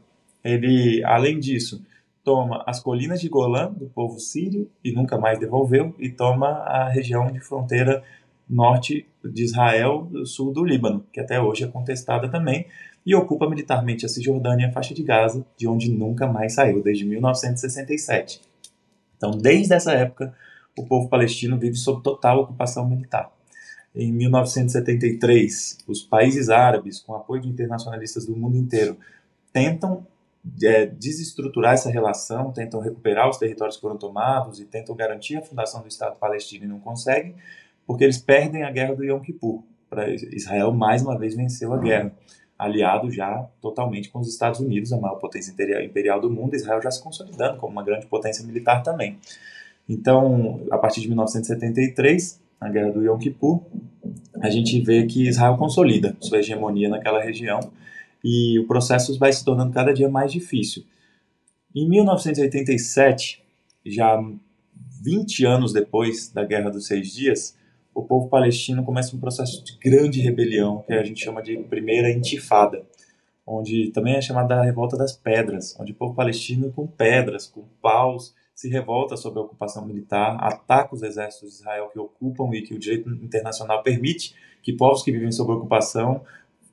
Ele, 0.45 1.03
além 1.05 1.39
disso, 1.39 1.83
toma 2.25 2.63
as 2.67 2.81
colinas 2.81 3.21
de 3.21 3.29
Golã 3.29 3.71
do 3.73 3.87
povo 3.87 4.19
sírio 4.19 4.71
e 4.83 4.93
nunca 4.93 5.19
mais 5.19 5.39
devolveu 5.39 5.95
e 5.99 6.11
toma 6.11 6.49
a 6.49 6.89
região 6.89 7.31
de 7.31 7.41
fronteira 7.41 8.03
norte 8.49 9.07
de 9.25 9.45
Israel, 9.45 10.11
sul 10.25 10.53
do 10.53 10.65
Líbano, 10.65 11.05
que 11.13 11.21
até 11.21 11.41
hoje 11.41 11.65
é 11.65 11.69
contestada 11.69 12.29
também, 12.29 12.67
e 13.05 13.15
ocupa 13.15 13.49
militarmente 13.49 14.07
a 14.07 14.09
Cisjordânia 14.09 14.67
e 14.67 14.69
a 14.69 14.73
faixa 14.73 14.95
de 14.95 15.03
Gaza, 15.03 15.45
de 15.57 15.67
onde 15.67 15.91
nunca 15.91 16.27
mais 16.27 16.55
saiu, 16.55 16.83
desde 16.83 17.05
1967. 17.05 18.41
Então, 19.17 19.31
desde 19.33 19.75
essa 19.75 19.93
época, 19.93 20.35
o 20.77 20.85
povo 20.85 21.09
palestino 21.09 21.59
vive 21.59 21.77
sob 21.77 22.03
total 22.03 22.41
ocupação 22.41 22.89
militar. 22.89 23.31
Em 23.95 24.11
1973, 24.11 25.79
os 25.87 26.03
países 26.03 26.49
árabes, 26.49 27.01
com 27.01 27.15
apoio 27.15 27.43
de 27.43 27.49
internacionalistas 27.49 28.25
do 28.25 28.35
mundo 28.35 28.57
inteiro, 28.57 28.97
tentam 29.53 30.07
é, 30.63 30.87
desestruturar 30.87 31.75
essa 31.75 31.91
relação, 31.91 32.51
tentam 32.53 32.81
recuperar 32.81 33.29
os 33.29 33.37
territórios 33.37 33.77
que 33.77 33.83
foram 33.83 33.97
tomados 33.97 34.59
e 34.61 34.65
tentam 34.65 34.95
garantir 34.97 35.37
a 35.37 35.43
fundação 35.43 35.83
do 35.83 35.89
Estado 35.89 36.17
palestino 36.17 36.65
e 36.65 36.69
não 36.69 36.81
conseguem, 36.81 37.37
porque 37.87 38.05
eles 38.05 38.18
perdem 38.18 38.62
a 38.62 38.71
guerra 38.71 38.95
do 38.95 39.05
Yom 39.05 39.21
Kippur. 39.21 39.62
Israel 40.33 40.73
mais 40.73 41.03
uma 41.03 41.18
vez 41.18 41.35
venceu 41.35 41.73
a 41.73 41.79
guerra, 41.79 42.12
aliado 42.59 43.11
já 43.11 43.47
totalmente 43.61 44.09
com 44.09 44.21
os 44.21 44.29
Estados 44.29 44.61
Unidos, 44.61 44.92
a 44.92 44.97
maior 44.99 45.16
potência 45.16 45.53
imperial 45.85 46.21
do 46.21 46.31
mundo, 46.31 46.55
Israel 46.55 46.81
já 46.81 46.90
se 46.90 47.03
consolidando 47.03 47.59
como 47.59 47.73
uma 47.73 47.85
grande 47.85 48.07
potência 48.07 48.47
militar 48.47 48.83
também. 48.83 49.18
Então, 49.88 50.61
a 50.71 50.79
partir 50.79 51.01
de 51.01 51.09
1973, 51.09 52.40
na 52.61 52.68
Guerra 52.68 52.92
do 52.92 53.05
Yom 53.05 53.18
Kippur, 53.18 53.62
a 54.40 54.49
gente 54.49 54.81
vê 54.81 55.05
que 55.07 55.29
Israel 55.29 55.57
consolida 55.57 56.16
sua 56.21 56.38
hegemonia 56.38 56.88
naquela 56.88 57.23
região 57.23 57.61
e 58.25 58.59
o 58.61 58.66
processo 58.66 59.18
vai 59.18 59.33
se 59.33 59.45
tornando 59.45 59.73
cada 59.73 59.92
dia 59.92 60.09
mais 60.09 60.33
difícil. 60.33 60.85
Em 61.75 61.88
1987, 61.88 63.42
já 63.85 64.23
20 65.03 65.45
anos 65.45 65.73
depois 65.73 66.31
da 66.31 66.45
Guerra 66.45 66.71
dos 66.71 66.87
Seis 66.87 67.12
Dias, 67.12 67.57
o 67.95 68.03
povo 68.03 68.29
palestino 68.29 68.85
começa 68.85 69.15
um 69.15 69.21
processo 69.21 69.63
de 69.65 69.77
grande 69.79 70.21
rebelião, 70.21 70.83
que 70.87 70.93
a 70.93 71.03
gente 71.03 71.23
chama 71.23 71.43
de 71.43 71.57
Primeira 71.59 72.11
Intifada, 72.11 72.85
onde 73.47 73.91
também 73.91 74.15
é 74.15 74.21
chamada 74.21 74.57
da 74.57 74.63
Revolta 74.63 74.97
das 74.97 75.13
Pedras, 75.13 75.77
onde 75.79 75.93
o 75.93 75.95
povo 75.95 76.15
palestino, 76.15 76.73
com 76.73 76.87
pedras, 76.87 77.47
com 77.47 77.65
paus, 77.81 78.35
se 78.55 78.69
revolta 78.69 79.17
sobre 79.17 79.41
a 79.41 79.43
ocupação 79.43 79.85
militar, 79.85 80.37
ataca 80.41 80.95
os 80.95 81.03
exércitos 81.03 81.51
de 81.51 81.57
Israel 81.57 81.89
que 81.93 81.99
ocupam 81.99 82.49
e 82.53 82.63
que 82.63 82.75
o 82.75 82.79
direito 82.79 83.11
internacional 83.11 83.83
permite 83.83 84.35
que 84.63 84.73
povos 84.73 85.03
que 85.03 85.11
vivem 85.11 85.33
sob 85.33 85.53
ocupação 85.53 86.23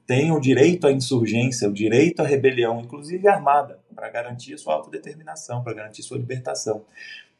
tenham 0.06 0.38
o 0.38 0.42
direito 0.42 0.88
à 0.88 0.92
insurgência, 0.92 1.70
o 1.70 1.74
direito 1.74 2.22
à 2.22 2.26
rebelião, 2.26 2.80
inclusive 2.82 3.28
armada, 3.28 3.80
para 3.96 4.10
garantir 4.10 4.58
sua 4.58 4.74
autodeterminação, 4.74 5.64
para 5.64 5.74
garantir 5.74 6.04
sua 6.04 6.18
libertação. 6.18 6.84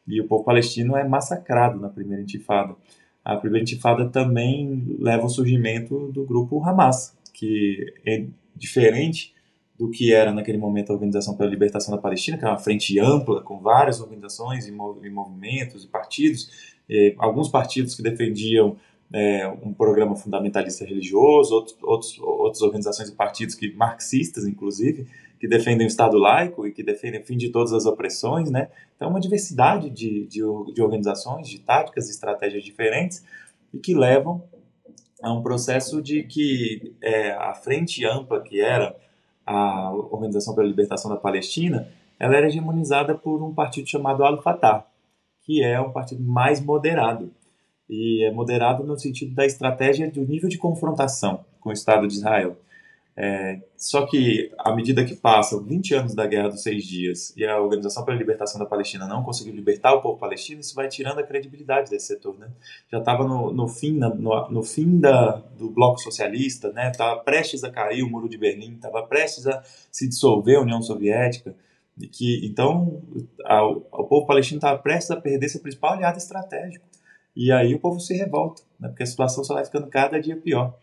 E 0.06 0.20
o 0.20 0.26
povo 0.26 0.44
palestino 0.44 0.96
é 0.96 1.06
massacrado 1.06 1.78
na 1.78 1.88
primeira 1.88 2.22
intifada. 2.22 2.74
A 3.24 3.36
primeira 3.36 3.62
intifada 3.62 4.08
também 4.08 4.96
leva 4.98 5.22
ao 5.22 5.28
surgimento 5.28 6.10
do 6.12 6.24
grupo 6.24 6.62
Hamas, 6.64 7.16
que 7.32 7.92
é 8.06 8.24
diferente 8.56 9.34
do 9.78 9.90
que 9.90 10.12
era 10.12 10.32
naquele 10.32 10.58
momento 10.58 10.90
a 10.90 10.94
Organização 10.94 11.34
pela 11.34 11.48
Libertação 11.48 11.94
da 11.94 12.00
Palestina, 12.00 12.36
que 12.36 12.44
era 12.44 12.52
uma 12.52 12.58
frente 12.58 12.98
ampla, 12.98 13.40
com 13.42 13.58
várias 13.60 14.00
organizações 14.00 14.68
e, 14.68 14.72
movimentos 14.72 15.84
e 15.84 15.88
partidos, 15.88 16.50
e 16.88 17.14
alguns 17.18 17.48
partidos 17.48 17.94
que 17.94 18.02
defendiam 18.02 18.76
é, 19.12 19.48
um 19.48 19.72
programa 19.72 20.14
fundamentalista 20.14 20.84
religioso, 20.84 21.54
outros, 21.54 21.76
outros, 21.82 22.18
outras 22.20 22.62
organizações 22.62 23.08
e 23.08 23.14
partidos 23.14 23.54
que 23.54 23.72
marxistas, 23.72 24.46
inclusive, 24.46 25.06
que 25.40 25.48
defendem 25.48 25.86
o 25.86 25.88
Estado 25.88 26.18
laico 26.18 26.66
e 26.66 26.72
que 26.72 26.82
defendem 26.82 27.22
o 27.22 27.24
fim 27.24 27.36
de 27.36 27.48
todas 27.48 27.72
as 27.72 27.86
opressões, 27.86 28.50
né? 28.50 28.68
Então, 28.94 29.08
uma 29.08 29.18
diversidade 29.18 29.88
de, 29.88 30.26
de, 30.26 30.40
de 30.74 30.82
organizações, 30.82 31.48
de 31.48 31.58
táticas 31.60 32.08
e 32.08 32.10
estratégias 32.10 32.62
diferentes 32.62 33.24
e 33.72 33.78
que 33.78 33.94
levam 33.94 34.44
a 35.22 35.32
um 35.32 35.42
processo 35.42 36.02
de 36.02 36.22
que 36.24 36.94
é, 37.02 37.32
a 37.32 37.54
frente 37.54 38.04
ampla 38.04 38.42
que 38.42 38.60
era 38.60 38.94
a 39.46 39.90
Organização 39.92 40.54
pela 40.54 40.68
Libertação 40.68 41.10
da 41.10 41.16
Palestina, 41.16 41.88
ela 42.18 42.36
era 42.36 42.46
hegemonizada 42.46 43.14
por 43.14 43.42
um 43.42 43.54
partido 43.54 43.88
chamado 43.88 44.22
Al-Fatah, 44.22 44.86
que 45.42 45.62
é 45.62 45.80
um 45.80 45.90
partido 45.90 46.22
mais 46.22 46.60
moderado. 46.60 47.32
E 47.88 48.24
é 48.24 48.30
moderado 48.30 48.84
no 48.84 48.98
sentido 48.98 49.34
da 49.34 49.46
estratégia 49.46 50.10
do 50.10 50.20
nível 50.20 50.50
de 50.50 50.58
confrontação 50.58 51.44
com 51.60 51.70
o 51.70 51.72
Estado 51.72 52.06
de 52.06 52.14
Israel. 52.14 52.56
É, 53.22 53.60
só 53.76 54.06
que, 54.06 54.50
à 54.56 54.74
medida 54.74 55.04
que 55.04 55.14
passam 55.14 55.62
20 55.62 55.94
anos 55.94 56.14
da 56.14 56.26
Guerra 56.26 56.48
dos 56.48 56.62
Seis 56.62 56.82
Dias 56.86 57.36
e 57.36 57.44
a 57.44 57.60
Organização 57.60 58.02
pela 58.02 58.16
Libertação 58.16 58.58
da 58.58 58.64
Palestina 58.64 59.06
não 59.06 59.22
conseguiu 59.22 59.54
libertar 59.54 59.92
o 59.92 60.00
povo 60.00 60.18
palestino, 60.18 60.62
isso 60.62 60.74
vai 60.74 60.88
tirando 60.88 61.18
a 61.18 61.22
credibilidade 61.22 61.90
desse 61.90 62.06
setor. 62.06 62.38
Né? 62.38 62.48
Já 62.90 62.96
estava 62.96 63.24
no, 63.24 63.52
no, 63.52 63.68
fim, 63.68 63.92
no, 63.92 64.48
no 64.48 64.62
fim 64.62 64.98
da, 64.98 65.32
do 65.32 65.68
bloco 65.68 66.00
socialista, 66.00 66.72
estava 66.74 67.16
né? 67.16 67.22
prestes 67.22 67.62
a 67.62 67.70
cair 67.70 68.02
o 68.02 68.08
Muro 68.08 68.26
de 68.26 68.38
Berlim, 68.38 68.76
estava 68.76 69.02
prestes 69.02 69.46
a 69.46 69.62
se 69.92 70.08
dissolver 70.08 70.56
a 70.56 70.62
União 70.62 70.80
Soviética. 70.80 71.54
E 71.98 72.08
que, 72.08 72.46
então, 72.46 73.02
a, 73.44 73.62
o 73.66 74.04
povo 74.04 74.24
palestino 74.24 74.56
estava 74.56 74.78
prestes 74.78 75.10
a 75.10 75.20
perder 75.20 75.50
seu 75.50 75.60
principal 75.60 75.92
aliado 75.92 76.16
estratégico. 76.16 76.86
E 77.36 77.52
aí 77.52 77.74
o 77.74 77.78
povo 77.78 78.00
se 78.00 78.14
revolta, 78.14 78.62
né? 78.78 78.88
porque 78.88 79.02
a 79.02 79.06
situação 79.06 79.44
só 79.44 79.52
vai 79.52 79.64
ficando 79.66 79.88
cada 79.88 80.18
dia 80.18 80.38
pior 80.38 80.74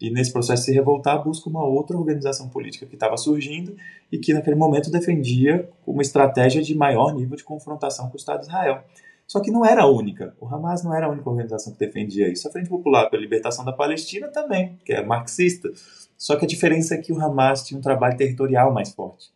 e 0.00 0.10
nesse 0.10 0.32
processo 0.32 0.62
de 0.62 0.66
se 0.66 0.74
revoltar 0.74 1.22
busca 1.22 1.48
uma 1.50 1.62
outra 1.62 1.96
organização 1.96 2.48
política 2.48 2.86
que 2.86 2.94
estava 2.94 3.16
surgindo 3.16 3.76
e 4.10 4.18
que 4.18 4.32
naquele 4.32 4.56
momento 4.56 4.90
defendia 4.90 5.68
uma 5.86 6.00
estratégia 6.00 6.62
de 6.62 6.74
maior 6.74 7.14
nível 7.14 7.36
de 7.36 7.44
confrontação 7.44 8.08
com 8.08 8.14
o 8.14 8.16
Estado 8.16 8.40
de 8.40 8.46
Israel. 8.46 8.82
Só 9.26 9.40
que 9.40 9.50
não 9.50 9.64
era 9.64 9.82
a 9.82 9.86
única. 9.86 10.34
O 10.40 10.46
Hamas 10.46 10.82
não 10.82 10.92
era 10.94 11.06
a 11.06 11.10
única 11.10 11.28
organização 11.28 11.72
que 11.72 11.78
defendia 11.78 12.28
isso. 12.28 12.48
A 12.48 12.50
Frente 12.50 12.68
Popular 12.68 13.08
pela 13.10 13.22
Libertação 13.22 13.64
da 13.64 13.72
Palestina 13.72 14.26
também, 14.28 14.76
que 14.84 14.92
é 14.92 15.04
marxista. 15.04 15.70
Só 16.16 16.34
que 16.34 16.44
a 16.44 16.48
diferença 16.48 16.94
é 16.94 16.98
que 16.98 17.12
o 17.12 17.20
Hamas 17.20 17.62
tinha 17.62 17.78
um 17.78 17.82
trabalho 17.82 18.16
territorial 18.16 18.72
mais 18.72 18.92
forte. 18.92 19.30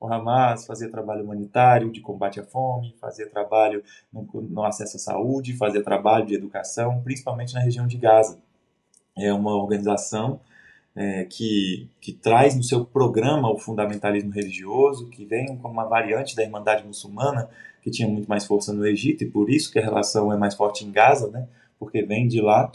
O 0.00 0.12
Hamas 0.12 0.66
fazia 0.66 0.90
trabalho 0.90 1.22
humanitário, 1.22 1.92
de 1.92 2.00
combate 2.00 2.40
à 2.40 2.42
fome, 2.42 2.94
fazia 3.00 3.28
trabalho 3.28 3.84
no, 4.12 4.26
no 4.42 4.64
acesso 4.64 4.96
à 4.96 5.00
saúde, 5.00 5.56
fazia 5.56 5.82
trabalho 5.82 6.26
de 6.26 6.34
educação, 6.34 7.00
principalmente 7.02 7.54
na 7.54 7.60
região 7.60 7.86
de 7.86 7.96
Gaza 7.96 8.38
é 9.16 9.32
uma 9.32 9.54
organização 9.54 10.40
é, 10.94 11.24
que, 11.24 11.88
que 12.00 12.12
traz 12.12 12.56
no 12.56 12.62
seu 12.62 12.84
programa 12.84 13.50
o 13.50 13.58
fundamentalismo 13.58 14.30
religioso, 14.30 15.08
que 15.10 15.24
vem 15.24 15.56
como 15.58 15.74
uma 15.74 15.84
variante 15.84 16.34
da 16.34 16.42
Irmandade 16.42 16.86
Muçulmana, 16.86 17.48
que 17.82 17.90
tinha 17.90 18.08
muito 18.08 18.28
mais 18.28 18.46
força 18.46 18.72
no 18.72 18.86
Egito, 18.86 19.22
e 19.22 19.30
por 19.30 19.50
isso 19.50 19.70
que 19.70 19.78
a 19.78 19.82
relação 19.82 20.32
é 20.32 20.36
mais 20.36 20.54
forte 20.54 20.84
em 20.84 20.90
Gaza, 20.90 21.30
né? 21.30 21.46
porque 21.78 22.02
vem 22.02 22.26
de 22.26 22.40
lá, 22.40 22.72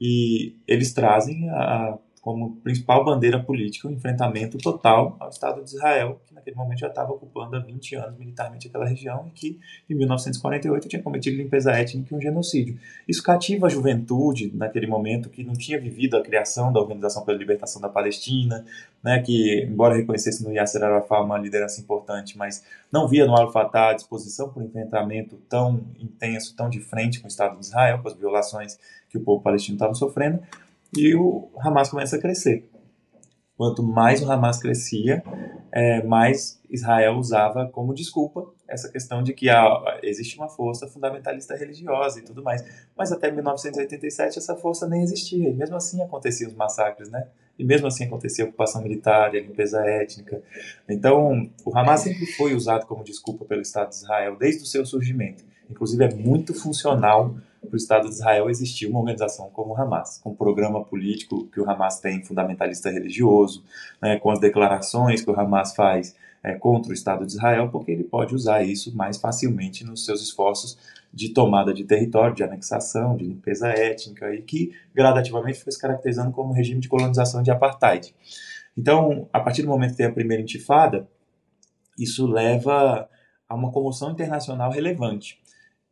e 0.00 0.54
eles 0.66 0.92
trazem 0.92 1.50
a, 1.50 1.98
como 2.28 2.56
principal 2.56 3.02
bandeira 3.06 3.42
política 3.42 3.88
o 3.88 3.90
enfrentamento 3.90 4.58
total 4.58 5.16
ao 5.18 5.30
Estado 5.30 5.64
de 5.64 5.70
Israel, 5.70 6.20
que 6.26 6.34
naquele 6.34 6.54
momento 6.54 6.80
já 6.80 6.88
estava 6.88 7.10
ocupando 7.10 7.56
há 7.56 7.58
20 7.58 7.94
anos 7.94 8.18
militarmente 8.18 8.68
aquela 8.68 8.84
região 8.84 9.24
e 9.28 9.30
que 9.30 9.58
em 9.88 9.94
1948 9.94 10.88
tinha 10.88 11.02
cometido 11.02 11.38
limpeza 11.38 11.72
étnica 11.72 12.14
e 12.14 12.18
um 12.18 12.20
genocídio. 12.20 12.78
Isso 13.08 13.22
cativa 13.22 13.66
a 13.66 13.70
juventude 13.70 14.52
naquele 14.54 14.86
momento 14.86 15.30
que 15.30 15.42
não 15.42 15.54
tinha 15.54 15.80
vivido 15.80 16.18
a 16.18 16.22
criação 16.22 16.70
da 16.70 16.78
Organização 16.78 17.24
pela 17.24 17.38
Libertação 17.38 17.80
da 17.80 17.88
Palestina, 17.88 18.62
né, 19.02 19.22
que 19.22 19.62
embora 19.62 19.96
reconhecesse 19.96 20.44
no 20.44 20.52
Yasser 20.52 20.84
Arafat 20.84 21.24
uma 21.24 21.38
liderança 21.38 21.80
importante, 21.80 22.36
mas 22.36 22.62
não 22.92 23.08
via 23.08 23.24
no 23.24 23.34
Al-Fatah 23.34 23.92
a 23.92 23.94
disposição 23.94 24.50
para 24.50 24.62
um 24.62 24.66
enfrentamento 24.66 25.36
tão 25.48 25.80
intenso, 25.98 26.54
tão 26.54 26.68
de 26.68 26.78
frente 26.78 27.20
com 27.20 27.24
o 27.24 27.30
Estado 27.30 27.58
de 27.58 27.64
Israel, 27.64 28.00
com 28.02 28.08
as 28.08 28.14
violações 28.14 28.78
que 29.08 29.16
o 29.16 29.22
povo 29.22 29.42
palestino 29.42 29.76
estava 29.76 29.94
sofrendo 29.94 30.42
e 30.96 31.14
o 31.14 31.50
Hamas 31.58 31.90
começa 31.90 32.16
a 32.16 32.20
crescer. 32.20 32.68
Quanto 33.56 33.82
mais 33.82 34.22
o 34.22 34.30
Hamas 34.30 34.60
crescia, 34.60 35.22
é, 35.72 36.02
mais 36.04 36.60
Israel 36.70 37.16
usava 37.16 37.66
como 37.66 37.92
desculpa 37.92 38.46
essa 38.68 38.88
questão 38.88 39.22
de 39.22 39.32
que 39.32 39.48
ah, 39.48 39.98
existe 40.02 40.36
uma 40.36 40.48
força 40.48 40.86
fundamentalista 40.86 41.56
religiosa 41.56 42.20
e 42.20 42.22
tudo 42.22 42.42
mais. 42.42 42.64
Mas 42.96 43.10
até 43.10 43.30
1987 43.30 44.38
essa 44.38 44.54
força 44.54 44.86
nem 44.86 45.02
existia, 45.02 45.48
e 45.48 45.54
mesmo 45.54 45.74
assim 45.74 46.02
aconteciam 46.02 46.50
os 46.50 46.56
massacres, 46.56 47.10
né? 47.10 47.26
E 47.58 47.64
mesmo 47.64 47.88
assim 47.88 48.04
acontecia 48.04 48.44
a 48.44 48.48
ocupação 48.48 48.80
militar, 48.80 49.30
a 49.30 49.40
limpeza 49.40 49.80
étnica. 49.84 50.40
Então, 50.88 51.50
o 51.64 51.76
Hamas 51.76 52.02
sempre 52.02 52.26
foi 52.26 52.54
usado 52.54 52.86
como 52.86 53.02
desculpa 53.02 53.44
pelo 53.44 53.62
Estado 53.62 53.88
de 53.88 53.96
Israel 53.96 54.36
desde 54.36 54.62
o 54.62 54.66
seu 54.66 54.86
surgimento. 54.86 55.44
Inclusive, 55.68 56.04
é 56.04 56.14
muito 56.14 56.54
funcional 56.54 57.34
para 57.66 57.74
o 57.74 57.76
Estado 57.76 58.08
de 58.08 58.14
Israel 58.14 58.48
existir 58.48 58.86
uma 58.86 59.00
organização 59.00 59.50
como 59.50 59.72
o 59.72 59.76
Hamas, 59.76 60.18
com 60.22 60.30
o 60.30 60.34
programa 60.36 60.84
político 60.84 61.46
que 61.46 61.60
o 61.60 61.68
Hamas 61.68 62.00
tem, 62.00 62.22
fundamentalista 62.22 62.90
religioso, 62.90 63.64
né, 64.00 64.18
com 64.18 64.30
as 64.30 64.40
declarações 64.40 65.22
que 65.22 65.30
o 65.30 65.38
Hamas 65.38 65.74
faz 65.74 66.16
é, 66.42 66.54
contra 66.54 66.90
o 66.90 66.94
Estado 66.94 67.26
de 67.26 67.32
Israel, 67.32 67.68
porque 67.70 67.90
ele 67.90 68.04
pode 68.04 68.34
usar 68.34 68.62
isso 68.62 68.94
mais 68.96 69.18
facilmente 69.18 69.84
nos 69.84 70.04
seus 70.04 70.22
esforços 70.22 70.78
de 71.12 71.30
tomada 71.30 71.72
de 71.72 71.84
território, 71.84 72.34
de 72.34 72.42
anexação, 72.42 73.16
de 73.16 73.24
limpeza 73.24 73.68
étnica, 73.68 74.34
e 74.34 74.42
que 74.42 74.72
gradativamente 74.94 75.62
foi 75.62 75.72
se 75.72 75.80
caracterizando 75.80 76.30
como 76.32 76.50
um 76.50 76.54
regime 76.54 76.80
de 76.80 76.88
colonização 76.88 77.42
de 77.42 77.50
apartheid. 77.50 78.14
Então, 78.76 79.28
a 79.32 79.40
partir 79.40 79.62
do 79.62 79.68
momento 79.68 79.92
que 79.92 79.96
tem 79.96 80.06
a 80.06 80.12
primeira 80.12 80.42
intifada, 80.42 81.08
isso 81.98 82.26
leva 82.26 83.08
a 83.48 83.54
uma 83.54 83.72
comoção 83.72 84.12
internacional 84.12 84.70
relevante 84.70 85.40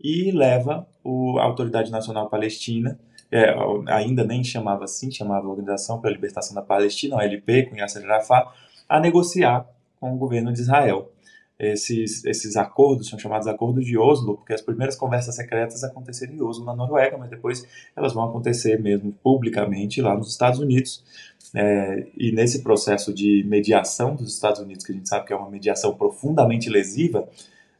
e 0.01 0.31
leva 0.31 0.87
o, 1.03 1.39
a 1.39 1.45
Autoridade 1.45 1.91
Nacional 1.91 2.29
Palestina, 2.29 2.99
é, 3.31 3.55
ainda 3.89 4.25
nem 4.25 4.45
chamava 4.45 4.85
assim, 4.85 5.11
chamava 5.11 5.49
Organização 5.49 6.01
pela 6.01 6.15
Libertação 6.15 6.55
da 6.55 6.63
Palestina, 6.63 7.17
OLP, 7.17 7.65
com 7.65 7.77
Yasser 7.77 8.05
Arafat, 8.05 8.49
a 8.89 9.01
negociar 9.01 9.67
com 9.99 10.15
o 10.15 10.17
governo 10.17 10.53
de 10.53 10.61
Israel. 10.61 11.11
Esses, 11.59 12.23
esses 12.27 12.55
acordos 12.55 13.09
são 13.09 13.19
chamados 13.19 13.49
acordos 13.49 13.85
de 13.87 13.97
Oslo, 13.97 14.37
porque 14.37 14.53
as 14.53 14.61
primeiras 14.61 14.95
conversas 14.95 15.35
secretas 15.35 15.83
aconteceram 15.83 16.35
em 16.35 16.43
Oslo, 16.43 16.67
na 16.67 16.77
Noruega, 16.77 17.17
mas 17.17 17.31
depois 17.31 17.67
elas 17.97 18.13
vão 18.13 18.25
acontecer 18.25 18.79
mesmo 18.79 19.13
publicamente 19.23 20.03
lá 20.03 20.15
nos 20.15 20.31
Estados 20.31 20.61
Unidos. 20.61 21.03
É, 21.55 22.07
e 22.17 22.31
nesse 22.33 22.63
processo 22.63 23.13
de 23.15 23.43
mediação 23.49 24.15
dos 24.15 24.35
Estados 24.35 24.61
Unidos, 24.61 24.85
que 24.85 24.93
a 24.93 24.95
gente 24.95 25.09
sabe 25.09 25.27
que 25.27 25.33
é 25.33 25.37
uma 25.37 25.49
mediação 25.49 25.95
profundamente 25.95 26.69
lesiva, 26.69 27.27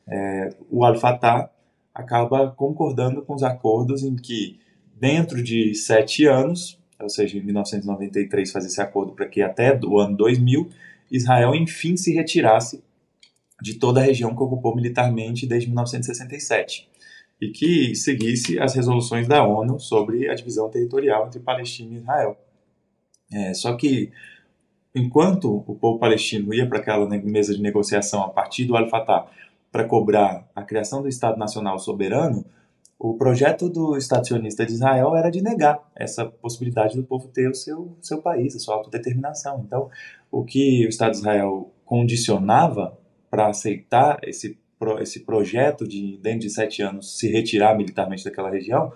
é, 0.09 0.49
o 0.71 0.83
Al-Fatah 0.83 1.51
acaba 1.97 2.51
concordando 2.51 3.23
com 3.23 3.35
os 3.35 3.43
acordos 3.43 4.03
em 4.03 4.15
que, 4.15 4.61
dentro 4.95 5.43
de 5.43 5.75
sete 5.75 6.27
anos, 6.27 6.79
ou 7.01 7.09
seja, 7.09 7.39
em 7.39 7.43
1993 7.43 8.53
faz 8.53 8.67
esse 8.67 8.81
acordo 8.83 9.13
para 9.13 9.27
que 9.27 9.41
até 9.41 9.79
o 9.83 9.99
ano 9.99 10.15
2000, 10.15 10.69
Israel 11.11 11.55
enfim 11.55 11.97
se 11.97 12.13
retirasse 12.13 12.85
de 13.63 13.75
toda 13.79 14.01
a 14.01 14.05
região 14.05 14.37
que 14.37 14.43
ocupou 14.43 14.77
militarmente 14.77 15.47
desde 15.47 15.69
1967. 15.69 16.89
e 17.39 17.51
que 17.51 17.95
seguisse 17.95 18.59
as 18.59 18.75
resoluções 18.75 19.29
da 19.29 19.47
ONU 19.47 19.79
sobre 19.79 20.27
a 20.27 20.35
divisão 20.35 20.71
territorial 20.71 21.27
entre 21.27 21.39
Palestina 21.39 21.93
e 21.93 21.97
Israel. 21.99 22.39
É, 23.31 23.53
só 23.53 23.77
que, 23.77 24.11
enquanto 24.95 25.63
o 25.67 25.75
povo 25.75 25.99
palestino 25.99 26.55
ia 26.55 26.67
para 26.67 26.79
aquela 26.79 27.07
mesa 27.07 27.55
de 27.55 27.61
negociação 27.61 28.23
a 28.23 28.31
partir 28.31 28.65
do 28.65 28.75
Al-Fatah 28.75 29.27
para 29.77 29.85
cobrar 29.85 30.49
a 30.57 30.63
criação 30.63 31.03
do 31.03 31.09
Estado 31.09 31.39
Nacional 31.39 31.79
Soberano, 31.79 32.47
o 32.99 33.13
projeto 33.13 33.69
do 33.69 33.95
Estado 33.99 34.27
sionista 34.27 34.65
de 34.65 34.73
Israel 34.73 35.15
era 35.15 35.29
de 35.29 35.43
negar 35.43 35.79
essa 35.95 36.25
possibilidade 36.25 36.97
do 36.97 37.03
povo 37.03 37.29
ter 37.29 37.51
o 37.51 37.55
seu, 37.55 37.95
seu 38.01 38.23
país, 38.23 38.57
a 38.57 38.59
sua 38.59 38.77
autodeterminação. 38.77 39.63
Então, 39.67 39.91
o 40.31 40.43
que 40.47 40.87
o 40.87 40.89
Estado 40.89 41.11
de 41.11 41.19
Israel 41.19 41.71
condicionava 41.85 42.99
para 43.31 43.49
aceitar 43.49 44.19
esse, 44.23 44.59
esse 45.01 45.21
projeto 45.27 45.87
de, 45.87 46.17
dentro 46.23 46.41
de 46.41 46.51
sete 46.51 46.81
anos, 46.81 47.19
se 47.19 47.31
retirar 47.31 47.77
militarmente 47.77 48.25
daquela 48.25 48.49
região, 48.49 48.91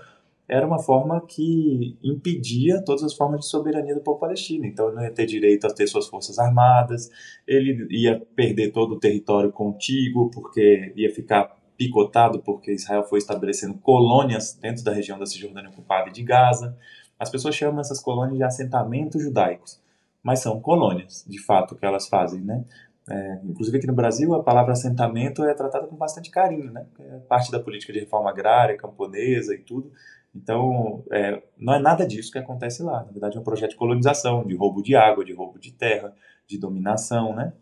era 0.51 0.67
uma 0.67 0.81
forma 0.81 1.25
que 1.25 1.97
impedia 2.03 2.83
todas 2.85 3.05
as 3.05 3.15
formas 3.15 3.41
de 3.41 3.47
soberania 3.47 3.95
do 3.95 4.01
povo 4.01 4.19
palestino. 4.19 4.67
Então, 4.67 4.89
ele 4.89 4.97
não 4.97 5.05
ia 5.05 5.13
ter 5.13 5.25
direito 5.25 5.65
a 5.65 5.73
ter 5.73 5.87
suas 5.87 6.09
forças 6.09 6.41
armadas, 6.41 7.09
ele 7.47 7.87
ia 7.89 8.21
perder 8.35 8.73
todo 8.73 8.97
o 8.97 8.99
território 8.99 9.53
contíguo, 9.53 10.29
porque 10.29 10.93
ia 10.97 11.15
ficar 11.15 11.57
picotado, 11.79 12.41
porque 12.41 12.73
Israel 12.73 13.05
foi 13.05 13.21
estabelecendo 13.21 13.75
colônias 13.75 14.53
dentro 14.61 14.83
da 14.83 14.93
região 14.93 15.21
da 15.21 15.25
Cisjordânia 15.25 15.71
ocupada 15.71 16.09
e 16.09 16.13
de 16.13 16.25
Gaza. 16.25 16.77
As 17.17 17.31
pessoas 17.31 17.55
chamam 17.55 17.81
essas 17.81 18.01
colônias 18.01 18.37
de 18.37 18.43
assentamentos 18.43 19.23
judaicos, 19.23 19.81
mas 20.21 20.41
são 20.41 20.61
colônias, 20.61 21.25
de 21.29 21.39
fato, 21.39 21.77
que 21.77 21.87
elas 21.87 22.09
fazem, 22.09 22.41
né? 22.41 22.65
É, 23.09 23.41
inclusive 23.45 23.79
aqui 23.79 23.87
no 23.87 23.95
Brasil, 23.95 24.35
a 24.35 24.43
palavra 24.43 24.73
assentamento 24.73 25.43
é 25.45 25.55
tratada 25.55 25.87
com 25.87 25.97
bastante 25.97 26.31
carinho, 26.31 26.73
né? 26.73 26.87
É 26.99 27.19
parte 27.21 27.51
da 27.51 27.61
política 27.61 27.93
de 27.93 28.01
reforma 28.01 28.31
agrária, 28.31 28.77
camponesa 28.77 29.55
e 29.55 29.59
tudo. 29.59 29.93
Então, 30.35 31.05
é, 31.11 31.43
não 31.59 31.75
é 31.75 31.79
nada 31.79 32.07
disso 32.07 32.31
que 32.31 32.39
acontece 32.39 32.83
lá. 32.83 33.05
Na 33.05 33.11
verdade, 33.11 33.37
é 33.37 33.41
um 33.41 33.45
projeto 33.45 33.71
de 33.71 33.77
colonização, 33.77 34.47
de 34.47 34.55
roubo 34.55 34.83
de 34.83 34.95
água, 34.95 35.25
de 35.25 35.33
roubo 35.33 35.59
de 35.59 35.73
terra, 35.73 36.15
de 36.47 36.59
dominação, 36.59 37.35
né? 37.35 37.53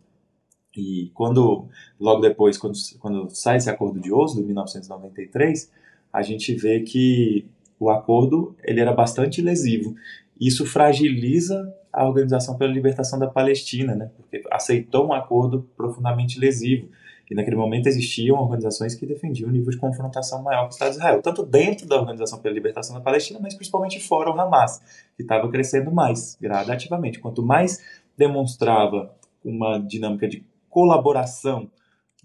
E 0.76 1.10
quando, 1.14 1.66
logo 1.98 2.20
depois, 2.20 2.58
quando, 2.58 2.76
quando 3.00 3.30
sai 3.30 3.56
esse 3.56 3.70
acordo 3.70 4.00
de 4.00 4.12
Oslo, 4.12 4.42
em 4.42 4.46
1993, 4.46 5.72
a 6.12 6.22
gente 6.22 6.54
vê 6.54 6.80
que 6.80 7.46
o 7.80 7.90
acordo 7.90 8.54
ele 8.62 8.80
era 8.80 8.92
bastante 8.92 9.40
lesivo. 9.40 9.94
Isso 10.40 10.64
fragiliza 10.66 11.74
a 11.92 12.06
Organização 12.06 12.56
pela 12.56 12.72
Libertação 12.72 13.18
da 13.18 13.26
Palestina, 13.26 13.94
né? 13.94 14.10
porque 14.16 14.42
aceitou 14.52 15.08
um 15.08 15.12
acordo 15.12 15.68
profundamente 15.76 16.38
lesivo. 16.38 16.88
E 17.30 17.34
naquele 17.34 17.56
momento 17.56 17.86
existiam 17.86 18.38
organizações 18.38 18.94
que 18.94 19.04
defendiam 19.04 19.50
um 19.50 19.52
nível 19.52 19.70
de 19.70 19.76
confrontação 19.76 20.42
maior 20.42 20.62
com 20.62 20.68
o 20.68 20.70
Estado 20.70 20.90
de 20.90 20.96
Israel, 20.96 21.22
tanto 21.22 21.44
dentro 21.44 21.86
da 21.86 21.96
Organização 21.96 22.38
pela 22.38 22.54
Libertação 22.54 22.96
da 22.96 23.02
Palestina, 23.02 23.38
mas 23.42 23.54
principalmente 23.54 24.00
fora 24.00 24.30
o 24.30 24.40
Hamas, 24.40 24.80
que 25.16 25.22
estava 25.22 25.48
crescendo 25.50 25.90
mais, 25.90 26.38
gradativamente. 26.40 27.18
Quanto 27.18 27.42
mais 27.42 27.82
demonstrava 28.16 29.14
uma 29.44 29.78
dinâmica 29.78 30.26
de 30.26 30.44
colaboração 30.70 31.70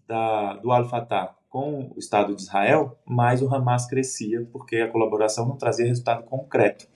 da, 0.07 0.53
do 0.55 0.71
Al-Fatah 0.71 1.35
com 1.49 1.91
o 1.95 1.99
Estado 1.99 2.35
de 2.35 2.41
Israel, 2.41 2.97
mais 3.05 3.41
o 3.41 3.53
Hamas 3.53 3.85
crescia, 3.85 4.47
porque 4.51 4.77
a 4.77 4.89
colaboração 4.89 5.47
não 5.47 5.55
trazia 5.55 5.85
resultado 5.85 6.23
concreto. 6.23 6.87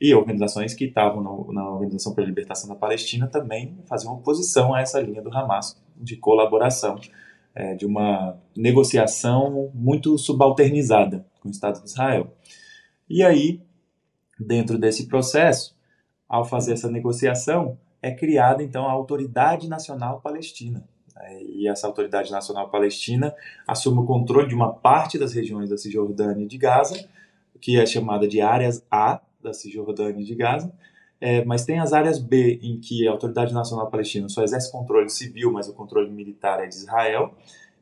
E 0.00 0.12
organizações 0.14 0.74
que 0.74 0.86
estavam 0.86 1.22
na 1.52 1.70
Organização 1.70 2.14
pela 2.14 2.26
Libertação 2.26 2.68
da 2.68 2.74
Palestina 2.74 3.28
também 3.28 3.78
faziam 3.86 4.12
oposição 4.12 4.74
a 4.74 4.80
essa 4.80 5.00
linha 5.00 5.22
do 5.22 5.34
Hamas 5.34 5.80
de 5.96 6.16
colaboração, 6.16 6.98
é, 7.54 7.74
de 7.74 7.86
uma 7.86 8.36
negociação 8.56 9.70
muito 9.72 10.18
subalternizada 10.18 11.24
com 11.40 11.48
o 11.48 11.50
Estado 11.50 11.80
de 11.80 11.88
Israel. 11.88 12.34
E 13.08 13.22
aí, 13.22 13.60
dentro 14.38 14.78
desse 14.78 15.06
processo, 15.06 15.76
ao 16.28 16.44
fazer 16.44 16.72
essa 16.72 16.90
negociação, 16.90 17.78
é 18.02 18.10
criada 18.10 18.62
então 18.62 18.86
a 18.86 18.92
Autoridade 18.92 19.68
Nacional 19.68 20.20
Palestina. 20.20 20.84
Né? 21.14 21.42
E 21.42 21.68
essa 21.68 21.86
Autoridade 21.86 22.30
Nacional 22.30 22.68
Palestina 22.70 23.34
assume 23.66 24.00
o 24.00 24.04
controle 24.04 24.48
de 24.48 24.54
uma 24.54 24.72
parte 24.72 25.18
das 25.18 25.32
regiões 25.32 25.70
da 25.70 25.78
Cisjordânia 25.78 26.44
e 26.44 26.48
de 26.48 26.58
Gaza, 26.58 27.08
que 27.60 27.78
é 27.78 27.86
chamada 27.86 28.26
de 28.26 28.40
áreas 28.40 28.84
A 28.90 29.20
da 29.42 29.52
Cisjordânia 29.52 30.20
e 30.20 30.24
de 30.24 30.34
Gaza, 30.34 30.72
é, 31.20 31.44
mas 31.44 31.64
tem 31.64 31.78
as 31.78 31.92
áreas 31.92 32.18
B, 32.18 32.58
em 32.62 32.78
que 32.78 33.06
a 33.08 33.12
Autoridade 33.12 33.54
Nacional 33.54 33.90
Palestina 33.90 34.28
só 34.28 34.42
exerce 34.42 34.70
controle 34.70 35.08
civil, 35.08 35.52
mas 35.52 35.68
o 35.68 35.72
controle 35.72 36.10
militar 36.10 36.62
é 36.62 36.66
de 36.66 36.74
Israel. 36.74 37.34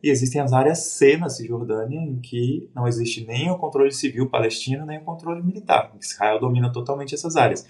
E 0.02 0.10
existem 0.10 0.40
as 0.40 0.52
áreas 0.52 0.80
C 0.80 1.16
na 1.16 1.28
Cisjordânia, 1.28 2.00
em 2.00 2.16
que 2.16 2.68
não 2.74 2.88
existe 2.88 3.24
nem 3.24 3.50
o 3.50 3.56
controle 3.56 3.92
civil 3.92 4.28
palestino, 4.28 4.84
nem 4.84 4.98
o 4.98 5.02
controle 5.02 5.42
militar. 5.42 5.92
Israel 6.00 6.40
domina 6.40 6.72
totalmente 6.72 7.14
essas 7.14 7.36
áreas 7.36 7.66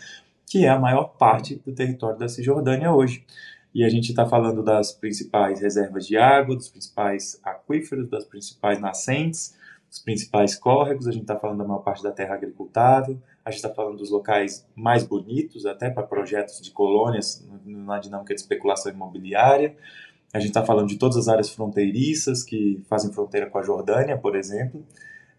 que 0.52 0.66
é 0.66 0.68
a 0.68 0.78
maior 0.78 1.04
parte 1.04 1.54
do 1.54 1.72
território 1.72 2.18
da 2.18 2.28
Cisjordânia 2.28 2.92
hoje. 2.92 3.24
E 3.74 3.82
a 3.82 3.88
gente 3.88 4.10
está 4.10 4.26
falando 4.26 4.62
das 4.62 4.92
principais 4.92 5.62
reservas 5.62 6.06
de 6.06 6.18
água, 6.18 6.54
dos 6.54 6.68
principais 6.68 7.40
aquíferos, 7.42 8.10
das 8.10 8.26
principais 8.26 8.78
nascentes, 8.78 9.56
dos 9.88 9.98
principais 10.00 10.54
córregos, 10.54 11.08
a 11.08 11.10
gente 11.10 11.22
está 11.22 11.38
falando 11.38 11.56
da 11.56 11.64
maior 11.64 11.80
parte 11.80 12.02
da 12.02 12.12
terra 12.12 12.34
agricultável, 12.34 13.18
a 13.44 13.50
gente 13.50 13.58
está 13.58 13.74
falando 13.74 13.98
dos 13.98 14.10
locais 14.10 14.66
mais 14.74 15.04
bonitos, 15.04 15.66
até 15.66 15.90
para 15.90 16.02
projetos 16.04 16.60
de 16.60 16.70
colônias 16.70 17.46
na 17.64 17.98
dinâmica 17.98 18.34
de 18.34 18.40
especulação 18.40 18.92
imobiliária. 18.92 19.76
A 20.32 20.38
gente 20.38 20.48
está 20.48 20.64
falando 20.64 20.88
de 20.88 20.96
todas 20.96 21.16
as 21.16 21.28
áreas 21.28 21.50
fronteiriças 21.50 22.42
que 22.42 22.80
fazem 22.88 23.12
fronteira 23.12 23.50
com 23.50 23.58
a 23.58 23.62
Jordânia, 23.62 24.16
por 24.16 24.36
exemplo. 24.36 24.84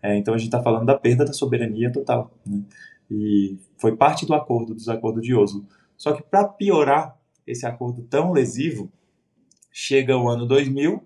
É, 0.02 0.18
então 0.18 0.34
a 0.34 0.38
gente 0.38 0.48
está 0.48 0.62
falando 0.62 0.86
da 0.86 0.98
perda 0.98 1.24
da 1.24 1.34
soberania 1.34 1.92
total. 1.92 2.32
Né? 2.46 2.62
E 3.10 3.58
foi 3.78 3.96
parte 3.96 4.26
do 4.26 4.34
acordo, 4.34 4.74
dos 4.74 4.90
acordos 4.90 5.24
de 5.24 5.34
Oslo. 5.34 5.66
Só 5.96 6.12
que 6.14 6.22
para 6.22 6.46
piorar 6.48 7.18
esse 7.48 7.66
acordo 7.66 8.04
tão 8.04 8.34
lesivo, 8.34 8.92
chega 9.72 10.18
o 10.18 10.30
ano 10.30 10.46
2000 10.46 11.02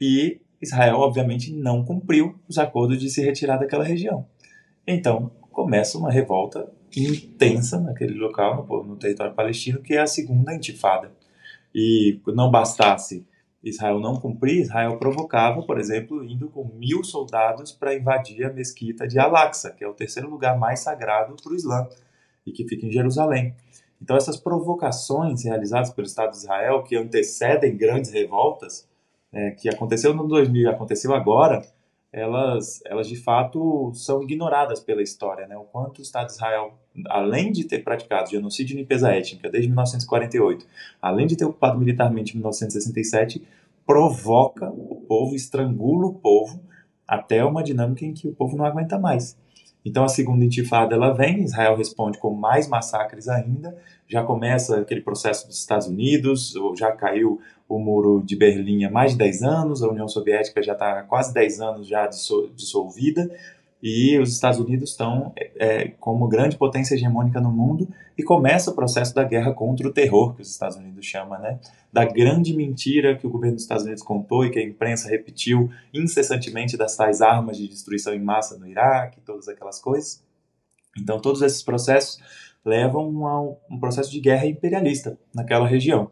e 0.00 0.40
Israel, 0.60 0.96
obviamente, 0.96 1.52
não 1.54 1.84
cumpriu 1.84 2.38
os 2.48 2.58
acordos 2.58 2.98
de 2.98 3.08
se 3.08 3.22
retirar 3.22 3.58
daquela 3.58 3.84
região. 3.84 4.26
Então, 4.86 5.30
começa 5.68 5.98
uma 5.98 6.10
revolta 6.10 6.66
intensa 6.96 7.78
naquele 7.78 8.14
local, 8.14 8.66
no, 8.66 8.84
no 8.84 8.96
território 8.96 9.34
palestino, 9.34 9.82
que 9.82 9.92
é 9.92 10.00
a 10.00 10.06
segunda 10.06 10.54
intifada. 10.54 11.12
E 11.74 12.18
não 12.28 12.50
bastasse 12.50 13.26
Israel 13.62 14.00
não 14.00 14.16
cumprir, 14.18 14.62
Israel 14.62 14.96
provocava, 14.96 15.60
por 15.60 15.78
exemplo, 15.78 16.24
indo 16.24 16.48
com 16.48 16.64
mil 16.64 17.04
soldados 17.04 17.70
para 17.70 17.94
invadir 17.94 18.46
a 18.46 18.52
mesquita 18.52 19.06
de 19.06 19.18
Al-Aqsa, 19.18 19.72
que 19.72 19.84
é 19.84 19.88
o 19.88 19.92
terceiro 19.92 20.30
lugar 20.30 20.58
mais 20.58 20.80
sagrado 20.80 21.36
para 21.36 21.52
o 21.52 21.54
Islã 21.54 21.86
e 22.46 22.50
que 22.50 22.66
fica 22.66 22.86
em 22.86 22.90
Jerusalém. 22.90 23.54
Então, 24.00 24.16
essas 24.16 24.38
provocações 24.38 25.44
realizadas 25.44 25.90
pelo 25.90 26.06
Estado 26.06 26.30
de 26.30 26.38
Israel, 26.38 26.82
que 26.82 26.96
antecedem 26.96 27.76
grandes 27.76 28.10
revoltas, 28.10 28.88
é, 29.30 29.50
que 29.50 29.68
aconteceu 29.68 30.14
no 30.14 30.26
2000 30.26 30.62
e 30.62 30.66
aconteceu 30.66 31.14
agora, 31.14 31.62
elas, 32.12 32.80
elas 32.86 33.08
de 33.08 33.16
fato 33.16 33.92
são 33.94 34.22
ignoradas 34.22 34.80
pela 34.80 35.02
história. 35.02 35.46
Né? 35.46 35.56
O 35.56 35.64
quanto 35.64 35.98
o 35.98 36.02
Estado 36.02 36.26
de 36.26 36.32
Israel, 36.32 36.78
além 37.08 37.52
de 37.52 37.64
ter 37.64 37.84
praticado 37.84 38.30
genocídio 38.30 38.74
e 38.74 38.80
limpeza 38.80 39.12
étnica 39.12 39.50
desde 39.50 39.68
1948, 39.68 40.66
além 41.00 41.26
de 41.26 41.36
ter 41.36 41.44
ocupado 41.44 41.78
militarmente 41.78 42.32
em 42.32 42.36
1967, 42.36 43.42
provoca 43.86 44.68
o 44.70 45.02
povo, 45.06 45.34
estrangula 45.34 46.06
o 46.06 46.14
povo 46.14 46.60
até 47.06 47.44
uma 47.44 47.62
dinâmica 47.62 48.04
em 48.04 48.12
que 48.12 48.28
o 48.28 48.34
povo 48.34 48.56
não 48.56 48.64
aguenta 48.64 48.98
mais. 48.98 49.36
Então 49.84 50.04
a 50.04 50.08
segunda 50.08 50.44
intifada 50.44 50.94
ela 50.94 51.14
vem, 51.14 51.44
Israel 51.44 51.76
responde 51.76 52.18
com 52.18 52.34
mais 52.34 52.68
massacres 52.68 53.28
ainda, 53.28 53.74
já 54.06 54.22
começa 54.22 54.80
aquele 54.80 55.00
processo 55.00 55.46
dos 55.46 55.58
Estados 55.58 55.86
Unidos, 55.86 56.52
já 56.76 56.92
caiu 56.92 57.40
o 57.68 57.78
muro 57.78 58.22
de 58.24 58.34
Berlim 58.34 58.84
há 58.84 58.90
mais 58.90 59.12
de 59.12 59.18
10 59.18 59.42
anos, 59.42 59.82
a 59.82 59.88
União 59.88 60.08
Soviética 60.08 60.62
já 60.62 60.72
está 60.72 61.02
quase 61.02 61.34
10 61.34 61.60
anos 61.60 61.86
já 61.86 62.08
dissolvida, 62.54 63.30
e 63.80 64.18
os 64.18 64.32
Estados 64.32 64.58
Unidos 64.58 64.90
estão 64.90 65.32
é, 65.36 65.88
como 66.00 66.26
grande 66.26 66.56
potência 66.56 66.94
hegemônica 66.94 67.40
no 67.40 67.52
mundo 67.52 67.88
e 68.16 68.24
começa 68.24 68.72
o 68.72 68.74
processo 68.74 69.14
da 69.14 69.22
guerra 69.22 69.52
contra 69.52 69.86
o 69.86 69.92
terror, 69.92 70.34
que 70.34 70.42
os 70.42 70.50
Estados 70.50 70.76
Unidos 70.76 71.06
chama, 71.06 71.38
né? 71.38 71.60
Da 71.92 72.04
grande 72.04 72.56
mentira 72.56 73.16
que 73.16 73.26
o 73.26 73.30
governo 73.30 73.54
dos 73.54 73.62
Estados 73.62 73.84
Unidos 73.84 74.02
contou 74.02 74.44
e 74.44 74.50
que 74.50 74.58
a 74.58 74.64
imprensa 74.64 75.08
repetiu 75.08 75.70
incessantemente 75.94 76.76
das 76.76 76.96
tais 76.96 77.22
armas 77.22 77.56
de 77.56 77.68
destruição 77.68 78.12
em 78.12 78.18
massa 78.18 78.58
no 78.58 78.66
Iraque, 78.66 79.20
todas 79.20 79.46
aquelas 79.46 79.80
coisas. 79.80 80.24
Então, 81.00 81.20
todos 81.20 81.40
esses 81.42 81.62
processos 81.62 82.18
levam 82.64 83.26
a 83.28 83.40
um 83.40 83.78
processo 83.78 84.10
de 84.10 84.20
guerra 84.20 84.46
imperialista 84.46 85.16
naquela 85.32 85.68
região. 85.68 86.10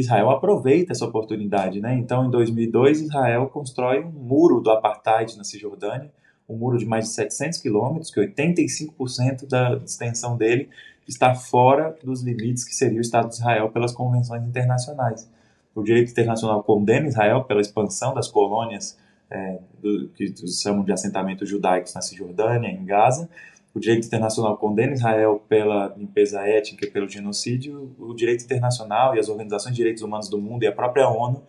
Israel 0.00 0.30
aproveita 0.30 0.92
essa 0.92 1.04
oportunidade, 1.04 1.80
né? 1.80 1.94
Então, 1.94 2.26
em 2.26 2.30
2002, 2.30 3.02
Israel 3.02 3.46
constrói 3.48 4.02
um 4.02 4.10
muro 4.10 4.60
do 4.60 4.70
apartheid 4.70 5.36
na 5.36 5.44
Cisjordânia, 5.44 6.10
um 6.48 6.56
muro 6.56 6.78
de 6.78 6.84
mais 6.84 7.04
de 7.04 7.10
700 7.10 7.60
quilômetros, 7.60 8.10
que 8.10 8.20
85% 8.20 9.48
da 9.48 9.80
extensão 9.84 10.36
dele 10.36 10.68
está 11.06 11.34
fora 11.34 11.96
dos 12.02 12.22
limites 12.22 12.64
que 12.64 12.74
seria 12.74 12.98
o 12.98 13.00
Estado 13.00 13.28
de 13.28 13.34
Israel 13.34 13.70
pelas 13.70 13.92
convenções 13.92 14.42
internacionais. 14.42 15.28
O 15.74 15.82
direito 15.82 16.10
internacional 16.10 16.62
condena 16.62 17.08
Israel 17.08 17.44
pela 17.44 17.60
expansão 17.60 18.14
das 18.14 18.28
colônias 18.28 18.96
é, 19.30 19.58
do, 19.80 20.08
que 20.10 20.32
chamam 20.46 20.84
de 20.84 20.92
assentamentos 20.92 21.48
judaicos 21.48 21.94
na 21.94 22.00
Cisjordânia, 22.00 22.68
em 22.68 22.84
Gaza. 22.84 23.28
O 23.74 23.80
direito 23.80 24.06
internacional 24.06 24.56
condena 24.56 24.92
Israel 24.92 25.42
pela 25.48 25.92
limpeza 25.96 26.40
étnica 26.46 26.86
e 26.86 26.90
pelo 26.90 27.08
genocídio. 27.08 27.92
O 27.98 28.14
direito 28.14 28.44
internacional 28.44 29.16
e 29.16 29.18
as 29.18 29.28
organizações 29.28 29.72
de 29.72 29.78
direitos 29.78 30.02
humanos 30.02 30.28
do 30.28 30.40
mundo 30.40 30.62
e 30.62 30.66
a 30.68 30.72
própria 30.72 31.08
ONU 31.08 31.42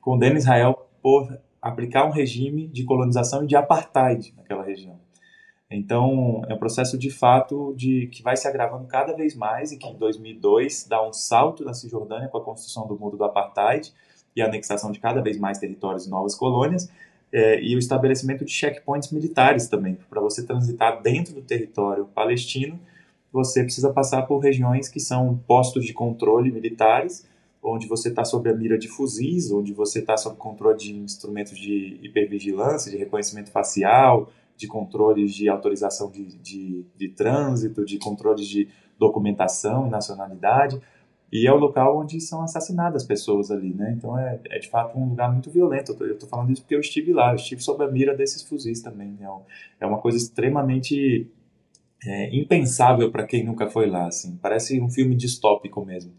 condenam 0.00 0.38
Israel 0.38 0.88
por 1.02 1.38
aplicar 1.60 2.06
um 2.06 2.10
regime 2.10 2.66
de 2.68 2.84
colonização 2.84 3.44
e 3.44 3.46
de 3.46 3.54
apartheid 3.54 4.32
naquela 4.38 4.64
região. 4.64 4.98
Então, 5.70 6.42
é 6.48 6.54
um 6.54 6.58
processo 6.58 6.96
de 6.96 7.10
fato 7.10 7.74
de 7.76 8.06
que 8.06 8.22
vai 8.22 8.36
se 8.36 8.48
agravando 8.48 8.86
cada 8.86 9.12
vez 9.14 9.34
mais 9.34 9.70
e 9.70 9.76
que 9.76 9.86
em 9.86 9.96
2002 9.96 10.86
dá 10.88 11.06
um 11.06 11.12
salto 11.12 11.64
na 11.64 11.74
Cisjordânia 11.74 12.28
com 12.28 12.38
a 12.38 12.44
construção 12.44 12.86
do 12.86 12.98
muro 12.98 13.18
do 13.18 13.24
apartheid 13.24 13.92
e 14.34 14.40
a 14.40 14.46
anexação 14.46 14.92
de 14.92 15.00
cada 15.00 15.20
vez 15.20 15.38
mais 15.38 15.58
territórios 15.58 16.06
e 16.06 16.10
novas 16.10 16.34
colônias 16.34 16.88
é, 17.32 17.60
e 17.62 17.74
o 17.74 17.78
estabelecimento 17.78 18.44
de 18.44 18.52
checkpoints 18.52 19.10
militares 19.10 19.68
também. 19.68 19.98
Para 20.08 20.20
você 20.20 20.44
transitar 20.44 21.02
dentro 21.02 21.34
do 21.34 21.42
território 21.42 22.06
palestino, 22.06 22.78
você 23.32 23.62
precisa 23.62 23.92
passar 23.92 24.22
por 24.22 24.38
regiões 24.38 24.88
que 24.88 25.00
são 25.00 25.38
postos 25.46 25.84
de 25.84 25.92
controle 25.92 26.50
militares, 26.50 27.26
onde 27.62 27.86
você 27.86 28.08
está 28.08 28.24
sob 28.24 28.48
a 28.48 28.54
mira 28.54 28.78
de 28.78 28.88
fuzis, 28.88 29.50
onde 29.50 29.72
você 29.72 29.98
está 29.98 30.16
sob 30.16 30.36
controle 30.36 30.78
de 30.78 30.94
instrumentos 30.94 31.58
de 31.58 31.98
hipervigilância, 32.02 32.90
de 32.90 32.96
reconhecimento 32.96 33.50
facial, 33.50 34.30
de 34.56 34.66
controles 34.66 35.34
de 35.34 35.48
autorização 35.48 36.10
de, 36.10 36.24
de, 36.38 36.86
de 36.96 37.08
trânsito, 37.08 37.84
de 37.84 37.98
controles 37.98 38.46
de 38.46 38.68
documentação 38.98 39.86
e 39.86 39.90
nacionalidade. 39.90 40.80
E 41.32 41.46
é 41.46 41.52
o 41.52 41.56
local 41.56 41.98
onde 41.98 42.20
são 42.20 42.42
assassinadas 42.42 43.04
pessoas 43.04 43.50
ali, 43.50 43.74
né? 43.74 43.94
Então 43.96 44.16
é, 44.18 44.38
é 44.48 44.58
de 44.58 44.68
fato 44.68 44.96
um 44.98 45.08
lugar 45.08 45.32
muito 45.32 45.50
violento. 45.50 45.96
Eu 46.00 46.14
estou 46.14 46.28
falando 46.28 46.52
isso 46.52 46.62
porque 46.62 46.74
eu 46.74 46.80
estive 46.80 47.12
lá, 47.12 47.32
eu 47.32 47.36
estive 47.36 47.62
sob 47.62 47.82
a 47.84 47.88
mira 47.88 48.14
desses 48.16 48.42
fuzis 48.42 48.80
também. 48.80 49.18
É, 49.20 49.84
é 49.84 49.86
uma 49.86 49.98
coisa 49.98 50.16
extremamente 50.16 51.28
é, 52.04 52.34
impensável 52.36 53.10
para 53.10 53.26
quem 53.26 53.44
nunca 53.44 53.68
foi 53.68 53.88
lá, 53.88 54.06
assim. 54.06 54.38
Parece 54.40 54.80
um 54.80 54.88
filme 54.88 55.16
distópico 55.16 55.84
mesmo. 55.84 56.12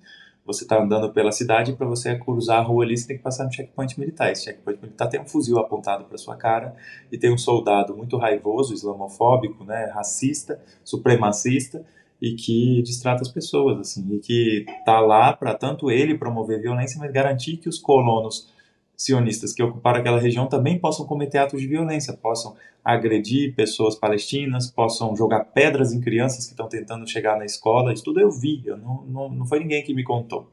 Você 0.45 0.63
está 0.63 0.81
andando 0.81 1.11
pela 1.11 1.31
cidade 1.31 1.73
para 1.73 1.85
você 1.85 2.17
cruzar 2.17 2.59
a 2.59 2.61
rua 2.61 2.85
ali, 2.85 2.97
você 2.97 3.07
tem 3.07 3.17
que 3.17 3.23
passar 3.23 3.43
no 3.43 3.51
checkpoint 3.51 3.99
militar. 3.99 4.31
Esse 4.31 4.45
checkpoint 4.45 4.81
militar 4.81 5.07
tem 5.07 5.19
um 5.19 5.25
fuzil 5.25 5.59
apontado 5.59 6.05
para 6.05 6.17
sua 6.17 6.37
cara 6.37 6.73
e 7.11 7.17
tem 7.17 7.33
um 7.33 7.37
soldado 7.37 7.95
muito 7.95 8.15
raivoso, 8.17 8.73
islamofóbico, 8.73 9.65
né, 9.65 9.91
racista, 9.93 10.61
supremacista, 10.85 11.85
e 12.21 12.33
que 12.33 12.81
distrata 12.81 13.21
as 13.21 13.29
pessoas, 13.29 13.79
assim, 13.79 14.15
e 14.15 14.19
que 14.19 14.65
está 14.79 14.99
lá 14.99 15.33
para 15.33 15.53
tanto 15.53 15.91
ele 15.91 16.17
promover 16.17 16.61
violência, 16.61 16.99
mas 16.99 17.11
garantir 17.11 17.57
que 17.57 17.69
os 17.69 17.77
colonos 17.77 18.49
sionistas 18.95 19.53
que 19.53 19.61
ocuparam 19.61 19.99
aquela 19.99 20.19
região 20.19 20.47
também 20.47 20.79
possam 20.79 21.05
cometer 21.05 21.37
atos 21.37 21.61
de 21.61 21.67
violência, 21.67 22.13
possam 22.13 22.55
agredir 22.83 23.53
pessoas 23.53 23.95
palestinas, 23.95 24.71
possam 24.71 25.15
jogar 25.15 25.45
pedras 25.45 25.93
em 25.93 26.01
crianças 26.01 26.45
que 26.45 26.53
estão 26.53 26.67
tentando 26.67 27.07
chegar 27.07 27.37
na 27.37 27.45
escola. 27.45 27.93
Isso 27.93 28.03
tudo 28.03 28.19
eu 28.19 28.31
vi, 28.31 28.63
eu 28.65 28.77
não, 28.77 29.03
não, 29.03 29.29
não 29.29 29.45
foi 29.45 29.59
ninguém 29.59 29.83
que 29.83 29.93
me 29.93 30.03
contou. 30.03 30.49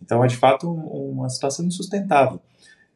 Então 0.00 0.22
é 0.22 0.28
de 0.28 0.36
fato 0.36 0.70
uma 0.70 1.28
situação 1.28 1.66
insustentável. 1.66 2.40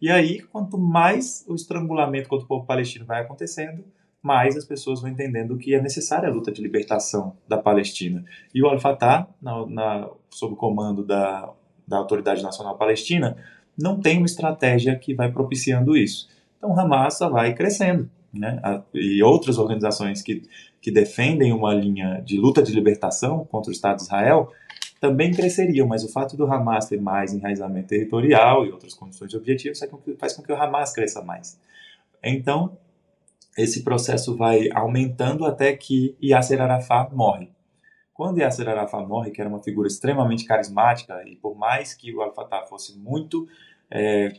E 0.00 0.10
aí, 0.10 0.40
quanto 0.52 0.78
mais 0.78 1.44
o 1.48 1.54
estrangulamento 1.54 2.28
contra 2.28 2.44
o 2.44 2.48
povo 2.48 2.66
palestino 2.66 3.06
vai 3.06 3.22
acontecendo, 3.22 3.82
mais 4.26 4.56
as 4.56 4.64
pessoas 4.64 5.00
vão 5.00 5.08
entendendo 5.08 5.56
que 5.56 5.72
é 5.72 5.80
necessária 5.80 6.28
a 6.28 6.32
luta 6.32 6.50
de 6.50 6.60
libertação 6.60 7.36
da 7.48 7.56
Palestina. 7.56 8.24
E 8.52 8.60
o 8.60 8.66
Al-Fatah, 8.66 9.28
na, 9.40 9.64
na, 9.66 10.10
sob 10.28 10.54
o 10.54 10.56
comando 10.56 11.04
da, 11.04 11.48
da 11.86 11.98
Autoridade 11.98 12.42
Nacional 12.42 12.76
Palestina, 12.76 13.36
não 13.78 14.00
tem 14.00 14.18
uma 14.18 14.26
estratégia 14.26 14.96
que 14.98 15.14
vai 15.14 15.30
propiciando 15.30 15.96
isso. 15.96 16.28
Então, 16.58 16.78
Hamas 16.78 17.18
vai 17.30 17.54
crescendo. 17.54 18.10
Né? 18.34 18.60
E 18.92 19.22
outras 19.22 19.58
organizações 19.58 20.20
que, 20.20 20.42
que 20.80 20.90
defendem 20.90 21.52
uma 21.52 21.72
linha 21.72 22.20
de 22.24 22.36
luta 22.36 22.62
de 22.62 22.72
libertação 22.72 23.44
contra 23.44 23.70
o 23.70 23.72
Estado 23.72 23.96
de 23.96 24.02
Israel 24.02 24.50
também 25.00 25.30
cresceriam, 25.30 25.86
mas 25.86 26.02
o 26.02 26.08
fato 26.10 26.36
do 26.36 26.50
Hamas 26.50 26.86
ter 26.86 27.00
mais 27.00 27.32
enraizamento 27.32 27.88
territorial 27.88 28.66
e 28.66 28.72
outras 28.72 28.94
condições 28.94 29.30
de 29.30 29.36
objetivo 29.36 29.74
faz 30.18 30.32
com 30.32 30.42
que 30.42 30.52
o 30.52 30.56
Hamas 30.56 30.92
cresça 30.92 31.22
mais. 31.22 31.60
Então, 32.22 32.76
esse 33.56 33.82
processo 33.82 34.36
vai 34.36 34.68
aumentando 34.74 35.44
até 35.44 35.74
que 35.74 36.16
Yasser 36.22 36.60
Arafat 36.60 37.14
morre. 37.14 37.50
Quando 38.12 38.38
Yasser 38.38 38.68
Arafat 38.68 39.06
morre, 39.06 39.30
que 39.30 39.40
era 39.40 39.48
uma 39.48 39.62
figura 39.62 39.88
extremamente 39.88 40.44
carismática, 40.44 41.22
e 41.26 41.36
por 41.36 41.56
mais 41.56 41.94
que 41.94 42.14
o 42.14 42.22
Al-Fatah 42.22 42.66
fosse 42.66 42.98
muito, 42.98 43.46
é, 43.90 44.32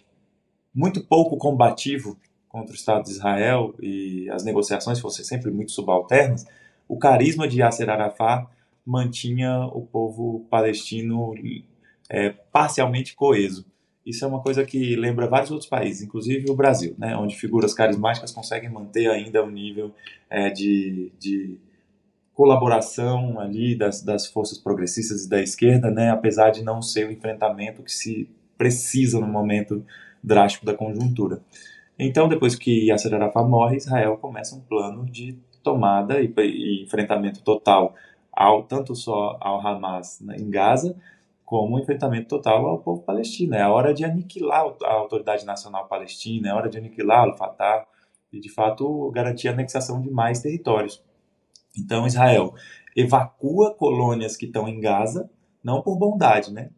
muito 0.74 1.04
pouco 1.04 1.38
combativo 1.38 2.18
contra 2.48 2.72
o 2.72 2.76
Estado 2.76 3.04
de 3.04 3.12
Israel 3.12 3.76
e 3.80 4.30
as 4.32 4.44
negociações 4.44 5.00
fossem 5.00 5.24
sempre 5.24 5.52
muito 5.52 5.72
subalternas, 5.72 6.46
o 6.88 6.98
carisma 6.98 7.48
de 7.48 7.60
Yasser 7.60 7.90
Arafat 7.90 8.48
mantinha 8.86 9.66
o 9.66 9.86
povo 9.86 10.48
palestino 10.50 11.36
é, 12.10 12.30
parcialmente 12.30 13.16
coeso. 13.16 13.66
Isso 14.08 14.24
é 14.24 14.28
uma 14.28 14.40
coisa 14.40 14.64
que 14.64 14.96
lembra 14.96 15.28
vários 15.28 15.52
outros 15.52 15.70
países, 15.70 16.02
inclusive 16.02 16.50
o 16.50 16.56
Brasil, 16.56 16.96
né, 16.98 17.18
onde 17.18 17.36
figuras 17.36 17.74
carismáticas 17.74 18.32
conseguem 18.32 18.70
manter 18.70 19.10
ainda 19.10 19.44
um 19.44 19.52
nível 19.52 19.94
é, 20.30 20.50
de, 20.50 21.12
de 21.20 21.58
colaboração 22.34 23.38
ali 23.38 23.76
das, 23.76 24.02
das 24.02 24.26
forças 24.26 24.58
progressistas 24.58 25.26
e 25.26 25.30
da 25.30 25.42
esquerda, 25.42 25.92
né, 25.92 26.10
apesar 26.10 26.52
de 26.52 26.64
não 26.64 26.82
ser 26.82 27.06
o 27.06 27.12
enfrentamento 27.12 27.84
que 27.84 27.92
se 27.92 28.30
precisa 28.58 29.20
no 29.20 29.28
momento 29.28 29.86
drástico 30.24 30.66
da 30.66 30.74
conjuntura. 30.74 31.42
Então, 32.00 32.30
depois 32.30 32.56
que 32.56 32.88
Yasser 32.88 33.14
Arafat 33.14 33.46
morre, 33.46 33.76
Israel 33.76 34.16
começa 34.16 34.56
um 34.56 34.62
plano 34.62 35.06
de 35.06 35.38
tomada 35.62 36.22
e, 36.22 36.34
e 36.38 36.84
enfrentamento 36.84 37.42
total 37.42 37.94
ao 38.32 38.64
tanto 38.64 38.96
só 38.96 39.36
ao 39.42 39.68
Hamas 39.68 40.22
né, 40.22 40.38
em 40.40 40.50
Gaza, 40.50 40.96
como 41.48 41.78
um 41.78 41.80
enfrentamento 41.80 42.28
total 42.28 42.68
ao 42.68 42.80
povo 42.80 43.04
palestino. 43.04 43.56
É 43.56 43.62
a 43.62 43.72
hora 43.72 43.94
de 43.94 44.04
aniquilar 44.04 44.66
a 44.84 44.94
Autoridade 44.96 45.46
Nacional 45.46 45.88
Palestina, 45.88 46.50
é 46.50 46.54
hora 46.54 46.70
de 46.70 46.78
aniquilar 46.78 47.26
o 47.30 47.38
Fatah 47.38 47.88
e, 48.34 48.38
de 48.38 48.50
fato, 48.50 49.10
garantir 49.12 49.48
a 49.48 49.54
anexação 49.54 50.02
de 50.02 50.10
mais 50.12 50.42
territórios. 50.42 51.02
Então, 51.76 52.06
Israel 52.06 52.54
evacua 52.94 53.74
colônias 53.74 54.36
que 54.36 54.46
estão 54.46 54.68
em 54.68 54.82
Gaza, 54.82 55.30
não 55.64 55.82
por 55.82 55.98
bondade, 55.98 56.52
né? 56.52 56.70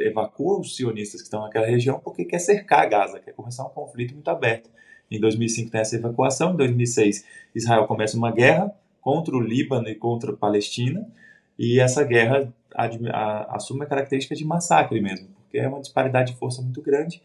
Evacua 0.00 0.58
os 0.58 0.74
sionistas 0.74 1.20
que 1.20 1.28
estão 1.28 1.42
naquela 1.42 1.66
região 1.66 2.00
porque 2.00 2.24
quer 2.24 2.40
cercar 2.40 2.88
Gaza, 2.88 3.20
quer 3.20 3.32
começar 3.32 3.64
um 3.64 3.70
conflito 3.70 4.12
muito 4.12 4.28
aberto. 4.28 4.68
Em 5.08 5.20
2005 5.20 5.70
tem 5.70 5.80
essa 5.80 5.94
evacuação, 5.94 6.52
em 6.52 6.56
2006 6.56 7.24
Israel 7.54 7.86
começa 7.86 8.16
uma 8.16 8.32
guerra 8.32 8.74
contra 9.00 9.36
o 9.36 9.40
Líbano 9.40 9.88
e 9.88 9.94
contra 9.94 10.32
a 10.32 10.36
Palestina, 10.36 11.08
e 11.56 11.78
essa 11.78 12.02
guerra 12.02 12.52
assume 12.76 13.84
a 13.84 13.86
característica 13.86 14.34
de 14.34 14.44
massacre 14.44 15.00
mesmo, 15.00 15.28
porque 15.42 15.58
é 15.58 15.68
uma 15.68 15.80
disparidade 15.80 16.32
de 16.32 16.38
força 16.38 16.60
muito 16.60 16.82
grande. 16.82 17.22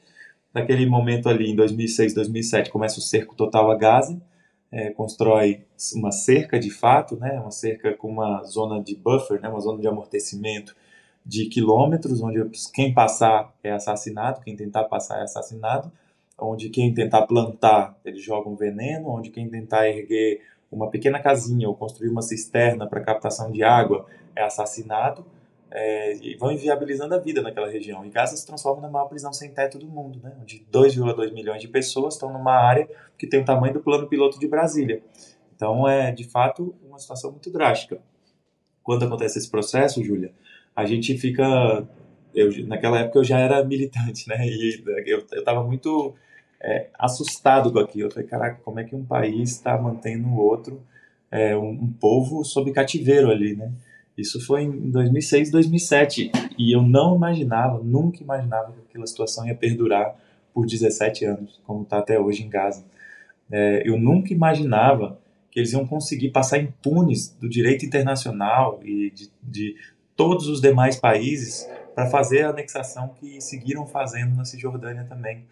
Naquele 0.54 0.86
momento 0.86 1.30
ali, 1.30 1.52
em 1.52 1.56
2006, 1.56 2.14
2007, 2.14 2.70
começa 2.70 3.00
o 3.00 3.02
cerco 3.02 3.36
total 3.36 3.72
a 3.72 3.76
Gaza, 3.76 4.22
é, 4.72 4.90
constrói 4.92 5.66
uma 5.96 6.12
cerca 6.12 6.58
de 6.60 6.70
fato, 6.70 7.18
né, 7.18 7.40
uma 7.40 7.52
cerca 7.52 7.94
com 7.94 8.10
uma 8.10 8.44
zona 8.44 8.82
de 8.82 8.96
buffer, 8.96 9.42
né, 9.42 9.50
uma 9.50 9.60
zona 9.60 9.82
de 9.82 9.88
amortecimento 9.88 10.76
de 11.26 11.46
quilômetros, 11.46 12.22
onde 12.22 12.44
quem 12.74 12.94
passar 12.94 13.54
é 13.64 13.72
assassinado, 13.72 14.42
quem 14.42 14.56
tentar 14.56 14.86
passar 14.86 15.20
é 15.20 15.24
assassinado, 15.24 15.92
onde 16.40 16.70
quem 16.70 16.94
tentar 16.94 17.24
plantar, 17.24 17.96
eles 18.04 18.24
jogam 18.24 18.56
veneno, 18.56 19.10
onde 19.10 19.30
quem 19.30 19.48
tentar 19.48 19.88
erguer 19.88 20.42
uma 20.72 20.90
pequena 20.90 21.20
casinha 21.20 21.68
ou 21.68 21.76
construir 21.76 22.10
uma 22.10 22.22
cisterna 22.22 22.88
para 22.88 23.02
captação 23.02 23.52
de 23.52 23.62
água 23.62 24.06
é 24.36 24.42
assassinado, 24.42 25.26
é, 25.72 26.18
e 26.18 26.36
vão 26.36 26.52
inviabilizando 26.52 27.16
a 27.16 27.18
vida 27.18 27.42
naquela 27.42 27.70
região. 27.70 28.06
E 28.06 28.10
Gaza 28.10 28.36
se 28.36 28.46
transforma 28.46 28.82
na 28.82 28.90
maior 28.90 29.06
prisão 29.06 29.32
sem 29.32 29.50
teto 29.52 29.80
do 29.80 29.88
mundo, 29.88 30.20
né? 30.22 30.34
onde 30.40 30.66
2,2 30.72 31.32
milhões 31.34 31.62
de 31.62 31.70
pessoas 31.70 32.16
estão 32.16 32.32
numa 32.32 32.54
área 32.54 32.90
que 33.18 33.26
tem 33.26 33.42
o 33.42 33.46
tamanho 33.46 33.74
do 33.74 33.80
plano 33.80 34.08
piloto 34.08 34.38
de 34.38 34.48
Brasília. 34.48 35.02
Então 35.56 35.88
é, 35.88 36.12
de 36.12 36.26
fato, 36.26 36.76
uma 36.86 37.00
situação 37.00 37.32
muito 37.32 37.50
drástica. 37.50 38.00
Quando 38.84 39.06
acontece 39.06 39.40
esse 39.40 39.50
processo, 39.50 40.04
Júlia, 40.04 40.34
a 40.76 40.86
gente 40.86 41.18
fica... 41.18 41.88
Eu, 42.36 42.50
naquela 42.68 43.00
época 43.00 43.20
eu 43.20 43.24
já 43.24 43.40
era 43.40 43.64
militante, 43.64 44.28
né? 44.28 44.46
E 44.48 44.84
eu 45.06 45.20
estava 45.20 45.64
muito 45.64 46.16
é, 46.62 46.90
assustado 46.98 47.72
com 47.72 47.80
aquilo. 47.80 48.08
Eu 48.08 48.12
falei, 48.12 48.28
caraca, 48.28 48.62
como 48.64 48.80
é 48.80 48.84
que 48.84 48.96
um 48.96 49.06
país 49.06 49.52
está 49.52 49.78
mantendo 49.78 50.28
o 50.30 50.38
outro, 50.38 50.82
é, 51.30 51.56
um, 51.56 51.70
um 51.72 51.94
povo 51.94 52.44
sob 52.44 52.72
cativeiro 52.72 53.30
ali, 53.30 53.56
né? 53.56 53.72
Isso 54.22 54.46
foi 54.46 54.64
em 54.64 54.92
2006, 54.92 55.52
2007. 55.52 56.32
E 56.58 56.76
eu 56.76 56.82
não 56.82 57.16
imaginava, 57.16 57.82
nunca 57.84 58.22
imaginava 58.22 58.72
que 58.72 58.80
aquela 58.90 59.08
situação 59.08 59.48
ia 59.48 59.56
perdurar 59.56 60.16
por 60.54 60.66
17 60.66 61.26
anos, 61.26 61.60
como 61.66 61.84
está 61.84 62.00
até 62.00 62.20
hoje 62.20 62.44
em 62.44 62.50
Gaza. 62.50 62.86
É, 63.52 63.84
eu 63.86 63.98
nunca 63.98 64.34
imaginava 64.34 65.20
que 65.50 65.60
eles 65.60 65.74
iam 65.74 65.86
conseguir 65.86 66.30
passar 66.30 66.60
impunes 66.60 67.36
do 67.40 67.50
direito 67.50 67.86
internacional 67.86 68.80
e 68.84 69.12
de, 69.12 69.30
de 69.44 69.76
todos 70.16 70.48
os 70.48 70.62
demais 70.62 70.96
países 70.96 71.68
para 71.94 72.06
fazer 72.06 72.44
a 72.44 72.50
anexação 72.50 73.10
que 73.20 73.42
seguiram 73.42 73.86
fazendo 73.86 74.36
na 74.36 74.46
Cisjordânia 74.46 75.04
também. 75.04 75.46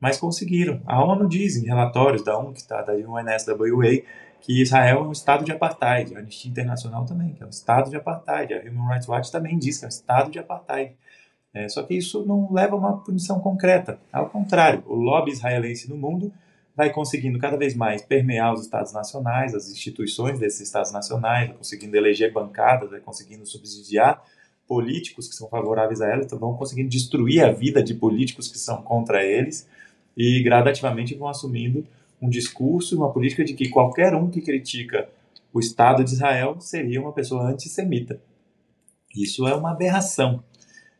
mas 0.00 0.18
conseguiram. 0.18 0.80
A 0.84 1.02
ONU 1.02 1.28
diz 1.28 1.56
em 1.56 1.66
relatórios 1.66 2.22
da 2.22 2.38
UNCTAD, 2.38 2.86
da 2.86 2.92
UNSWA, 2.92 4.02
que 4.46 4.62
Israel 4.62 4.98
é 4.98 5.08
um 5.08 5.10
estado 5.10 5.44
de 5.44 5.50
apartheid. 5.50 6.14
A 6.14 6.20
Anistia 6.20 6.48
Internacional 6.48 7.04
também, 7.04 7.32
que 7.32 7.42
é 7.42 7.46
um 7.46 7.50
estado 7.50 7.90
de 7.90 7.96
apartheid. 7.96 8.54
A 8.54 8.60
Human 8.60 8.92
Rights 8.92 9.08
Watch 9.08 9.32
também 9.32 9.58
diz 9.58 9.78
que 9.78 9.84
é 9.84 9.88
um 9.88 9.88
estado 9.88 10.30
de 10.30 10.38
apartheid. 10.38 10.94
É, 11.52 11.68
só 11.68 11.82
que 11.82 11.94
isso 11.94 12.24
não 12.24 12.52
leva 12.52 12.76
a 12.76 12.78
uma 12.78 12.96
punição 12.98 13.40
concreta. 13.40 13.98
Ao 14.12 14.30
contrário, 14.30 14.84
o 14.86 14.94
lobby 14.94 15.32
israelense 15.32 15.90
no 15.90 15.96
mundo 15.96 16.32
vai 16.76 16.92
conseguindo 16.92 17.40
cada 17.40 17.56
vez 17.56 17.74
mais 17.74 18.02
permear 18.02 18.54
os 18.54 18.60
estados 18.60 18.92
nacionais, 18.92 19.52
as 19.52 19.68
instituições 19.68 20.38
desses 20.38 20.60
estados 20.60 20.92
nacionais, 20.92 21.48
vai 21.48 21.56
conseguindo 21.56 21.96
eleger 21.96 22.32
bancadas, 22.32 22.90
vai 22.90 23.00
conseguindo 23.00 23.44
subsidiar 23.44 24.22
políticos 24.68 25.26
que 25.26 25.34
são 25.34 25.48
favoráveis 25.48 26.00
a 26.00 26.08
elas, 26.08 26.26
então 26.26 26.38
vão 26.38 26.54
conseguindo 26.56 26.88
destruir 26.88 27.42
a 27.42 27.50
vida 27.50 27.82
de 27.82 27.94
políticos 27.94 28.46
que 28.46 28.58
são 28.58 28.80
contra 28.82 29.24
eles 29.24 29.68
e 30.16 30.40
gradativamente 30.44 31.16
vão 31.16 31.26
assumindo 31.26 31.84
um 32.20 32.28
discurso 32.28 32.96
uma 32.96 33.12
política 33.12 33.44
de 33.44 33.54
que 33.54 33.68
qualquer 33.68 34.14
um 34.14 34.30
que 34.30 34.40
critica 34.40 35.08
o 35.52 35.60
Estado 35.60 36.04
de 36.04 36.12
Israel 36.12 36.56
seria 36.60 37.00
uma 37.00 37.12
pessoa 37.12 37.48
antissemita. 37.48 38.20
Isso 39.14 39.46
é 39.46 39.54
uma 39.54 39.70
aberração 39.70 40.42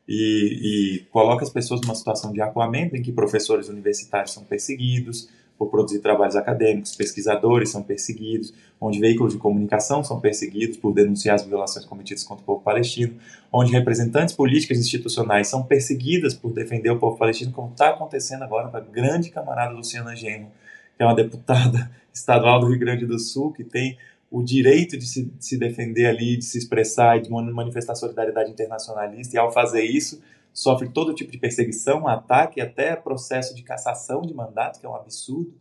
e, 0.09 0.99
e 0.99 0.99
coloca 1.11 1.45
as 1.45 1.51
pessoas 1.51 1.81
numa 1.83 1.95
situação 1.95 2.33
de 2.33 2.41
acuamento 2.41 2.97
em 2.97 3.03
que 3.03 3.13
professores 3.13 3.69
universitários 3.69 4.33
são 4.33 4.45
perseguidos, 4.45 5.29
por 5.59 5.71
produzir 5.71 6.01
trabalhos 6.01 6.37
acadêmicos, 6.37 6.95
pesquisadores 6.95 7.71
são 7.71 7.83
perseguidos, 7.83 8.53
onde 8.81 9.01
veículos 9.01 9.33
de 9.33 9.39
comunicação 9.39 10.05
são 10.05 10.21
perseguidos 10.21 10.77
por 10.77 10.93
denunciar 10.93 11.37
as 11.37 11.47
violações 11.47 11.85
cometidas 11.85 12.25
contra 12.25 12.43
o 12.43 12.47
povo 12.47 12.61
palestino, 12.61 13.17
onde 13.51 13.73
representantes 13.73 14.35
políticas 14.35 14.79
institucionais 14.79 15.49
são 15.49 15.63
perseguidas 15.63 16.35
por 16.35 16.53
defender 16.53 16.91
o 16.91 16.99
povo 16.99 17.17
palestino, 17.17 17.53
como 17.53 17.71
está 17.71 17.91
acontecendo 17.91 18.43
agora 18.43 18.69
com 18.69 18.77
a 18.77 18.81
grande 18.81 19.31
camarada 19.31 19.73
Luciana 19.73 20.15
Genro, 20.15 20.49
que 20.97 21.03
é 21.03 21.07
uma 21.07 21.15
deputada 21.15 21.91
estadual 22.13 22.61
do 22.61 22.69
Rio 22.69 22.79
Grande 22.79 23.07
do 23.07 23.19
Sul, 23.19 23.53
que 23.53 23.65
tem 23.65 23.99
o 24.31 24.43
direito 24.43 24.97
de 24.97 25.07
se, 25.07 25.25
de 25.25 25.45
se 25.45 25.59
defender 25.59 26.07
ali, 26.07 26.37
de 26.37 26.45
se 26.45 26.59
expressar 26.59 27.19
e 27.19 27.23
de 27.23 27.31
manifestar 27.31 27.95
solidariedade 27.95 28.51
internacionalista, 28.51 29.37
e 29.37 29.39
ao 29.39 29.53
fazer 29.53 29.83
isso, 29.83 30.21
sofre 30.53 30.89
todo 30.89 31.15
tipo 31.15 31.31
de 31.31 31.39
perseguição, 31.39 32.09
ataque, 32.09 32.61
até 32.61 32.97
processo 32.97 33.55
de 33.55 33.63
cassação 33.63 34.23
de 34.23 34.35
mandato, 34.35 34.81
que 34.81 34.87
é 34.87 34.89
um 34.89 34.97
absurdo, 34.97 35.55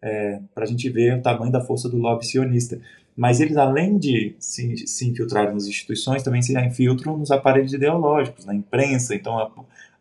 é, 0.00 0.40
para 0.54 0.64
a 0.64 0.66
gente 0.66 0.88
ver 0.88 1.18
o 1.18 1.22
tamanho 1.22 1.52
da 1.52 1.60
força 1.60 1.88
do 1.88 1.96
lobby 1.96 2.26
sionista. 2.26 2.80
Mas 3.16 3.40
eles, 3.40 3.56
além 3.56 3.98
de 3.98 4.36
se, 4.38 4.86
se 4.86 5.08
infiltrarem 5.08 5.52
nas 5.52 5.66
instituições, 5.66 6.22
também 6.22 6.40
se 6.40 6.58
infiltram 6.58 7.16
nos 7.16 7.30
aparelhos 7.30 7.72
ideológicos, 7.72 8.44
na 8.44 8.54
imprensa. 8.54 9.14
Então, 9.14 9.36
a, 9.36 9.50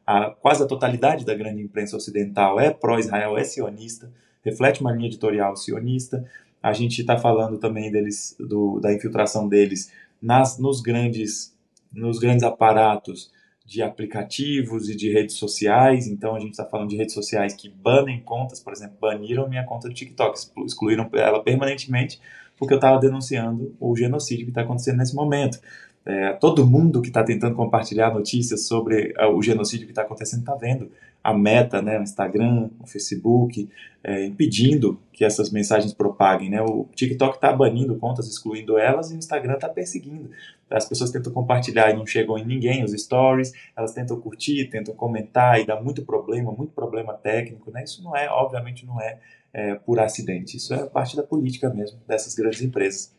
a, 0.05 0.29
quase 0.29 0.63
a 0.63 0.67
totalidade 0.67 1.25
da 1.25 1.33
grande 1.33 1.61
imprensa 1.61 1.97
ocidental 1.97 2.59
é 2.59 2.71
pró-Israel, 2.71 3.37
é 3.37 3.43
sionista, 3.43 4.09
reflete 4.49 4.81
uma 4.81 4.91
linha 4.91 5.07
editorial 5.07 5.55
sionista. 5.55 6.25
A 6.61 6.73
gente 6.73 6.99
está 7.01 7.17
falando 7.17 7.57
também 7.57 7.91
deles, 7.91 8.35
do, 8.39 8.79
da 8.79 8.93
infiltração 8.93 9.47
deles 9.47 9.91
nas, 10.21 10.57
nos, 10.57 10.81
grandes, 10.81 11.55
nos 11.91 12.19
grandes 12.19 12.43
aparatos 12.43 13.31
de 13.65 13.81
aplicativos 13.81 14.89
e 14.89 14.95
de 14.95 15.11
redes 15.11 15.35
sociais. 15.35 16.07
Então 16.07 16.35
a 16.35 16.39
gente 16.39 16.51
está 16.51 16.65
falando 16.65 16.89
de 16.89 16.95
redes 16.95 17.13
sociais 17.13 17.53
que 17.53 17.69
banem 17.69 18.21
contas, 18.21 18.59
por 18.59 18.71
exemplo, 18.71 18.97
baniram 18.99 19.49
minha 19.49 19.65
conta 19.65 19.89
do 19.89 19.93
TikTok, 19.93 20.39
excluíram 20.65 21.09
ela 21.13 21.43
permanentemente 21.43 22.19
porque 22.57 22.73
eu 22.73 22.77
estava 22.77 22.99
denunciando 22.99 23.75
o 23.79 23.95
genocídio 23.95 24.45
que 24.45 24.51
está 24.51 24.61
acontecendo 24.61 24.97
nesse 24.97 25.15
momento. 25.15 25.59
É, 26.05 26.33
todo 26.33 26.65
mundo 26.65 27.01
que 27.01 27.09
está 27.09 27.23
tentando 27.23 27.55
compartilhar 27.55 28.13
notícias 28.13 28.65
sobre 28.65 29.13
uh, 29.19 29.27
o 29.27 29.43
genocídio 29.43 29.85
que 29.85 29.91
está 29.91 30.03
acontecendo 30.03 30.39
está 30.39 30.55
vendo 30.55 30.89
a 31.23 31.33
meta, 31.33 31.81
né, 31.81 31.99
o 31.99 32.03
Instagram, 32.03 32.69
o 32.79 32.87
Facebook, 32.87 33.69
é, 34.03 34.25
impedindo 34.25 34.99
que 35.11 35.25
essas 35.25 35.51
mensagens 35.51 35.93
propaguem. 35.93 36.49
Né? 36.49 36.61
O 36.61 36.87
TikTok 36.95 37.35
está 37.35 37.51
banindo 37.51 37.97
contas, 37.97 38.27
excluindo 38.27 38.77
elas, 38.77 39.11
e 39.11 39.15
o 39.15 39.17
Instagram 39.17 39.55
está 39.55 39.67
perseguindo. 39.67 40.29
As 40.69 40.87
pessoas 40.87 41.11
tentam 41.11 41.33
compartilhar 41.33 41.91
e 41.91 41.93
não 41.93 42.05
chegam 42.05 42.37
em 42.37 42.45
ninguém 42.45 42.83
os 42.83 42.91
stories, 42.91 43.51
elas 43.75 43.93
tentam 43.93 44.19
curtir, 44.19 44.69
tentam 44.69 44.95
comentar 44.95 45.59
e 45.59 45.65
dá 45.65 45.81
muito 45.81 46.05
problema, 46.05 46.51
muito 46.51 46.73
problema 46.73 47.13
técnico. 47.13 47.71
Né? 47.71 47.83
Isso 47.83 48.01
não 48.03 48.15
é, 48.15 48.29
obviamente, 48.29 48.85
não 48.85 49.01
é, 49.01 49.19
é 49.53 49.75
por 49.75 49.99
acidente. 49.99 50.55
Isso 50.55 50.73
é 50.73 50.85
parte 50.85 51.15
da 51.15 51.23
política 51.23 51.69
mesmo 51.69 51.99
dessas 52.07 52.33
grandes 52.35 52.61
empresas. 52.61 53.13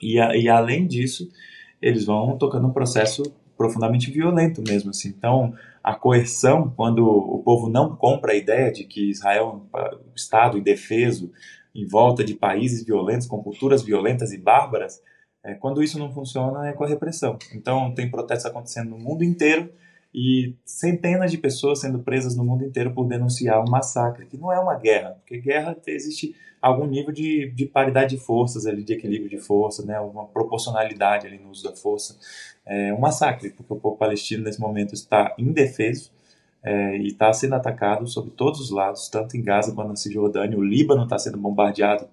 E, 0.00 0.20
a, 0.20 0.36
e 0.36 0.48
além 0.48 0.86
disso, 0.86 1.28
eles 1.80 2.04
vão 2.04 2.38
tocando 2.38 2.68
um 2.68 2.72
processo 2.72 3.22
profundamente 3.62 4.10
violento 4.10 4.60
mesmo. 4.66 4.90
Assim. 4.90 5.08
Então, 5.08 5.54
a 5.82 5.94
coerção, 5.94 6.72
quando 6.76 7.06
o 7.06 7.42
povo 7.44 7.68
não 7.68 7.94
compra 7.94 8.32
a 8.32 8.36
ideia 8.36 8.72
de 8.72 8.84
que 8.84 9.10
Israel 9.10 9.68
é 9.72 9.94
um 9.94 10.14
Estado 10.16 10.58
indefeso 10.58 11.30
em 11.72 11.86
volta 11.86 12.24
de 12.24 12.34
países 12.34 12.84
violentos, 12.84 13.26
com 13.26 13.40
culturas 13.40 13.82
violentas 13.82 14.32
e 14.32 14.38
bárbaras, 14.38 15.00
é, 15.44 15.54
quando 15.54 15.82
isso 15.82 15.98
não 15.98 16.12
funciona 16.12 16.68
é 16.68 16.72
com 16.72 16.82
a 16.82 16.88
repressão. 16.88 17.38
Então, 17.54 17.94
tem 17.94 18.10
protestos 18.10 18.46
acontecendo 18.46 18.90
no 18.90 18.98
mundo 18.98 19.22
inteiro 19.22 19.72
e 20.12 20.56
centenas 20.64 21.30
de 21.30 21.38
pessoas 21.38 21.80
sendo 21.80 22.00
presas 22.00 22.36
no 22.36 22.44
mundo 22.44 22.64
inteiro 22.64 22.92
por 22.92 23.06
denunciar 23.06 23.60
um 23.60 23.70
massacre, 23.70 24.26
que 24.26 24.36
não 24.36 24.52
é 24.52 24.58
uma 24.58 24.74
guerra, 24.74 25.16
porque 25.20 25.38
guerra 25.38 25.76
existe 25.86 26.34
algum 26.62 26.86
nível 26.86 27.12
de, 27.12 27.50
de 27.50 27.66
paridade 27.66 28.16
de 28.16 28.22
forças, 28.22 28.66
ali, 28.66 28.84
de 28.84 28.92
equilíbrio 28.92 29.28
de 29.28 29.38
força, 29.38 29.84
né, 29.84 29.98
uma 29.98 30.26
proporcionalidade 30.26 31.26
ali 31.26 31.36
no 31.36 31.50
uso 31.50 31.64
da 31.64 31.74
força. 31.74 32.16
É 32.64 32.92
um 32.94 33.00
massacre, 33.00 33.50
porque 33.50 33.72
o 33.72 33.76
povo 33.76 33.96
palestino 33.96 34.44
nesse 34.44 34.60
momento 34.60 34.94
está 34.94 35.34
indefeso 35.36 36.10
é, 36.62 36.96
e 36.96 37.08
está 37.08 37.32
sendo 37.32 37.54
atacado 37.54 38.06
sobre 38.06 38.30
todos 38.30 38.60
os 38.60 38.70
lados, 38.70 39.08
tanto 39.08 39.36
em 39.36 39.42
Gaza 39.42 39.72
quanto 39.72 39.88
na 39.88 39.96
Cisjordânia. 39.96 40.56
O 40.56 40.62
Líbano 40.62 41.02
está 41.04 41.18
sendo 41.18 41.38
bombardeado 41.38 42.06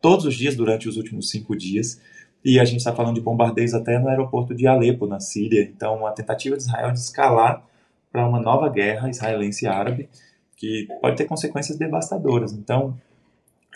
todos 0.00 0.24
os 0.24 0.34
dias 0.34 0.54
durante 0.54 0.88
os 0.88 0.96
últimos 0.96 1.30
cinco 1.30 1.56
dias. 1.56 2.00
E 2.44 2.60
a 2.60 2.64
gente 2.64 2.78
está 2.78 2.94
falando 2.94 3.16
de 3.16 3.20
bombardeios 3.20 3.74
até 3.74 3.98
no 3.98 4.08
aeroporto 4.08 4.54
de 4.54 4.66
Alepo, 4.66 5.06
na 5.06 5.18
Síria. 5.18 5.62
Então, 5.62 6.06
a 6.06 6.12
tentativa 6.12 6.56
de 6.56 6.62
Israel 6.62 6.92
de 6.92 7.00
escalar 7.00 7.64
para 8.12 8.26
uma 8.26 8.40
nova 8.40 8.68
guerra 8.68 9.10
israelense 9.10 9.66
árabe, 9.66 10.08
que 10.56 10.86
pode 11.00 11.16
ter 11.16 11.24
consequências 11.24 11.76
devastadoras. 11.76 12.52
Então, 12.52 12.96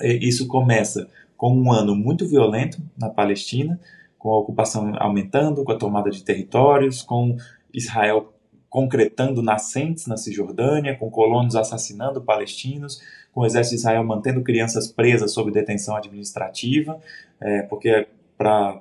isso 0.01 0.47
começa 0.47 1.09
com 1.37 1.53
um 1.53 1.73
ano 1.73 1.95
muito 1.95 2.27
violento 2.27 2.81
na 2.97 3.11
Palestina, 3.11 3.79
com 4.23 4.33
a 4.33 4.39
ocupação 4.39 4.95
aumentando, 5.01 5.64
com 5.64 5.73
a 5.73 5.77
tomada 5.77 6.09
de 6.09 6.23
territórios, 6.23 7.03
com 7.03 7.37
Israel 7.75 8.33
concretando 8.70 9.43
nascentes 9.43 10.07
na 10.07 10.16
Cisjordânia, 10.16 10.97
com 10.97 11.11
colonos 11.11 11.57
assassinando 11.57 12.23
palestinos, 12.23 13.03
com 13.33 13.41
o 13.41 13.45
exército 13.47 13.75
de 13.75 13.81
Israel 13.81 14.05
mantendo 14.05 14.41
crianças 14.41 14.87
presas 14.87 15.35
sob 15.35 15.51
detenção 15.51 15.97
administrativa, 15.97 17.01
é, 17.41 17.62
porque 17.62 18.07
para 18.39 18.81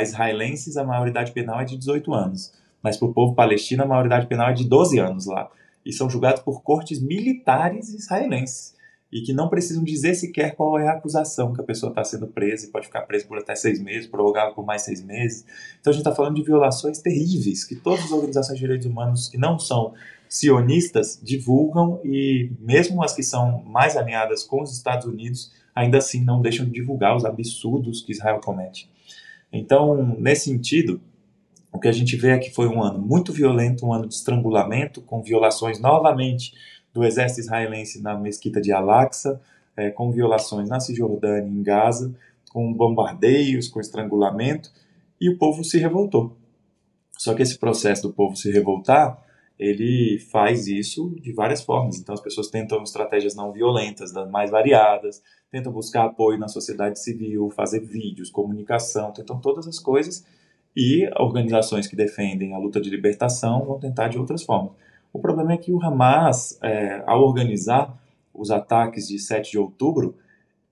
israelenses 0.00 0.78
a 0.78 0.84
maioridade 0.84 1.32
penal 1.32 1.60
é 1.60 1.64
de 1.66 1.76
18 1.76 2.14
anos, 2.14 2.54
mas 2.82 2.96
para 2.96 3.08
o 3.08 3.12
povo 3.12 3.34
palestino 3.34 3.82
a 3.82 3.86
maioridade 3.86 4.26
penal 4.26 4.48
é 4.48 4.54
de 4.54 4.66
12 4.66 4.98
anos 4.98 5.26
lá. 5.26 5.50
E 5.84 5.92
são 5.92 6.08
julgados 6.08 6.40
por 6.40 6.62
cortes 6.62 7.00
militares 7.00 7.92
israelenses 7.92 8.74
e 9.12 9.20
que 9.20 9.34
não 9.34 9.48
precisam 9.48 9.84
dizer 9.84 10.14
sequer 10.14 10.54
qual 10.56 10.78
é 10.78 10.88
a 10.88 10.92
acusação 10.92 11.52
que 11.52 11.60
a 11.60 11.64
pessoa 11.64 11.90
está 11.90 12.02
sendo 12.02 12.26
presa 12.26 12.66
e 12.66 12.70
pode 12.70 12.86
ficar 12.86 13.02
presa 13.02 13.26
por 13.26 13.36
até 13.36 13.54
seis 13.54 13.78
meses, 13.78 14.08
prorrogável 14.08 14.54
por 14.54 14.64
mais 14.64 14.82
seis 14.82 15.02
meses. 15.02 15.44
Então 15.78 15.90
a 15.90 15.92
gente 15.92 16.00
está 16.00 16.14
falando 16.14 16.36
de 16.36 16.42
violações 16.42 16.98
terríveis 16.98 17.62
que 17.62 17.76
todas 17.76 18.06
as 18.06 18.10
organizações 18.10 18.58
de 18.58 18.64
direitos 18.64 18.86
humanos 18.86 19.28
que 19.28 19.36
não 19.36 19.58
são 19.58 19.92
sionistas 20.26 21.20
divulgam 21.22 22.00
e 22.02 22.50
mesmo 22.58 23.04
as 23.04 23.14
que 23.14 23.22
são 23.22 23.62
mais 23.64 23.98
alinhadas 23.98 24.44
com 24.44 24.62
os 24.62 24.72
Estados 24.72 25.06
Unidos 25.06 25.52
ainda 25.74 25.98
assim 25.98 26.24
não 26.24 26.40
deixam 26.40 26.64
de 26.64 26.72
divulgar 26.72 27.14
os 27.14 27.26
absurdos 27.26 28.00
que 28.00 28.12
Israel 28.12 28.40
comete. 28.42 28.90
Então, 29.52 30.16
nesse 30.18 30.44
sentido, 30.44 31.02
o 31.70 31.78
que 31.78 31.88
a 31.88 31.92
gente 31.92 32.16
vê 32.16 32.30
é 32.30 32.38
que 32.38 32.50
foi 32.50 32.66
um 32.66 32.82
ano 32.82 32.98
muito 32.98 33.32
violento, 33.32 33.86
um 33.86 33.92
ano 33.92 34.06
de 34.06 34.14
estrangulamento, 34.14 35.02
com 35.02 35.22
violações 35.22 35.78
novamente 35.78 36.54
do 36.92 37.04
exército 37.04 37.40
israelense 37.40 38.02
na 38.02 38.18
mesquita 38.18 38.60
de 38.60 38.72
Al-Aqsa, 38.72 39.40
é, 39.76 39.90
com 39.90 40.10
violações 40.10 40.68
na 40.68 40.80
Cisjordânia 40.80 41.48
e 41.48 41.52
em 41.52 41.62
Gaza, 41.62 42.14
com 42.50 42.72
bombardeios, 42.72 43.68
com 43.68 43.80
estrangulamento, 43.80 44.70
e 45.20 45.30
o 45.30 45.38
povo 45.38 45.64
se 45.64 45.78
revoltou. 45.78 46.36
Só 47.18 47.34
que 47.34 47.42
esse 47.42 47.58
processo 47.58 48.02
do 48.02 48.12
povo 48.12 48.36
se 48.36 48.50
revoltar 48.50 49.22
ele 49.62 50.18
faz 50.18 50.66
isso 50.66 51.14
de 51.20 51.32
várias 51.32 51.62
formas. 51.62 51.98
Então, 51.98 52.14
as 52.14 52.20
pessoas 52.20 52.48
tentam 52.48 52.82
estratégias 52.82 53.36
não 53.36 53.52
violentas, 53.52 54.12
das 54.12 54.28
mais 54.28 54.50
variadas, 54.50 55.22
tentam 55.50 55.72
buscar 55.72 56.04
apoio 56.04 56.36
na 56.36 56.48
sociedade 56.48 56.98
civil, 56.98 57.48
fazer 57.50 57.78
vídeos, 57.80 58.28
comunicação, 58.28 59.12
tentam 59.12 59.40
todas 59.40 59.68
as 59.68 59.78
coisas. 59.78 60.24
E 60.74 61.08
organizações 61.16 61.86
que 61.86 61.94
defendem 61.94 62.54
a 62.54 62.58
luta 62.58 62.80
de 62.80 62.90
libertação 62.90 63.64
vão 63.64 63.78
tentar 63.78 64.08
de 64.08 64.18
outras 64.18 64.42
formas. 64.42 64.72
O 65.12 65.18
problema 65.18 65.52
é 65.52 65.56
que 65.56 65.72
o 65.72 65.82
Hamas, 65.82 66.58
é, 66.62 67.02
ao 67.06 67.22
organizar 67.22 67.96
os 68.32 68.50
ataques 68.50 69.08
de 69.08 69.18
7 69.18 69.52
de 69.52 69.58
outubro, 69.58 70.16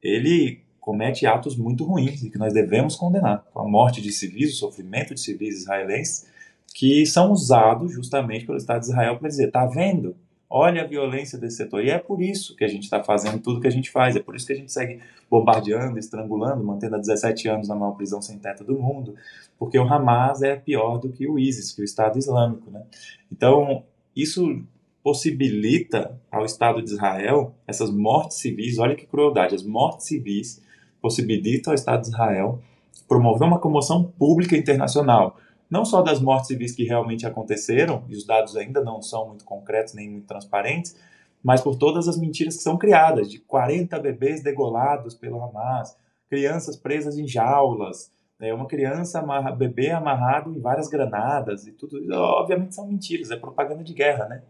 ele 0.03 0.61
comete 0.81 1.27
atos 1.27 1.57
muito 1.57 1.85
ruins 1.85 2.23
e 2.23 2.31
que 2.31 2.39
nós 2.39 2.55
devemos 2.55 2.97
condenar. 2.97 3.45
A 3.55 3.65
morte 3.65 4.01
de 4.01 4.11
civis, 4.11 4.55
o 4.55 4.57
sofrimento 4.57 5.15
de 5.15 5.21
civis 5.21 5.61
israelenses, 5.63 6.27
que 6.75 7.05
são 7.05 7.33
usados 7.33 7.93
justamente 7.93 8.47
pelo 8.47 8.57
Estado 8.57 8.81
de 8.81 8.87
Israel 8.87 9.19
para 9.19 9.29
dizer: 9.29 9.49
está 9.49 9.67
vendo? 9.67 10.17
olha 10.51 10.83
a 10.83 10.87
violência 10.87 11.39
desse 11.39 11.59
setor. 11.59 11.85
E 11.85 11.91
é 11.91 11.99
por 11.99 12.21
isso 12.21 12.57
que 12.57 12.65
a 12.65 12.69
gente 12.69 12.83
está 12.83 13.03
fazendo 13.03 13.41
tudo 13.41 13.61
que 13.61 13.69
a 13.69 13.71
gente 13.71 13.89
faz, 13.89 14.17
é 14.17 14.21
por 14.21 14.35
isso 14.35 14.45
que 14.45 14.53
a 14.53 14.57
gente 14.57 14.73
segue 14.73 15.01
bombardeando, 15.31 15.97
estrangulando, 15.97 16.65
mantendo 16.65 16.97
há 16.97 16.99
17 16.99 17.49
anos 17.49 17.69
na 17.69 17.77
maior 17.77 17.93
prisão 17.93 18.21
sem 18.21 18.37
teto 18.37 18.65
do 18.65 18.77
mundo, 18.77 19.15
porque 19.57 19.79
o 19.79 19.85
Hamas 19.85 20.43
é 20.43 20.57
pior 20.57 20.99
do 20.99 21.09
que 21.09 21.29
o 21.29 21.39
ISIS, 21.39 21.73
que 21.73 21.81
é 21.81 21.83
o 21.83 21.85
Estado 21.85 22.19
Islâmico. 22.19 22.69
Né? 22.69 22.83
Então, 23.31 23.85
isso 24.21 24.63
possibilita 25.03 26.21
ao 26.31 26.45
Estado 26.45 26.83
de 26.83 26.91
Israel 26.91 27.55
essas 27.67 27.91
mortes 27.91 28.39
civis, 28.39 28.79
olha 28.79 28.95
que 28.95 29.07
crueldade, 29.07 29.55
as 29.55 29.63
mortes 29.63 30.07
civis 30.07 30.63
possibilitam 31.01 31.73
ao 31.73 31.75
Estado 31.75 32.03
de 32.03 32.09
Israel 32.09 32.61
promover 33.09 33.49
uma 33.49 33.59
comoção 33.59 34.05
pública 34.05 34.57
internacional, 34.57 35.37
não 35.71 35.85
só 35.85 36.03
das 36.03 36.21
mortes 36.21 36.49
civis 36.49 36.75
que 36.75 36.85
realmente 36.85 37.27
aconteceram, 37.27 38.05
e 38.09 38.15
os 38.15 38.25
dados 38.25 38.57
ainda 38.57 38.83
não 38.83 39.01
são 39.01 39.29
muito 39.29 39.45
concretos 39.45 39.95
nem 39.95 40.11
muito 40.11 40.27
transparentes, 40.27 40.97
mas 41.43 41.61
por 41.61 41.77
todas 41.77 42.07
as 42.07 42.19
mentiras 42.19 42.57
que 42.57 42.63
são 42.63 42.77
criadas, 42.77 43.31
de 43.31 43.39
40 43.39 43.99
bebês 43.99 44.43
degolados 44.43 45.15
pelo 45.15 45.43
Hamas, 45.43 45.97
crianças 46.29 46.77
presas 46.77 47.19
em 47.19 47.27
jaulas, 47.27 48.13
né, 48.41 48.53
uma 48.55 48.67
criança, 48.67 49.21
amarra, 49.21 49.53
bebê 49.53 49.91
amarrado 49.91 50.51
em 50.51 50.61
várias 50.61 50.89
granadas 50.89 51.67
e 51.67 51.73
tudo, 51.73 51.99
obviamente 52.13 52.75
são 52.75 52.87
mentiras, 52.87 53.31
é 53.31 53.37
propaganda 53.37 53.85
de 53.85 53.93
guerra, 53.93 54.27
né? 54.27 54.43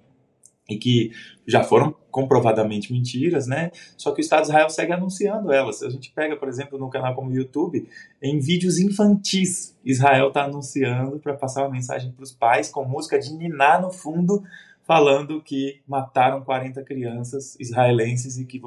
e 0.70 0.78
que 0.78 1.10
já 1.46 1.64
foram 1.64 1.94
comprovadamente 2.10 2.92
mentiras, 2.92 3.46
né? 3.46 3.70
Só 3.96 4.12
que 4.12 4.20
o 4.20 4.22
Estado 4.22 4.42
de 4.42 4.48
Israel 4.48 4.70
segue 4.70 4.92
anunciando 4.92 5.52
elas. 5.52 5.82
A 5.82 5.90
gente 5.90 6.12
pega, 6.12 6.36
por 6.36 6.48
exemplo, 6.48 6.78
no 6.78 6.88
canal 6.88 7.14
como 7.14 7.30
o 7.30 7.34
YouTube, 7.34 7.88
em 8.22 8.38
vídeos 8.38 8.78
infantis, 8.78 9.76
Israel 9.84 10.28
está 10.28 10.44
anunciando 10.44 11.18
para 11.18 11.34
passar 11.34 11.62
uma 11.62 11.70
mensagem 11.70 12.12
para 12.12 12.22
os 12.22 12.32
pais 12.32 12.70
com 12.70 12.84
música 12.84 13.18
de 13.18 13.32
niná 13.32 13.80
no 13.80 13.90
fundo, 13.90 14.42
falando 14.84 15.42
que 15.42 15.80
mataram 15.86 16.42
40 16.42 16.82
crianças 16.84 17.56
israelenses 17.60 18.38
e 18.38 18.44
que 18.44 18.60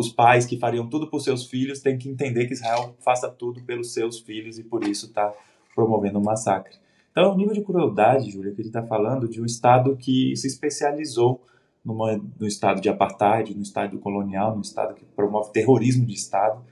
os 0.00 0.10
pais 0.10 0.46
que 0.46 0.58
fariam 0.58 0.88
tudo 0.88 1.06
por 1.06 1.20
seus 1.20 1.46
filhos 1.46 1.80
têm 1.80 1.96
que 1.98 2.08
entender 2.08 2.46
que 2.46 2.54
Israel 2.54 2.96
faça 3.00 3.28
tudo 3.28 3.62
pelos 3.62 3.92
seus 3.92 4.18
filhos 4.18 4.58
e 4.58 4.64
por 4.64 4.82
isso 4.84 5.06
está 5.06 5.32
promovendo 5.74 6.18
um 6.18 6.22
massacre. 6.22 6.76
Então, 7.10 7.32
o 7.32 7.36
nível 7.36 7.54
de 7.54 7.62
crueldade, 7.62 8.30
Júlia, 8.30 8.52
que 8.52 8.60
a 8.60 8.64
gente 8.64 8.76
está 8.76 8.82
falando 8.82 9.28
de 9.28 9.40
um 9.40 9.44
Estado 9.44 9.96
que 9.96 10.34
se 10.36 10.46
especializou 10.46 11.42
numa, 11.84 12.20
no 12.38 12.46
Estado 12.46 12.80
de 12.80 12.88
apartheid, 12.88 13.54
no 13.54 13.62
Estado 13.62 13.98
colonial, 13.98 14.54
no 14.54 14.62
Estado 14.62 14.94
que 14.94 15.04
promove 15.04 15.52
terrorismo 15.52 16.06
de 16.06 16.14
Estado 16.14 16.62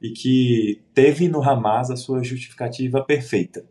e 0.00 0.10
que 0.10 0.80
teve 0.92 1.28
no 1.28 1.42
Hamas 1.42 1.90
a 1.90 1.96
sua 1.96 2.22
justificativa 2.22 3.02
perfeita. 3.02 3.64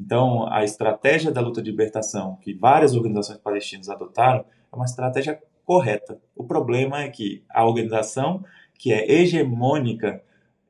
Então, 0.00 0.50
a 0.52 0.64
estratégia 0.64 1.30
da 1.30 1.40
luta 1.40 1.60
de 1.60 1.70
libertação 1.70 2.36
que 2.40 2.54
várias 2.54 2.94
organizações 2.94 3.38
palestinas 3.38 3.88
adotaram 3.88 4.44
é 4.72 4.76
uma 4.76 4.84
estratégia 4.84 5.40
correta. 5.68 6.18
O 6.34 6.44
problema 6.44 7.02
é 7.02 7.10
que 7.10 7.42
a 7.50 7.62
organização 7.66 8.42
que 8.78 8.90
é 8.90 9.12
hegemônica 9.12 10.22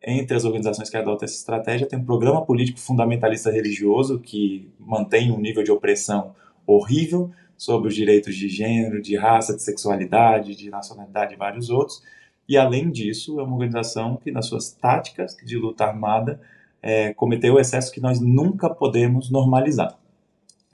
entre 0.02 0.36
as 0.36 0.44
organizações 0.44 0.90
que 0.90 0.96
adotam 0.96 1.24
essa 1.24 1.36
estratégia 1.36 1.86
tem 1.86 2.00
um 2.00 2.04
programa 2.04 2.44
político 2.44 2.80
fundamentalista 2.80 3.48
religioso 3.48 4.18
que 4.18 4.68
mantém 4.76 5.30
um 5.30 5.38
nível 5.38 5.62
de 5.62 5.70
opressão 5.70 6.34
horrível 6.66 7.30
sobre 7.56 7.86
os 7.86 7.94
direitos 7.94 8.34
de 8.34 8.48
gênero, 8.48 9.00
de 9.00 9.16
raça, 9.16 9.54
de 9.54 9.62
sexualidade, 9.62 10.56
de 10.56 10.68
nacionalidade 10.68 11.32
e 11.32 11.36
vários 11.36 11.70
outros. 11.70 12.02
E 12.48 12.56
além 12.56 12.90
disso, 12.90 13.38
é 13.38 13.44
uma 13.44 13.52
organização 13.52 14.16
que 14.16 14.32
nas 14.32 14.46
suas 14.46 14.72
táticas 14.72 15.36
de 15.44 15.56
luta 15.56 15.84
armada 15.84 16.40
é, 16.82 17.14
cometeu 17.14 17.54
o 17.54 17.60
excesso 17.60 17.92
que 17.92 18.00
nós 18.00 18.18
nunca 18.18 18.68
podemos 18.68 19.30
normalizar. 19.30 19.96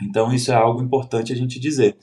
Então 0.01 0.33
isso 0.33 0.51
é 0.51 0.55
algo 0.55 0.83
importante 0.83 1.31
a 1.31 1.37
gente 1.37 1.61
dizer 1.61 1.95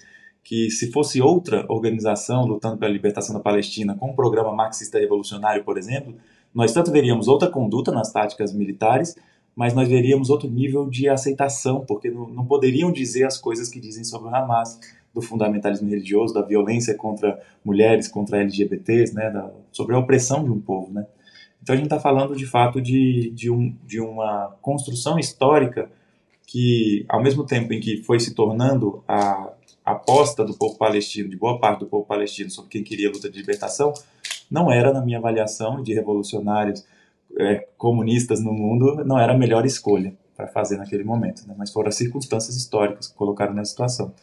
que 0.44 0.70
se 0.70 0.92
fosse 0.92 1.22
outra 1.22 1.66
organização 1.70 2.46
lutando 2.46 2.78
pela 2.78 2.92
libertação 2.92 3.36
da 3.36 3.42
Palestina 3.42 3.96
com 3.96 4.12
um 4.12 4.16
programa 4.16 4.54
marxista 4.54 5.00
revolucionário, 5.00 5.64
por 5.64 5.78
exemplo, 5.78 6.16
nós 6.54 6.74
tanto 6.74 6.92
veríamos 6.92 7.28
outra 7.28 7.50
conduta 7.50 7.92
nas 7.92 8.12
táticas 8.12 8.54
militares, 8.54 9.16
mas 9.56 9.74
nós 9.74 9.88
veríamos 9.88 10.30
outro 10.30 10.50
nível 10.50 10.90
de 10.90 11.08
aceitação, 11.08 11.86
porque 11.86 12.10
não, 12.10 12.28
não 12.28 12.46
poderiam 12.46 12.92
dizer 12.92 13.26
as 13.26 13.38
coisas 13.38 13.70
que 13.70 13.80
dizem 13.80 14.04
sobre 14.04 14.30
o 14.30 14.36
Hamas, 14.36 14.80
do 15.14 15.22
fundamentalismo 15.22 15.90
religioso, 15.90 16.34
da 16.34 16.42
violência 16.42 16.96
contra 16.96 17.38
mulheres, 17.64 18.08
contra 18.08 18.40
LGBTs, 18.40 19.14
né, 19.14 19.30
da, 19.30 19.52
sobre 19.72 19.94
a 19.94 20.00
opressão 20.00 20.44
de 20.44 20.50
um 20.50 20.60
povo, 20.60 20.92
né. 20.92 21.06
Então 21.62 21.74
a 21.74 21.78
gente 21.78 21.86
está 21.86 22.00
falando 22.00 22.36
de 22.36 22.46
fato 22.46 22.82
de, 22.82 23.30
de, 23.32 23.52
um, 23.52 23.76
de 23.86 24.00
uma 24.00 24.56
construção 24.62 25.20
histórica 25.20 25.92
que, 26.48 27.06
ao 27.08 27.22
mesmo 27.22 27.46
tempo 27.46 27.72
em 27.72 27.80
que 27.80 28.04
foi 28.04 28.20
se 28.20 28.34
tornando 28.34 29.04
a 29.08 29.54
aposta 29.84 30.44
do 30.44 30.54
povo 30.54 30.78
palestino, 30.78 31.30
de 31.30 31.38
boa 31.38 31.60
parte 31.60 31.80
do 31.80 31.88
povo 31.88 32.06
palestino, 32.06 32.50
sobre 32.50 32.70
quem 32.70 32.84
queria 32.84 33.10
a 33.10 33.12
luta 33.12 33.30
de 33.30 33.38
libertação, 33.38 33.94
não 34.50 34.72
era, 34.72 34.92
na 34.92 35.02
minha 35.02 35.18
avaliação 35.18 35.82
de 35.82 35.94
revolucionários 35.94 36.86
é, 37.38 37.68
comunistas 37.78 38.44
no 38.44 38.54
mundo, 38.54 39.04
não 39.06 39.18
era 39.18 39.34
a 39.34 39.38
melhor 39.38 39.66
escolha 39.66 40.14
para 40.36 40.48
fazer 40.48 40.78
naquele 40.78 41.04
momento, 41.04 41.48
né? 41.48 41.56
mas 41.58 41.72
foram 41.72 41.90
as 41.90 41.96
circunstâncias 41.96 42.56
históricas 42.56 43.08
que 43.08 43.16
colocaram 43.16 43.54
nessa 43.54 43.72
situação. 43.72 44.14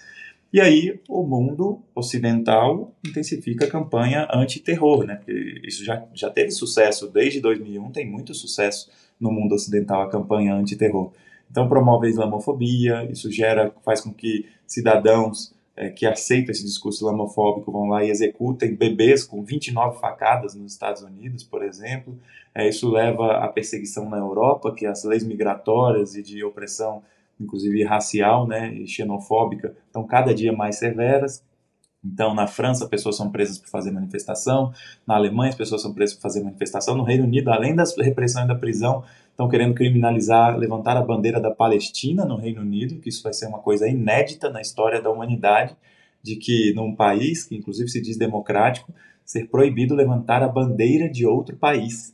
E 0.53 0.61
aí 0.61 0.99
o 1.09 1.23
mundo 1.25 1.83
ocidental 1.95 2.95
intensifica 3.07 3.67
a 3.67 3.71
campanha 3.71 4.27
anti-terror, 4.33 5.05
né? 5.05 5.17
Porque 5.17 5.61
isso 5.63 5.85
já, 5.85 6.03
já 6.15 6.31
teve 6.31 6.51
sucesso 6.51 7.07
desde 7.07 7.39
2001, 7.41 7.91
tem 7.91 8.11
muito 8.11 8.33
sucesso 8.33 8.91
no 9.21 9.31
mundo 9.31 9.55
ocidental 9.55 10.01
a 10.01 10.09
campanha 10.09 10.55
anti-terror. 10.55 11.13
Então 11.51 11.69
promove 11.69 12.07
a 12.07 12.11
islamofobia, 12.11 13.07
isso 13.11 13.31
gera, 13.31 13.75
faz 13.85 14.01
com 14.01 14.13
que 14.13 14.47
cidadãos 14.69 15.53
é, 15.79 15.91
que 15.91 16.05
aceitam 16.05 16.51
esse 16.51 16.64
discurso 16.64 16.99
islamofóbico 16.99 17.71
vão 17.71 17.89
lá 17.89 18.05
e 18.05 18.11
executem 18.11 18.75
bebês 18.75 19.25
com 19.25 19.45
29 19.45 20.01
facadas 20.01 20.55
nos 20.55 20.73
Estados 20.73 21.03
Unidos, 21.03 21.45
por 21.45 21.64
exemplo. 21.64 22.19
É, 22.53 22.69
isso 22.69 22.91
leva 22.91 23.39
à 23.39 23.49
perseguição 23.49 24.09
na 24.09 24.19
Europa, 24.19 24.75
que 24.75 24.85
as 24.87 25.05
leis 25.05 25.25
migratórias 25.25 26.16
e 26.16 26.23
de 26.23 26.43
opressão, 26.43 27.03
inclusive 27.41 27.85
racial 27.85 28.47
né, 28.47 28.75
e 28.75 28.89
xenofóbica, 28.89 29.77
estão 29.87 30.05
cada 30.05 30.35
dia 30.35 30.53
mais 30.53 30.77
severas. 30.79 31.45
Então, 32.05 32.35
na 32.35 32.49
França, 32.49 32.89
pessoas 32.89 33.16
são 33.16 33.31
presas 33.31 33.59
por 33.59 33.69
fazer 33.69 33.91
manifestação, 33.93 34.73
na 35.07 35.14
Alemanha, 35.14 35.51
as 35.51 35.57
pessoas 35.57 35.83
são 35.83 35.93
presas 35.93 36.16
por 36.16 36.23
fazer 36.23 36.43
manifestação, 36.43 36.97
no 36.97 37.03
Reino 37.05 37.25
Unido, 37.25 37.51
além 37.51 37.75
da 37.75 37.85
repressão 37.99 38.45
e 38.45 38.49
da 38.49 38.55
prisão, 38.55 39.05
estão 39.39 39.49
querendo 39.49 39.72
criminalizar, 39.72 40.59
levantar 40.59 40.97
a 40.97 41.03
bandeira 41.03 41.41
da 41.41 41.49
Palestina 41.49 42.24
no 42.24 42.36
Reino 42.36 42.61
Unido, 42.61 42.99
que 42.99 43.09
isso 43.09 43.22
vai 43.22 43.32
ser 43.32 43.47
uma 43.47 43.61
coisa 43.61 43.89
inédita 43.89 44.51
na 44.51 44.61
história 44.61 45.01
da 45.01 45.09
humanidade, 45.11 45.76
de 46.20 46.34
que 46.34 46.72
num 46.74 46.93
país 46.93 47.45
que 47.45 47.55
inclusive 47.55 47.89
se 47.89 48.01
diz 48.01 48.16
democrático, 48.16 48.93
ser 49.24 49.47
proibido 49.47 49.95
levantar 49.95 50.43
a 50.43 50.49
bandeira 50.49 51.09
de 51.09 51.24
outro 51.24 51.57
país. 51.57 52.12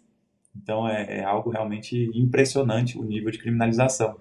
Então 0.55 0.87
é, 0.87 1.21
é 1.21 1.25
algo 1.25 1.49
realmente 1.49 2.11
impressionante 2.15 2.99
o 2.99 3.03
nível 3.03 3.31
de 3.31 3.39
criminalização. 3.39 4.17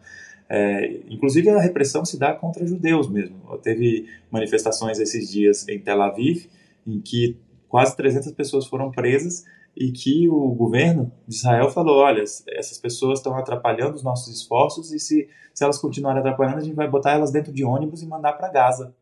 É, 0.50 1.02
inclusive 1.10 1.50
a 1.50 1.60
repressão 1.60 2.06
se 2.06 2.18
dá 2.18 2.34
contra 2.34 2.66
judeus 2.66 3.10
mesmo. 3.10 3.36
Teve 3.62 4.08
manifestações 4.32 4.98
esses 4.98 5.30
dias 5.30 5.68
em 5.68 5.78
Tel 5.78 6.02
Aviv, 6.02 6.46
em 6.88 7.02
que 7.02 7.36
quase 7.68 7.98
300 7.98 8.32
pessoas 8.32 8.66
foram 8.66 8.92
presas 8.92 9.44
e 9.76 9.92
que 9.92 10.30
o 10.30 10.50
governo 10.54 11.12
de 11.28 11.36
Israel 11.36 11.70
falou: 11.70 11.98
olha, 11.98 12.22
essas 12.22 12.78
pessoas 12.78 13.20
estão 13.20 13.36
atrapalhando 13.36 13.96
os 13.96 14.04
nossos 14.04 14.34
esforços 14.34 14.92
e 14.92 15.00
se, 15.00 15.28
se 15.54 15.64
elas 15.64 15.78
continuarem 15.78 16.20
atrapalhando, 16.20 16.58
a 16.58 16.64
gente 16.64 16.76
vai 16.76 16.88
botar 16.88 17.12
elas 17.12 17.32
dentro 17.32 17.52
de 17.52 17.64
ônibus 17.64 18.02
e 18.02 18.08
mandar 18.08 18.34
para 18.34 18.50
Gaza. 18.50 18.94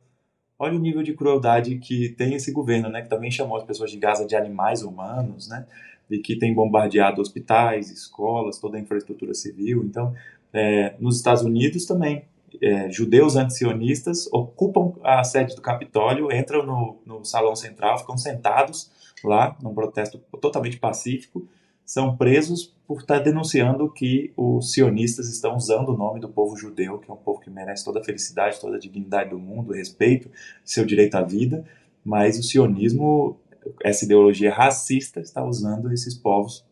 Olha 0.58 0.76
o 0.76 0.80
nível 0.80 1.02
de 1.02 1.14
crueldade 1.14 1.78
que 1.80 2.10
tem 2.10 2.36
esse 2.36 2.52
governo, 2.52 2.88
né, 2.88 3.02
que 3.02 3.10
também 3.10 3.32
chamou 3.32 3.58
as 3.58 3.64
pessoas 3.64 3.90
de 3.90 3.98
Gaza 3.98 4.26
de 4.26 4.36
animais 4.36 4.84
humanos, 4.84 5.50
né, 5.50 5.66
e 6.10 6.20
que 6.20 6.38
tem 6.38 6.54
bombardeado 6.54 7.20
hospitais, 7.20 7.90
escolas, 7.90 8.60
toda 8.60 8.78
a 8.78 8.80
infraestrutura 8.80 9.34
civil. 9.34 9.84
Então, 9.84 10.14
é, 10.54 10.94
nos 11.00 11.18
Estados 11.18 11.42
Unidos 11.42 11.86
também, 11.86 12.26
é, 12.62 12.92
judeus 12.92 13.36
antisionistas 13.36 14.30
ocupam 14.32 14.94
a 15.04 15.24
sede 15.24 15.56
do 15.56 15.62
Capitólio, 15.62 16.32
entram 16.32 16.64
no, 16.64 16.98
no 17.06 17.26
salão 17.26 17.56
central, 17.56 17.98
ficam 17.98 18.16
sentados 18.16 18.92
lá, 19.30 19.58
num 19.62 19.74
protesto 19.74 20.18
totalmente 20.40 20.78
pacífico, 20.78 21.48
são 21.86 22.16
presos 22.16 22.74
por 22.88 23.02
estar 23.02 23.20
denunciando 23.20 23.92
que 23.92 24.32
os 24.38 24.72
sionistas 24.72 25.30
estão 25.30 25.56
usando 25.56 25.90
o 25.90 25.98
nome 25.98 26.20
do 26.20 26.30
povo 26.30 26.56
judeu, 26.56 27.00
que 27.00 27.10
é 27.10 27.14
um 27.14 27.18
povo 27.18 27.40
que 27.40 27.50
merece 27.50 27.84
toda 27.84 28.00
a 28.00 28.04
felicidade, 28.04 28.60
toda 28.62 28.78
a 28.78 28.80
dignidade 28.80 29.32
do 29.32 29.40
mundo, 29.40 29.74
respeito, 29.74 30.30
seu 30.64 30.86
direito 30.86 31.16
à 31.16 31.22
vida, 31.22 31.66
mas 32.04 32.40
o 32.40 32.44
sionismo, 32.44 33.38
essa 33.84 34.06
ideologia 34.06 34.54
racista, 34.54 35.20
está 35.20 35.44
usando 35.44 35.92
esses 35.92 36.16
povos 36.16 36.66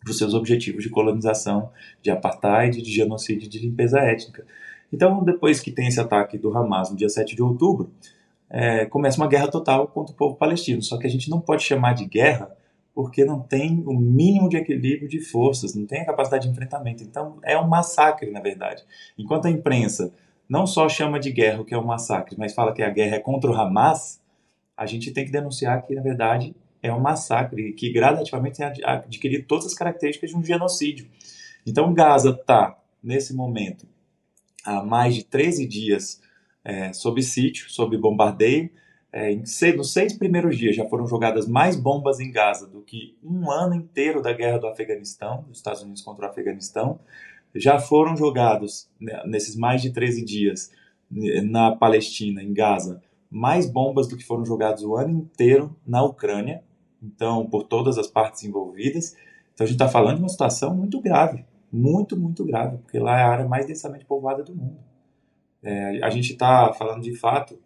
para 0.00 0.10
os 0.10 0.18
seus 0.18 0.34
objetivos 0.34 0.82
de 0.82 0.90
colonização, 0.90 1.70
de 2.00 2.10
apartheid, 2.10 2.82
de 2.82 2.90
genocídio, 2.90 3.48
de 3.48 3.58
limpeza 3.58 3.98
étnica. 4.00 4.44
Então, 4.92 5.24
depois 5.24 5.60
que 5.60 5.70
tem 5.70 5.88
esse 5.88 6.00
ataque 6.00 6.36
do 6.36 6.56
Hamas 6.56 6.90
no 6.90 6.96
dia 6.96 7.08
7 7.08 7.34
de 7.34 7.42
outubro, 7.42 7.90
é, 8.52 8.84
começa 8.84 9.16
uma 9.16 9.26
guerra 9.26 9.48
total 9.48 9.88
contra 9.88 10.12
o 10.12 10.16
povo 10.16 10.36
palestino. 10.36 10.82
Só 10.82 10.98
que 10.98 11.06
a 11.06 11.10
gente 11.10 11.30
não 11.30 11.40
pode 11.40 11.62
chamar 11.62 11.94
de 11.94 12.04
guerra 12.04 12.54
porque 12.94 13.24
não 13.24 13.40
tem 13.40 13.82
o 13.86 13.94
mínimo 13.94 14.50
de 14.50 14.58
equilíbrio 14.58 15.08
de 15.08 15.18
forças, 15.18 15.74
não 15.74 15.86
tem 15.86 16.02
a 16.02 16.04
capacidade 16.06 16.44
de 16.44 16.52
enfrentamento. 16.52 17.02
Então 17.02 17.38
é 17.42 17.58
um 17.58 17.66
massacre, 17.66 18.30
na 18.30 18.40
verdade. 18.40 18.84
Enquanto 19.18 19.46
a 19.46 19.50
imprensa 19.50 20.12
não 20.46 20.66
só 20.66 20.86
chama 20.88 21.18
de 21.18 21.32
guerra 21.32 21.62
o 21.62 21.64
que 21.64 21.72
é 21.72 21.78
um 21.78 21.84
massacre, 21.84 22.36
mas 22.38 22.52
fala 22.52 22.74
que 22.74 22.82
a 22.82 22.90
guerra 22.90 23.16
é 23.16 23.18
contra 23.18 23.50
o 23.50 23.54
Hamas, 23.54 24.20
a 24.76 24.84
gente 24.84 25.10
tem 25.10 25.24
que 25.24 25.32
denunciar 25.32 25.80
que, 25.86 25.94
na 25.94 26.02
verdade, 26.02 26.54
é 26.82 26.92
um 26.92 27.00
massacre 27.00 27.72
que 27.72 27.90
gradativamente 27.90 28.58
tem 28.58 28.66
adquirido 28.84 29.46
todas 29.46 29.66
as 29.66 29.74
características 29.74 30.30
de 30.30 30.36
um 30.36 30.44
genocídio. 30.44 31.08
Então, 31.64 31.94
Gaza 31.94 32.30
está, 32.30 32.76
nesse 33.02 33.32
momento, 33.34 33.86
há 34.64 34.82
mais 34.82 35.14
de 35.14 35.24
13 35.24 35.66
dias 35.66 36.20
é, 36.64 36.92
sob 36.92 37.22
sítio, 37.22 37.70
sob 37.70 37.96
bombardeio. 37.96 38.70
É, 39.12 39.34
nos 39.76 39.92
seis 39.92 40.14
primeiros 40.14 40.56
dias 40.56 40.74
já 40.74 40.88
foram 40.88 41.06
jogadas 41.06 41.46
mais 41.46 41.76
bombas 41.76 42.18
em 42.18 42.32
Gaza 42.32 42.66
do 42.66 42.80
que 42.80 43.16
um 43.22 43.50
ano 43.50 43.74
inteiro 43.74 44.22
da 44.22 44.32
guerra 44.32 44.58
do 44.58 44.66
Afeganistão, 44.66 45.44
dos 45.48 45.58
Estados 45.58 45.82
Unidos 45.82 46.02
contra 46.02 46.26
o 46.26 46.30
Afeganistão. 46.30 46.98
Já 47.54 47.78
foram 47.78 48.16
jogados, 48.16 48.88
né, 48.98 49.22
nesses 49.26 49.54
mais 49.54 49.82
de 49.82 49.92
13 49.92 50.24
dias, 50.24 50.70
na 51.44 51.76
Palestina, 51.76 52.42
em 52.42 52.54
Gaza, 52.54 53.02
mais 53.30 53.68
bombas 53.68 54.08
do 54.08 54.16
que 54.16 54.24
foram 54.24 54.44
jogadas 54.44 54.82
o 54.82 54.96
ano 54.96 55.10
inteiro 55.10 55.76
na 55.86 56.02
Ucrânia, 56.02 56.62
então, 57.02 57.46
por 57.46 57.64
todas 57.64 57.98
as 57.98 58.06
partes 58.06 58.44
envolvidas. 58.44 59.14
Então, 59.52 59.64
a 59.64 59.66
gente 59.66 59.74
está 59.74 59.88
falando 59.88 60.16
de 60.16 60.22
uma 60.22 60.28
situação 60.28 60.74
muito 60.74 61.00
grave, 61.00 61.44
muito, 61.70 62.16
muito 62.16 62.44
grave, 62.44 62.78
porque 62.78 62.98
lá 62.98 63.18
é 63.18 63.22
a 63.22 63.28
área 63.28 63.48
mais 63.48 63.66
densamente 63.66 64.04
povoada 64.04 64.42
do 64.42 64.54
mundo. 64.54 64.78
É, 65.62 66.02
a 66.02 66.10
gente 66.10 66.32
está 66.32 66.72
falando 66.72 67.02
de 67.02 67.14
fato 67.14 67.58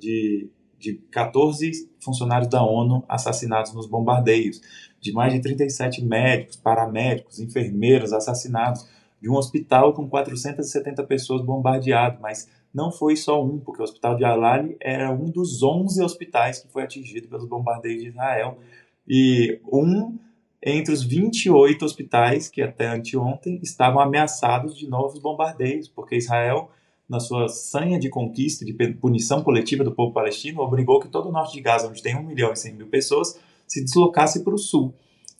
de, 0.00 0.48
de 0.78 0.94
14 1.10 1.90
funcionários 2.00 2.48
da 2.48 2.62
ONU 2.62 3.04
assassinados 3.08 3.72
nos 3.72 3.86
bombardeios, 3.86 4.60
de 5.00 5.12
mais 5.12 5.32
de 5.32 5.40
37 5.40 6.04
médicos, 6.04 6.56
paramédicos, 6.56 7.40
enfermeiros 7.40 8.12
assassinados, 8.12 8.88
de 9.20 9.28
um 9.28 9.34
hospital 9.34 9.92
com 9.92 10.08
470 10.08 11.02
pessoas 11.04 11.42
bombardeado, 11.42 12.18
mas 12.20 12.48
não 12.72 12.92
foi 12.92 13.16
só 13.16 13.44
um, 13.44 13.58
porque 13.58 13.82
o 13.82 13.84
hospital 13.84 14.16
de 14.16 14.24
Al-Ali 14.24 14.76
era 14.80 15.10
um 15.10 15.30
dos 15.30 15.62
11 15.62 16.02
hospitais 16.02 16.60
que 16.60 16.68
foi 16.68 16.82
atingido 16.82 17.28
pelos 17.28 17.46
bombardeios 17.46 18.02
de 18.02 18.08
Israel, 18.08 18.58
e 19.06 19.60
um 19.70 20.18
entre 20.62 20.92
os 20.92 21.02
28 21.02 21.84
hospitais 21.84 22.48
que 22.48 22.62
até 22.62 22.86
anteontem 22.86 23.58
estavam 23.62 24.00
ameaçados 24.00 24.76
de 24.76 24.88
novos 24.88 25.18
bombardeios, 25.18 25.88
porque 25.88 26.16
Israel 26.16 26.70
na 27.10 27.20
sua 27.20 27.48
sanha 27.48 27.98
de 27.98 28.08
conquista, 28.08 28.64
de 28.64 28.72
punição 28.72 29.42
coletiva 29.42 29.84
do 29.84 29.92
povo 29.92 30.12
palestino, 30.14 30.62
obrigou 30.62 31.00
que 31.00 31.08
todo 31.08 31.28
o 31.28 31.32
norte 31.32 31.54
de 31.54 31.60
Gaza, 31.60 31.88
onde 31.88 32.02
tem 32.02 32.16
1 32.16 32.22
milhão 32.22 32.52
e 32.52 32.56
100 32.56 32.74
mil 32.74 32.86
pessoas, 32.86 33.38
se 33.66 33.84
deslocasse 33.84 34.44
para 34.44 34.54
o 34.54 34.58
sul. 34.58 34.94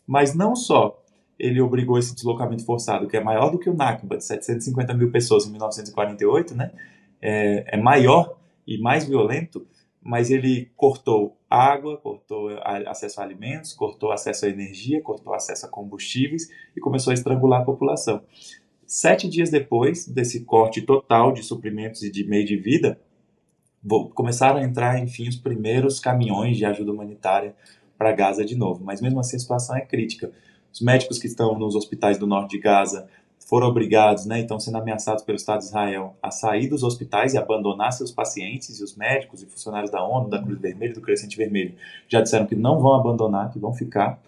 Mas 0.07 0.35
não 0.35 0.57
só 0.57 1.01
ele 1.39 1.61
obrigou 1.61 1.97
esse 1.97 2.15
deslocamento 2.15 2.65
forçado, 2.67 3.07
que 3.07 3.17
é 3.17 3.25
maior 3.25 3.51
do 3.51 3.59
que 3.59 3.71
o 3.71 3.75
Nakba, 3.75 4.19
de 4.19 4.25
750 4.25 4.93
mil 4.93 5.11
pessoas 5.11 5.47
em 5.47 5.51
1948, 5.51 6.55
né? 6.55 6.71
é, 7.21 7.77
é 7.77 7.77
maior 7.77 8.37
e 8.67 8.79
mais 8.79 9.05
violento, 9.05 9.67
mas 10.03 10.31
ele 10.31 10.71
cortou 10.77 11.37
água, 11.49 11.97
cortou 11.97 12.49
acesso 12.87 13.21
a 13.21 13.25
alimentos, 13.25 13.73
cortou 13.73 14.13
acesso 14.13 14.47
à 14.47 14.49
energia, 14.49 15.03
cortou 15.03 15.35
acesso 15.35 15.67
a 15.67 15.69
combustíveis 15.69 16.49
e 16.77 16.81
começou 16.81 17.11
a 17.11 17.15
estrangular 17.15 17.63
a 17.63 17.65
população. 17.65 18.23
Sete 18.93 19.29
dias 19.29 19.51
depois 19.51 20.09
desse 20.09 20.41
corte 20.41 20.83
total 20.83 21.31
de 21.31 21.45
suprimentos 21.45 22.03
e 22.03 22.11
de 22.11 22.25
meio 22.25 22.45
de 22.45 22.57
vida, 22.57 23.01
começaram 24.17 24.59
a 24.59 24.65
entrar, 24.65 24.99
enfim, 24.99 25.29
os 25.29 25.37
primeiros 25.37 26.01
caminhões 26.01 26.57
de 26.57 26.65
ajuda 26.65 26.91
humanitária 26.91 27.55
para 27.97 28.11
Gaza 28.11 28.45
de 28.45 28.57
novo. 28.57 28.83
Mas 28.83 29.01
mesmo 29.01 29.21
assim 29.21 29.37
a 29.37 29.39
situação 29.39 29.77
é 29.77 29.83
crítica. 29.83 30.33
Os 30.73 30.81
médicos 30.81 31.21
que 31.21 31.29
estão 31.29 31.57
nos 31.57 31.77
hospitais 31.77 32.19
do 32.19 32.27
norte 32.27 32.51
de 32.51 32.59
Gaza 32.59 33.09
foram 33.39 33.69
obrigados, 33.69 34.27
né, 34.27 34.41
estão 34.41 34.59
sendo 34.59 34.79
ameaçados 34.79 35.23
pelo 35.23 35.37
Estado 35.37 35.61
de 35.61 35.67
Israel 35.67 36.17
a 36.21 36.33
sair 36.33 36.67
dos 36.67 36.83
hospitais 36.83 37.35
e 37.35 37.39
abandonar 37.39 37.93
seus 37.93 38.11
pacientes, 38.11 38.81
e 38.81 38.83
os 38.83 38.97
médicos 38.97 39.41
e 39.41 39.47
funcionários 39.47 39.93
da 39.93 40.05
ONU, 40.05 40.29
da 40.29 40.43
Cruz 40.43 40.61
Vermelha 40.61 40.95
do 40.95 41.01
Crescente 41.01 41.37
Vermelho 41.37 41.77
já 42.09 42.21
disseram 42.21 42.45
que 42.45 42.57
não 42.57 42.81
vão 42.81 42.95
abandonar, 42.95 43.53
que 43.53 43.59
vão 43.61 43.73
ficar 43.73 44.21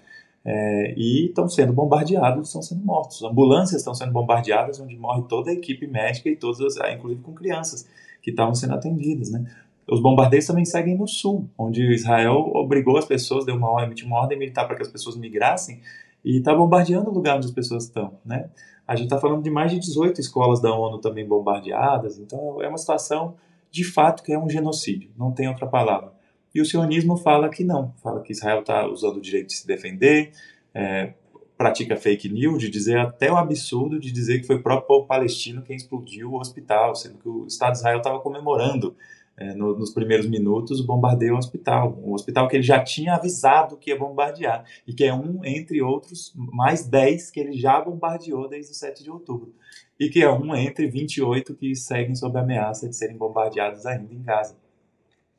é, 0.45 0.95
e 0.97 1.26
estão 1.26 1.49
sendo 1.49 1.72
bombardeados, 1.72 2.49
estão 2.49 2.62
sendo 2.62 2.84
mortos. 2.84 3.22
Ambulâncias 3.22 3.80
estão 3.80 3.95
sendo 3.95 4.12
bombardeadas, 4.12 4.80
onde 4.80 4.97
morre 4.97 5.22
toda 5.28 5.51
a 5.51 5.55
equipe 5.55 5.86
médica 5.86 6.28
e 6.28 6.36
todas, 6.36 6.76
ah, 6.78 6.93
inclusive 6.93 7.22
com 7.22 7.32
crianças 7.32 7.88
que 8.20 8.30
estavam 8.30 8.55
sendo 8.55 8.74
atendidas, 8.74 9.30
né? 9.30 9.45
Os 9.88 10.01
bombardeios 10.01 10.47
também 10.47 10.64
seguem 10.64 10.97
no 10.97 11.09
sul, 11.09 11.49
onde 11.59 11.82
Israel 11.93 12.51
obrigou 12.55 12.97
as 12.97 13.05
pessoas, 13.05 13.45
deu 13.45 13.57
uma, 13.57 13.82
emitiu 13.82 14.07
uma 14.07 14.20
ordem 14.20 14.38
militar 14.38 14.66
para 14.66 14.76
que 14.76 14.82
as 14.82 14.88
pessoas 14.88 15.16
migrassem 15.16 15.80
e 16.24 16.38
está 16.38 16.55
bombardeando 16.55 17.11
o 17.11 17.12
lugar 17.12 17.36
onde 17.36 17.47
as 17.47 17.53
pessoas 17.53 17.84
estão, 17.84 18.14
né? 18.24 18.49
A 18.86 18.95
gente 18.95 19.07
está 19.07 19.18
falando 19.18 19.43
de 19.43 19.51
mais 19.51 19.70
de 19.70 19.78
18 19.78 20.20
escolas 20.20 20.61
da 20.61 20.72
ONU 20.72 20.99
também 20.99 21.26
bombardeadas, 21.26 22.18
então 22.18 22.62
é 22.62 22.68
uma 22.68 22.78
situação 22.78 23.34
de 23.70 23.84
fato 23.84 24.22
que 24.22 24.32
é 24.32 24.38
um 24.38 24.49
genocídio, 24.49 25.11
não 25.16 25.32
tem 25.32 25.49
outra 25.49 25.66
palavra. 25.66 26.12
E 26.55 26.61
o 26.61 26.65
sionismo 26.65 27.17
fala 27.17 27.49
que 27.49 27.65
não, 27.65 27.95
fala 28.03 28.23
que 28.23 28.33
Israel 28.33 28.61
está 28.61 28.87
usando 28.87 29.17
o 29.17 29.21
direito 29.21 29.49
de 29.49 29.57
se 29.57 29.67
defender, 29.67 30.33
é, 30.75 31.15
pratica 31.57 31.97
fake 31.97 32.29
news, 32.29 32.61
de 32.61 32.69
dizer 32.69 32.99
até 32.99 33.31
o 33.31 33.37
absurdo 33.37 34.01
de 34.01 34.11
dizer 34.11 34.41
que 34.41 34.47
foi 34.47 34.57
o 34.57 34.63
próprio 34.63 34.87
povo 34.87 35.07
palestino 35.07 35.63
quem 35.63 35.77
explodiu 35.77 36.33
o 36.33 36.41
hospital, 36.41 36.95
sendo 36.95 37.19
que 37.19 37.29
o 37.29 37.47
Estado 37.47 37.73
de 37.73 37.79
Israel 37.79 37.99
estava 37.99 38.21
comemorando 38.21 38.97
é, 39.37 39.55
no, 39.55 39.79
nos 39.79 39.91
primeiros 39.91 40.27
minutos 40.27 40.81
o 40.81 40.87
bombardeio 40.87 41.33
ao 41.33 41.39
hospital, 41.39 41.99
um 42.05 42.13
hospital 42.13 42.49
que 42.49 42.57
ele 42.57 42.63
já 42.63 42.83
tinha 42.83 43.15
avisado 43.15 43.77
que 43.77 43.91
ia 43.91 43.99
bombardear, 43.99 44.65
e 44.87 44.93
que 44.93 45.05
é 45.05 45.15
um, 45.15 45.45
entre 45.45 45.81
outros, 45.81 46.33
mais 46.35 46.87
10 46.87 47.31
que 47.31 47.41
ele 47.41 47.53
já 47.53 47.81
bombardeou 47.81 48.49
desde 48.49 48.73
o 48.73 48.75
7 48.75 49.03
de 49.03 49.11
outubro, 49.11 49.55
e 49.99 50.09
que 50.09 50.23
é 50.23 50.31
um 50.31 50.55
entre 50.55 50.87
28 50.87 51.55
que 51.55 51.75
seguem 51.75 52.15
sob 52.15 52.39
ameaça 52.39 52.89
de 52.89 52.97
serem 52.97 53.17
bombardeados 53.17 53.87
ainda 53.87 54.13
em 54.13 54.23
Gaza. 54.23 54.62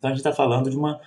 Então 0.03 0.11
a 0.11 0.13
gente 0.13 0.19
está 0.19 0.33
falando 0.33 0.69
de 0.69 0.75
uma 0.75 0.99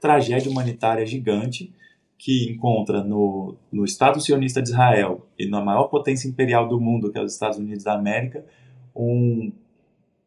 tragédia 0.00 0.48
humanitária 0.48 1.04
gigante 1.04 1.74
que 2.16 2.48
encontra 2.48 3.02
no, 3.02 3.56
no 3.72 3.84
Estado 3.84 4.20
sionista 4.20 4.62
de 4.62 4.68
Israel 4.68 5.26
e 5.36 5.48
na 5.48 5.60
maior 5.60 5.88
potência 5.88 6.28
imperial 6.28 6.68
do 6.68 6.80
mundo, 6.80 7.10
que 7.10 7.18
é 7.18 7.20
os 7.20 7.32
Estados 7.32 7.58
Unidos 7.58 7.82
da 7.82 7.94
América, 7.94 8.46
um, 8.94 9.50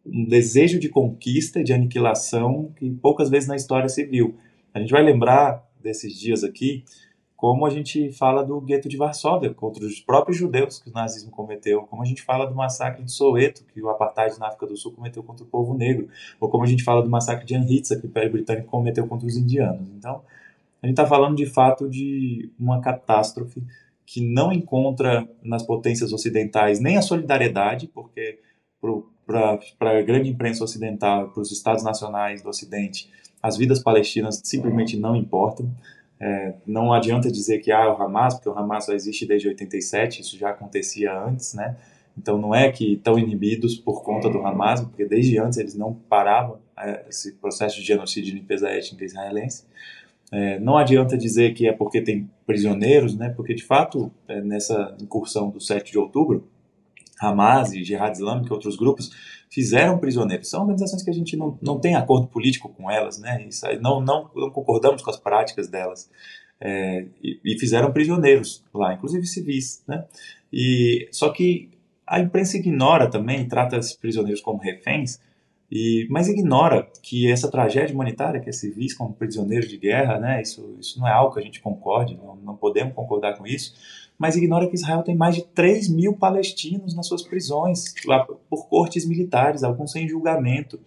um 0.05 0.26
desejo 0.26 0.78
de 0.78 0.89
conquista, 0.89 1.63
de 1.63 1.72
aniquilação 1.72 2.74
que 2.76 2.91
poucas 2.91 3.30
vezes 3.30 3.47
na 3.47 3.55
história 3.55 3.88
se 3.88 4.03
viu. 4.03 4.36
A 4.74 4.82
gente 4.82 4.91
vai 4.91 5.01
lembrar 5.01 5.65
desses 5.82 6.13
dias 6.13 6.43
aqui 6.43 6.84
como 7.40 7.66
a 7.66 7.70
gente 7.70 8.12
fala 8.12 8.44
do 8.44 8.60
gueto 8.60 8.90
de 8.90 8.98
Varsóvia 8.98 9.54
contra 9.54 9.86
os 9.86 10.02
próprios 10.02 10.38
judeus 10.38 10.78
que 10.78 10.90
o 10.90 10.94
nazismo 10.94 11.32
cometeu, 11.32 11.84
como 11.84 12.02
a 12.02 12.06
gente 12.06 12.22
fala 12.22 12.46
do 12.46 12.54
massacre 12.54 13.02
de 13.02 13.14
Soweto 13.14 13.64
que 13.74 13.82
o 13.82 13.88
apartheid 13.90 14.38
na 14.38 14.48
África 14.48 14.68
do 14.68 14.76
Sul 14.76 14.92
cometeu 14.92 15.24
contra 15.24 15.46
o 15.46 15.48
povo 15.48 15.74
negro, 15.74 16.10
ou 16.38 16.50
como 16.50 16.66
a 16.66 16.68
gente 16.68 16.84
fala 16.84 17.02
do 17.02 17.10
massacre 17.10 17.46
de 17.46 17.56
Amritsar 17.56 17.98
que 17.98 18.08
o 18.08 18.10
Império 18.10 18.34
Britânico 18.34 18.68
cometeu 18.68 19.08
contra 19.08 19.26
os 19.26 19.38
indianos. 19.38 19.88
Então, 19.98 20.22
a 20.84 20.86
gente 20.86 21.00
está 21.00 21.08
falando 21.08 21.38
de 21.38 21.46
fato 21.46 21.90
de 21.90 22.52
uma 22.60 22.82
catástrofe 22.82 23.64
que 24.06 24.20
não 24.20 24.52
encontra 24.52 25.26
nas 25.42 25.64
potências 25.64 26.12
ocidentais 26.12 26.82
nem 26.82 26.98
a 26.98 27.02
solidariedade, 27.02 27.88
porque 27.88 28.38
para 29.26 29.98
a 29.98 30.02
grande 30.02 30.30
imprensa 30.30 30.62
ocidental, 30.62 31.30
para 31.30 31.42
os 31.42 31.54
estados 31.54 31.86
nacionais 31.86 32.42
do 32.42 32.50
Ocidente, 32.50 33.10
as 33.42 33.56
vidas 33.56 33.82
palestinas 33.82 34.42
simplesmente 34.44 34.98
não 34.98 35.16
importam. 35.16 35.72
É, 36.22 36.53
não 36.67 36.91
adianta 36.91 37.32
dizer 37.32 37.59
que 37.59 37.72
ah, 37.72 37.93
o 37.93 38.01
Hamas, 38.01 38.36
porque 38.36 38.49
o 38.49 38.57
Hamas 38.57 38.86
só 38.86 38.93
existe 38.93 39.26
desde 39.26 39.47
87, 39.47 40.22
isso 40.22 40.38
já 40.38 40.49
acontecia 40.49 41.17
antes, 41.17 41.53
né? 41.53 41.78
Então 42.17 42.38
não 42.38 42.53
é 42.53 42.70
que 42.70 42.93
estão 42.93 43.17
inibidos 43.17 43.78
por 43.78 44.03
conta 44.03 44.30
do 44.30 44.45
Hamas, 44.45 44.82
porque 44.82 45.05
desde 45.05 45.39
antes 45.39 45.57
eles 45.57 45.76
não 45.76 45.93
paravam 45.93 46.59
é, 46.78 47.05
esse 47.07 47.34
processo 47.34 47.78
de 47.78 47.84
genocídio 47.88 48.32
e 48.32 48.39
limpeza 48.39 48.70
étnica 48.70 49.05
israelense. 49.05 49.65
É, 50.32 50.59
não 50.59 50.78
adianta 50.78 51.17
dizer 51.17 51.53
que 51.53 51.67
é 51.67 51.72
porque 51.72 52.01
tem 52.01 52.30
prisioneiros, 52.45 53.15
né? 53.15 53.30
Porque 53.30 53.53
de 53.53 53.63
fato 53.63 54.11
é, 54.28 54.41
nessa 54.41 54.95
incursão 55.01 55.49
do 55.49 55.61
7 55.61 55.91
de 55.91 55.97
outubro, 55.97 56.47
Hamas 57.22 57.74
e 57.74 57.84
Jihad 57.84 58.13
Islâmico 58.13 58.49
e 58.49 58.53
outros 58.53 58.76
grupos 58.76 59.11
fizeram 59.50 59.97
prisioneiros. 59.97 60.50
São 60.50 60.62
organizações 60.62 61.04
que 61.04 61.10
a 61.10 61.14
gente 61.14 61.36
não, 61.36 61.58
não 61.62 61.80
tem 61.80 61.95
acordo 61.95 62.28
político 62.28 62.70
com 62.70 62.89
elas, 62.89 63.20
né? 63.20 63.43
Isso, 63.47 63.66
não, 63.82 64.00
não, 64.00 64.30
não 64.36 64.52
concordamos 64.52 65.02
com 65.02 65.10
as 65.10 65.18
práticas 65.18 65.68
delas. 65.68 66.10
É, 66.62 67.06
e, 67.24 67.39
e, 67.43 67.60
fizeram 67.60 67.91
prisioneiros 67.91 68.64
lá, 68.74 68.93
inclusive 68.93 69.26
civis, 69.26 69.84
né? 69.88 70.06
E, 70.52 71.08
só 71.12 71.30
que 71.30 71.70
a 72.06 72.20
imprensa 72.20 72.58
ignora 72.58 73.10
também, 73.10 73.47
trata 73.47 73.78
esses 73.78 73.93
prisioneiros 73.93 74.41
como 74.41 74.60
reféns, 74.60 75.20
e, 75.72 76.06
mas 76.10 76.28
ignora 76.28 76.88
que 77.02 77.32
essa 77.32 77.50
tragédia 77.50 77.93
humanitária, 77.93 78.41
que 78.41 78.50
é 78.50 78.52
civis 78.52 78.93
como 78.93 79.14
prisioneiros 79.14 79.70
de 79.70 79.78
guerra, 79.78 80.20
né? 80.20 80.41
Isso, 80.41 80.76
isso 80.80 81.00
não 81.00 81.08
é 81.08 81.12
algo 81.12 81.34
que 81.34 81.39
a 81.39 81.43
gente 81.43 81.62
concorde, 81.62 82.18
não, 82.18 82.36
não 82.36 82.58
podemos 82.58 82.93
concordar 82.93 83.38
com 83.38 83.47
isso 83.47 83.74
mas 84.20 84.36
ignora 84.36 84.67
que 84.67 84.76
Israel 84.76 85.01
tem 85.01 85.15
mais 85.15 85.36
de 85.36 85.45
3 85.45 85.88
mil 85.88 86.13
palestinos 86.13 86.93
nas 86.93 87.07
suas 87.07 87.24
prisões, 87.24 87.86
por 88.49 88.67
cortes 88.67 89.05
militares, 89.05 89.63
alguns 89.63 89.93
sem 89.93 90.09
julgamento. 90.09 90.78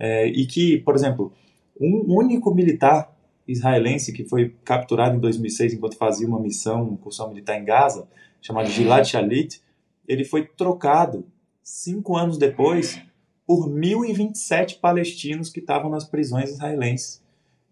É, 0.00 0.26
e 0.26 0.44
que, 0.46 0.78
por 0.78 0.96
exemplo, 0.96 1.32
um 1.80 2.04
único 2.12 2.52
militar 2.52 3.16
israelense 3.46 4.12
que 4.12 4.24
foi 4.24 4.56
capturado 4.64 5.16
em 5.16 5.20
2006 5.20 5.74
enquanto 5.74 5.96
fazia 5.96 6.26
uma 6.26 6.40
missão, 6.40 6.82
uma 6.82 6.94
incursão 6.94 7.28
militar 7.28 7.60
em 7.60 7.64
Gaza, 7.64 8.08
chamado 8.40 8.68
Gilad 8.68 9.06
Shalit, 9.06 9.62
ele 10.08 10.24
foi 10.24 10.44
trocado 10.44 11.24
cinco 11.62 12.16
anos 12.16 12.36
depois 12.36 13.00
por 13.46 13.68
1.027 13.68 14.80
palestinos 14.80 15.50
que 15.50 15.60
estavam 15.60 15.88
nas 15.88 16.04
prisões 16.04 16.50
israelenses. 16.50 17.22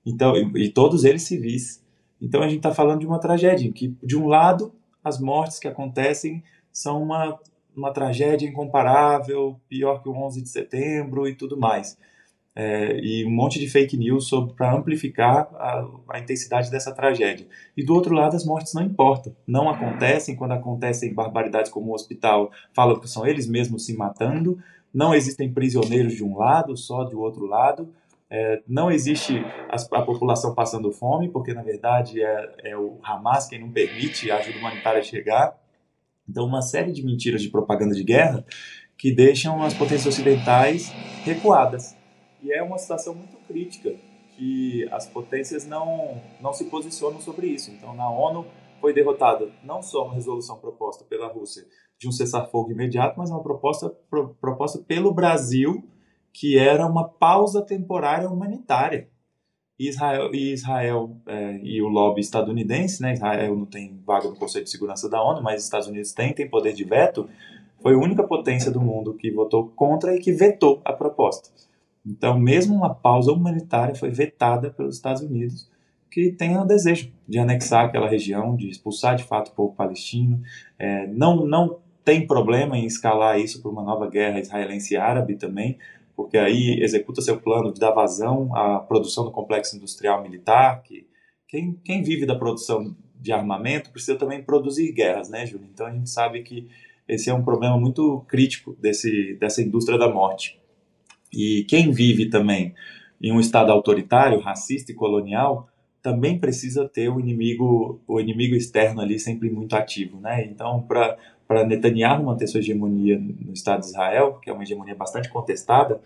Então, 0.07 0.37
e, 0.37 0.67
e 0.67 0.69
todos 0.71 1.03
eles 1.03 1.23
civis. 1.23 1.83
Então 2.21 2.43
a 2.43 2.49
gente 2.49 2.59
está 2.59 2.73
falando 2.73 3.01
de 3.01 3.07
uma 3.07 3.19
tragédia, 3.19 3.73
que 3.73 3.97
de 4.03 4.17
um 4.17 4.29
lado 4.29 4.73
as 5.03 5.19
mortes 5.21 5.59
que 5.59 5.69
acontecem 5.69 6.43
são 6.73 7.03
uma, 7.03 7.39
uma 7.77 7.93
tragédia 7.93 8.49
incomparável, 8.49 9.61
pior 9.69 10.03
que 10.03 10.09
o 10.09 10.13
11 10.15 10.43
de 10.43 10.49
setembro 10.49 11.29
e 11.29 11.35
tudo 11.35 11.59
mais. 11.59 11.97
É, 12.55 12.99
e 12.99 13.25
um 13.25 13.31
monte 13.31 13.61
de 13.61 13.69
fake 13.71 13.97
news 13.97 14.29
para 14.57 14.75
amplificar 14.75 15.49
a, 15.55 15.87
a, 16.11 16.19
intensidade 16.19 16.71
dessa 16.71 16.93
tragédia. 16.93 17.47
E 17.77 17.85
do 17.85 17.95
outro 17.95 18.15
lado, 18.15 18.35
as 18.35 18.45
mortes 18.45 18.75
não 18.75 18.83
importam, 18.83 19.35
não 19.47 19.69
acontecem. 19.69 20.35
Quando 20.35 20.53
acontecem 20.53 21.15
barbaridades 21.15 21.71
como 21.71 21.91
o 21.91 21.95
hospital, 21.95 22.51
falam 22.75 22.99
que 22.99 23.09
são 23.09 23.27
eles 23.27 23.47
mesmos 23.47 23.87
se 23.87 23.97
matando. 23.97 24.59
Não 24.93 25.15
existem 25.15 25.53
prisioneiros 25.53 26.15
de 26.15 26.25
um 26.25 26.37
lado, 26.37 26.77
só 26.77 27.05
do 27.05 27.21
outro 27.21 27.47
lado. 27.47 27.95
É, 28.33 28.63
não 28.69 28.91
existe 28.91 29.45
a, 29.69 29.99
a, 29.99 30.03
população 30.03 30.55
passando 30.55 30.93
fome, 30.93 31.29
porque 31.29 31.53
na 31.53 31.63
verdade 31.63 32.23
é, 32.23 32.55
é 32.65 32.77
o 32.77 32.99
Hamas 33.03 33.49
quem 33.49 33.59
não 33.59 33.73
permite 33.73 34.31
a 34.31 34.37
ajuda 34.37 34.59
humanitária 34.59 35.03
chegar. 35.03 35.59
Então, 36.29 36.47
uma 36.47 36.63
série 36.63 36.93
de 36.93 37.05
mentiras 37.05 37.43
de 37.43 37.49
propaganda 37.49 37.93
de 37.93 38.05
guerra 38.05 38.45
que 38.97 39.13
deixam 39.13 39.63
as 39.65 39.75
potências 39.75 40.15
ocidentais 40.15 40.93
recuadas. 41.25 41.97
E 42.41 42.53
é 42.53 42.63
uma 42.63 42.79
situação 42.79 43.15
muito 43.15 43.37
crítica 43.49 43.95
que 44.37 44.89
as 44.93 45.07
potências 45.07 45.67
não, 45.67 46.23
não 46.41 46.53
se 46.53 46.67
posicionam 46.67 47.21
sobre 47.21 47.49
isso. 47.49 47.73
Então, 47.73 47.95
na 47.97 48.09
ONU 48.09 48.47
foi 48.81 48.95
derrotada 48.95 49.51
não 49.65 49.83
só 49.83 50.05
uma 50.05 50.15
resolução 50.15 50.57
proposta 50.59 51.05
pela 51.05 51.27
Rússia 51.27 51.65
de 51.99 52.09
um 52.09 52.13
cessar-fogo 52.13 52.71
imediato, 52.71 53.19
mas 53.19 53.31
uma 53.31 53.43
proposta 53.43 53.91
pro, 54.09 54.35
proposta 54.41 54.79
pelo 54.79 55.13
Brasil 55.13 55.85
que 56.33 56.59
era 56.59 56.87
uma 56.87 57.09
pausa 57.09 57.63
temporária 57.63 58.29
humanitária. 58.29 59.09
Israel, 59.79 60.31
Israel 60.35 61.17
é, 61.27 61.59
e 61.63 61.81
o 61.81 61.89
lobby 61.89 62.21
estadunidense, 62.21 63.01
né, 63.01 63.15
Israel 63.15 63.57
não 63.57 63.65
tem 63.65 63.99
vaga 64.05 64.29
no 64.29 64.37
Conselho 64.37 64.65
de 64.65 64.71
Segurança 64.71 65.09
da 65.09 65.23
ONU, 65.23 65.43
mas 65.43 65.61
os 65.61 65.65
Estados 65.65 65.89
Unidos 65.89 66.13
têm, 66.13 66.35
tem 66.35 66.49
poder 66.49 66.75
de 66.75 66.85
veto, 66.85 67.29
foi 67.83 67.95
a 67.95 67.99
única 67.99 68.23
potência 68.23 68.71
do 68.71 68.81
mundo 68.81 69.15
que 69.15 69.31
votou 69.31 69.69
contra 69.69 70.15
e 70.15 70.21
que 70.21 70.33
vetou 70.33 70.83
a 70.85 70.93
proposta. 70.93 71.49
Então, 72.05 72.39
mesmo 72.39 72.75
uma 72.75 72.95
pausa 72.95 73.33
humanitária 73.33 73.95
foi 73.95 74.11
vetada 74.11 74.71
pelos 74.71 74.97
Estados 74.97 75.23
Unidos, 75.23 75.71
que 76.11 76.33
tem 76.33 76.59
o 76.59 76.65
desejo 76.65 77.11
de 77.27 77.39
anexar 77.39 77.87
aquela 77.87 78.09
região, 78.09 78.57
de 78.57 78.69
expulsar 78.69 79.17
de 79.17 79.25
fato 79.25 79.49
o 79.49 79.55
povo 79.55 79.75
palestino. 79.75 80.43
É, 80.79 81.07
não, 81.07 81.47
não 81.47 81.79
tem 82.05 82.27
problema 82.27 82.77
em 82.77 82.85
escalar 82.85 83.39
isso 83.39 83.63
para 83.63 83.71
uma 83.71 83.83
nova 83.83 84.09
guerra 84.09 84.41
israelense 84.41 84.97
árabe 84.97 85.37
também, 85.37 85.79
porque 86.21 86.37
aí 86.37 86.83
executa 86.83 87.23
seu 87.23 87.41
plano 87.41 87.73
de 87.73 87.81
dar 87.81 87.93
vazão 87.93 88.55
à 88.55 88.79
produção 88.79 89.25
do 89.25 89.31
complexo 89.31 89.75
industrial 89.75 90.23
militar, 90.23 90.83
que 90.83 91.07
quem, 91.49 91.81
quem 91.83 92.03
vive 92.03 92.27
da 92.27 92.35
produção 92.35 92.95
de 93.17 93.33
armamento 93.33 93.91
precisa 93.91 94.19
também 94.19 94.43
produzir 94.43 94.93
guerras, 94.93 95.31
né, 95.31 95.47
Júlio? 95.47 95.67
Então 95.73 95.87
a 95.87 95.91
gente 95.91 96.11
sabe 96.11 96.43
que 96.43 96.69
esse 97.09 97.31
é 97.31 97.35
um 97.35 97.43
problema 97.43 97.79
muito 97.81 98.23
crítico 98.29 98.77
desse, 98.79 99.35
dessa 99.41 99.63
indústria 99.63 99.97
da 99.97 100.13
morte. 100.13 100.61
E 101.33 101.65
quem 101.67 101.91
vive 101.91 102.29
também 102.29 102.75
em 103.19 103.33
um 103.33 103.41
estado 103.41 103.73
autoritário, 103.73 104.41
racista 104.41 104.93
e 104.93 104.95
colonial, 104.95 105.71
também 106.03 106.39
precisa 106.39 106.87
ter 106.87 107.09
o 107.09 107.19
inimigo, 107.19 107.99
o 108.07 108.21
inimigo 108.21 108.55
externo 108.55 109.01
ali 109.01 109.19
sempre 109.19 109.49
muito 109.49 109.75
ativo, 109.75 110.21
né? 110.21 110.45
Então, 110.45 110.83
para 110.83 111.17
para 111.51 111.67
Netanyahu 111.67 112.23
manter 112.23 112.47
sua 112.47 112.61
hegemonia 112.61 113.19
no 113.19 113.53
Estado 113.53 113.81
de 113.81 113.87
Israel, 113.87 114.35
que 114.41 114.49
é 114.49 114.53
uma 114.53 114.63
hegemonia 114.63 114.95
bastante 114.95 115.29
contestada, 115.29 116.01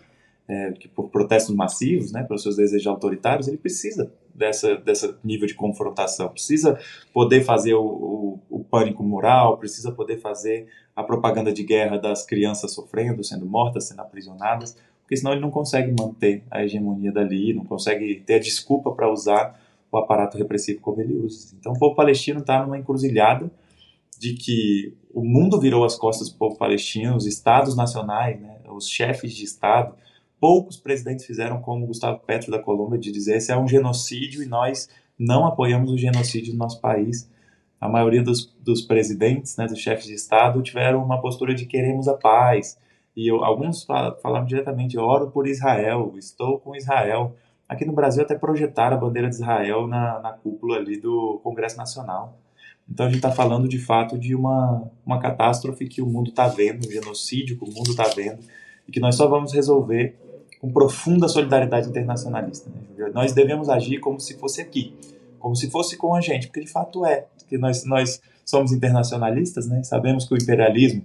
é, 0.47 0.71
que 0.71 0.87
por 0.87 1.07
protestos 1.11 1.53
massivos, 1.53 2.11
né, 2.11 2.23
pelos 2.23 2.41
seus 2.41 2.55
desejos 2.55 2.87
autoritários, 2.87 3.47
ele 3.47 3.57
precisa 3.57 4.11
dessa 4.33 4.75
dessa 4.75 5.15
nível 5.23 5.45
de 5.45 5.53
confrontação, 5.53 6.29
precisa 6.29 6.79
poder 7.13 7.43
fazer 7.43 7.75
o, 7.75 7.85
o, 7.85 8.39
o, 8.49 8.63
pânico 8.63 9.03
moral, 9.03 9.59
precisa 9.59 9.91
poder 9.91 10.17
fazer 10.17 10.65
a 10.95 11.03
propaganda 11.03 11.53
de 11.53 11.61
guerra 11.61 11.99
das 11.99 12.25
crianças 12.25 12.73
sofrendo, 12.73 13.23
sendo 13.23 13.45
mortas, 13.45 13.83
sendo 13.83 13.99
aprisionadas, 13.99 14.75
porque 15.03 15.15
senão 15.15 15.31
ele 15.31 15.41
não 15.41 15.51
consegue 15.51 15.93
manter 15.95 16.41
a 16.49 16.63
hegemonia 16.63 17.11
dali, 17.11 17.53
não 17.53 17.65
consegue 17.65 18.15
ter 18.25 18.33
a 18.33 18.39
desculpa 18.39 18.91
para 18.93 19.11
usar 19.11 19.61
o 19.91 19.97
aparato 19.97 20.39
repressivo 20.39 20.81
como 20.81 21.01
ele 21.01 21.13
usa. 21.13 21.55
Então 21.59 21.73
o 21.73 21.77
povo 21.77 21.93
palestino 21.93 22.39
está 22.39 22.63
numa 22.63 22.79
encruzilhada 22.79 23.51
de 24.17 24.33
que 24.33 24.95
o 25.13 25.23
mundo 25.23 25.59
virou 25.59 25.83
as 25.83 25.95
costas 25.95 26.29
do 26.29 26.37
povo 26.37 26.57
palestino, 26.57 27.15
os 27.15 27.25
estados 27.25 27.75
nacionais, 27.75 28.39
né, 28.39 28.59
os 28.69 28.89
chefes 28.89 29.33
de 29.33 29.43
estado, 29.43 29.95
poucos 30.39 30.77
presidentes 30.77 31.25
fizeram 31.25 31.61
como 31.61 31.87
Gustavo 31.87 32.19
Petro 32.19 32.51
da 32.51 32.59
Colômbia 32.59 32.99
de 32.99 33.11
dizer 33.11 33.37
esse 33.37 33.51
é 33.51 33.57
um 33.57 33.67
genocídio 33.67 34.43
e 34.43 34.45
nós 34.45 34.89
não 35.17 35.45
apoiamos 35.45 35.91
o 35.91 35.97
genocídio 35.97 36.53
no 36.53 36.59
nosso 36.59 36.81
país. 36.81 37.29
A 37.79 37.87
maioria 37.87 38.23
dos, 38.23 38.53
dos 38.59 38.81
presidentes, 38.81 39.55
né, 39.57 39.67
dos 39.67 39.79
chefes 39.79 40.05
de 40.05 40.13
estado, 40.13 40.61
tiveram 40.61 41.03
uma 41.03 41.21
postura 41.21 41.53
de 41.53 41.65
queremos 41.65 42.07
a 42.07 42.15
paz. 42.15 42.77
E 43.15 43.29
eu, 43.29 43.43
alguns 43.43 43.83
falaram 43.83 44.45
diretamente, 44.45 44.97
oro 44.97 45.31
por 45.31 45.47
Israel, 45.47 46.13
estou 46.17 46.59
com 46.59 46.75
Israel. 46.75 47.35
Aqui 47.67 47.85
no 47.85 47.93
Brasil 47.93 48.23
até 48.23 48.35
projetaram 48.35 48.97
a 48.97 48.99
bandeira 48.99 49.29
de 49.29 49.35
Israel 49.35 49.87
na, 49.87 50.19
na 50.19 50.33
cúpula 50.33 50.77
ali 50.77 50.99
do 50.99 51.39
Congresso 51.43 51.77
Nacional. 51.77 52.37
Então 52.89 53.05
a 53.05 53.09
gente 53.09 53.17
está 53.17 53.31
falando 53.31 53.67
de 53.67 53.79
fato 53.79 54.17
de 54.17 54.35
uma, 54.35 54.89
uma 55.05 55.19
catástrofe 55.19 55.87
que 55.87 56.01
o 56.01 56.05
mundo 56.05 56.29
está 56.29 56.47
vendo, 56.47 56.87
um 56.87 56.91
genocídio 56.91 57.57
que 57.57 57.63
o 57.63 57.73
mundo 57.73 57.91
está 57.91 58.05
vendo, 58.09 58.39
e 58.87 58.91
que 58.91 58.99
nós 58.99 59.15
só 59.15 59.27
vamos 59.27 59.53
resolver 59.53 60.15
com 60.59 60.71
profunda 60.71 61.27
solidariedade 61.27 61.89
internacionalista. 61.89 62.69
Né? 62.69 63.09
Nós 63.13 63.33
devemos 63.33 63.69
agir 63.69 63.99
como 63.99 64.19
se 64.19 64.37
fosse 64.37 64.61
aqui, 64.61 64.95
como 65.39 65.55
se 65.55 65.69
fosse 65.69 65.97
com 65.97 66.15
a 66.15 66.21
gente, 66.21 66.47
porque 66.47 66.61
de 66.61 66.71
fato 66.71 67.05
é. 67.05 67.27
Porque 67.37 67.57
nós, 67.57 67.83
nós 67.85 68.21
somos 68.43 68.71
internacionalistas, 68.71 69.67
né? 69.67 69.83
sabemos 69.83 70.25
que 70.25 70.33
o 70.33 70.37
imperialismo 70.37 71.03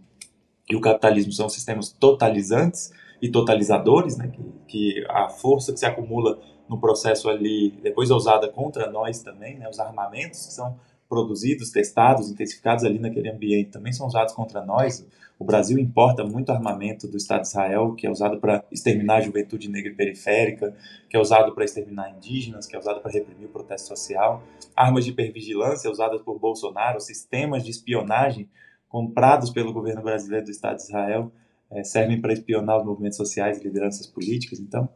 e 0.68 0.76
o 0.76 0.81
capitalismo 0.81 1.33
são 1.33 1.49
sistemas 1.49 1.91
totalizantes 1.91 2.93
e 3.20 3.28
totalizadores, 3.28 4.16
né? 4.16 4.28
que, 4.28 4.43
que 4.66 5.07
a 5.09 5.28
força 5.28 5.72
que 5.72 5.78
se 5.78 5.87
acumula 5.87 6.39
no 6.68 6.78
processo 6.78 7.28
ali 7.28 7.70
depois 7.83 8.11
é 8.11 8.14
usada 8.14 8.49
contra 8.49 8.91
nós 8.91 9.22
também, 9.22 9.59
né? 9.59 9.68
os 9.68 9.81
armamentos 9.81 10.47
que 10.47 10.53
são 10.53 10.78
produzidos, 11.11 11.71
testados, 11.71 12.31
intensificados 12.31 12.85
ali 12.85 13.01
naquele 13.01 13.29
ambiente 13.29 13.71
também 13.71 13.93
são 13.93 14.07
usados 14.07 14.33
contra 14.33 14.65
nós. 14.65 15.05
O 15.37 15.45
Brasil 15.45 15.77
importa 15.79 16.23
muito 16.23 16.53
armamento 16.53 17.09
do 17.09 17.17
Estado 17.17 17.43
de 17.43 17.49
Israel, 17.49 17.95
que 17.95 18.07
é 18.07 18.11
usado 18.11 18.39
para 18.39 18.65
exterminar 18.71 19.17
a 19.17 19.21
juventude 19.21 19.69
negra 19.69 19.91
e 19.91 19.95
periférica, 19.95 20.73
que 21.09 21.17
é 21.17 21.21
usado 21.21 21.53
para 21.53 21.65
exterminar 21.65 22.11
indígenas, 22.11 22.67
que 22.67 22.77
é 22.77 22.79
usado 22.79 23.01
para 23.01 23.11
reprimir 23.11 23.47
o 23.47 23.51
protesto 23.51 23.89
social. 23.89 24.43
Armas 24.77 25.05
de 25.05 25.11
hipervigilância 25.11 25.91
usadas 25.91 26.23
por 26.23 26.39
Bolsonaro, 26.39 27.01
sistemas 27.01 27.65
de 27.65 27.71
espionagem 27.71 28.49
comprados 28.89 29.51
pelo 29.51 29.73
governo 29.73 30.03
brasileiro 30.03 30.45
do 30.45 30.51
Estado 30.51 30.77
de 30.77 30.83
Israel 30.83 31.33
é, 31.71 31.83
servem 31.83 32.21
para 32.21 32.33
espionar 32.33 32.79
os 32.79 32.85
movimentos 32.85 33.17
sociais 33.17 33.59
e 33.59 33.65
lideranças 33.65 34.07
políticas. 34.07 34.61
Então, 34.61 34.89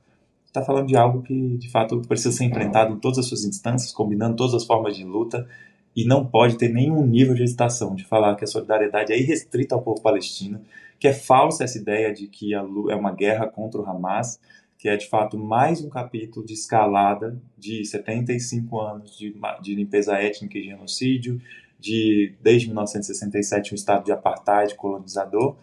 está 0.44 0.62
falando 0.62 0.86
de 0.86 0.96
algo 0.96 1.22
que, 1.22 1.56
de 1.56 1.68
fato, 1.70 2.00
precisa 2.02 2.30
ser 2.36 2.44
enfrentado 2.44 2.92
em 2.92 2.98
todas 3.00 3.18
as 3.18 3.26
suas 3.26 3.44
instâncias, 3.44 3.92
combinando 3.92 4.36
todas 4.36 4.54
as 4.54 4.64
formas 4.64 4.96
de 4.96 5.04
luta 5.04 5.48
e 5.96 6.04
não 6.04 6.26
pode 6.26 6.58
ter 6.58 6.68
nenhum 6.68 7.06
nível 7.06 7.34
de 7.34 7.42
hesitação 7.42 7.94
de 7.94 8.04
falar 8.04 8.34
que 8.36 8.44
a 8.44 8.48
solidariedade 8.48 9.12
é 9.12 9.18
irrestrita 9.18 9.74
ao 9.74 9.82
povo 9.82 10.00
palestino, 10.00 10.60
que 10.98 11.06
é 11.06 11.12
falsa 11.12 11.64
essa 11.64 11.78
ideia 11.78 12.12
de 12.12 12.26
que 12.26 12.54
é 12.54 12.60
uma 12.60 13.12
guerra 13.12 13.46
contra 13.46 13.80
o 13.80 13.88
Hamas, 13.88 14.40
que 14.78 14.88
é 14.88 14.96
de 14.96 15.08
fato 15.08 15.38
mais 15.38 15.82
um 15.82 15.88
capítulo 15.88 16.44
de 16.44 16.52
escalada 16.52 17.40
de 17.56 17.84
75 17.84 18.80
anos 18.80 19.16
de, 19.16 19.34
de 19.62 19.74
limpeza 19.74 20.14
étnica 20.16 20.58
e 20.58 20.64
genocídio, 20.64 21.40
de 21.78 22.34
desde 22.40 22.68
1967 22.68 23.72
um 23.72 23.74
estado 23.74 24.04
de 24.04 24.12
apartheid 24.12 24.74
colonizador 24.74 25.56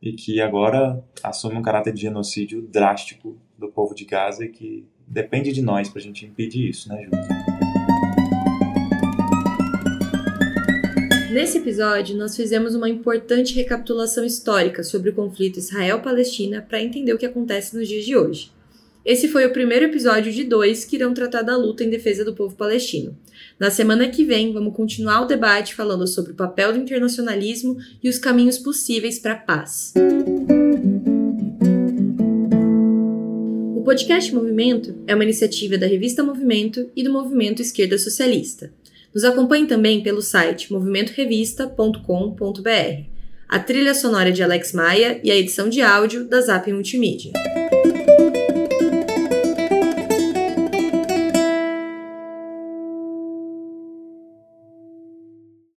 e 0.00 0.12
que 0.12 0.40
agora 0.40 1.02
assume 1.22 1.56
um 1.56 1.62
caráter 1.62 1.92
de 1.92 2.02
genocídio 2.02 2.62
drástico 2.62 3.36
do 3.56 3.68
povo 3.68 3.94
de 3.94 4.04
Gaza 4.04 4.44
e 4.44 4.48
que 4.48 4.84
depende 5.06 5.52
de 5.52 5.62
nós 5.62 5.88
para 5.88 6.00
a 6.00 6.02
gente 6.02 6.26
impedir 6.26 6.68
isso, 6.68 6.88
né, 6.88 7.04
Júlio? 7.04 7.51
Nesse 11.32 11.56
episódio, 11.56 12.14
nós 12.14 12.36
fizemos 12.36 12.74
uma 12.74 12.90
importante 12.90 13.54
recapitulação 13.54 14.22
histórica 14.22 14.84
sobre 14.84 15.08
o 15.08 15.14
conflito 15.14 15.58
Israel-Palestina 15.58 16.60
para 16.60 16.82
entender 16.82 17.14
o 17.14 17.16
que 17.16 17.24
acontece 17.24 17.74
nos 17.74 17.88
dias 17.88 18.04
de 18.04 18.14
hoje. 18.14 18.52
Esse 19.02 19.28
foi 19.28 19.46
o 19.46 19.50
primeiro 19.52 19.86
episódio 19.86 20.30
de 20.30 20.44
dois 20.44 20.84
que 20.84 20.96
irão 20.96 21.14
tratar 21.14 21.40
da 21.40 21.56
luta 21.56 21.82
em 21.82 21.88
defesa 21.88 22.22
do 22.22 22.34
povo 22.34 22.54
palestino. 22.54 23.16
Na 23.58 23.70
semana 23.70 24.10
que 24.10 24.26
vem, 24.26 24.52
vamos 24.52 24.76
continuar 24.76 25.22
o 25.22 25.26
debate 25.26 25.74
falando 25.74 26.06
sobre 26.06 26.32
o 26.32 26.36
papel 26.36 26.74
do 26.74 26.78
internacionalismo 26.78 27.78
e 28.02 28.10
os 28.10 28.18
caminhos 28.18 28.58
possíveis 28.58 29.18
para 29.18 29.32
a 29.32 29.36
paz. 29.36 29.94
O 33.74 33.82
podcast 33.82 34.34
Movimento 34.34 34.94
é 35.06 35.14
uma 35.14 35.24
iniciativa 35.24 35.78
da 35.78 35.86
revista 35.86 36.22
Movimento 36.22 36.90
e 36.94 37.02
do 37.02 37.10
Movimento 37.10 37.62
Esquerda 37.62 37.96
Socialista. 37.96 38.70
Nos 39.14 39.24
acompanhe 39.24 39.66
também 39.66 40.02
pelo 40.02 40.22
site 40.22 40.72
movimentorevista.com.br. 40.72 43.12
A 43.48 43.58
trilha 43.58 43.94
sonora 43.94 44.32
de 44.32 44.42
Alex 44.42 44.72
Maia 44.72 45.20
e 45.22 45.30
a 45.30 45.36
edição 45.36 45.68
de 45.68 45.82
áudio 45.82 46.24
da 46.24 46.40
Zap 46.40 46.72
Multimídia. 46.72 47.32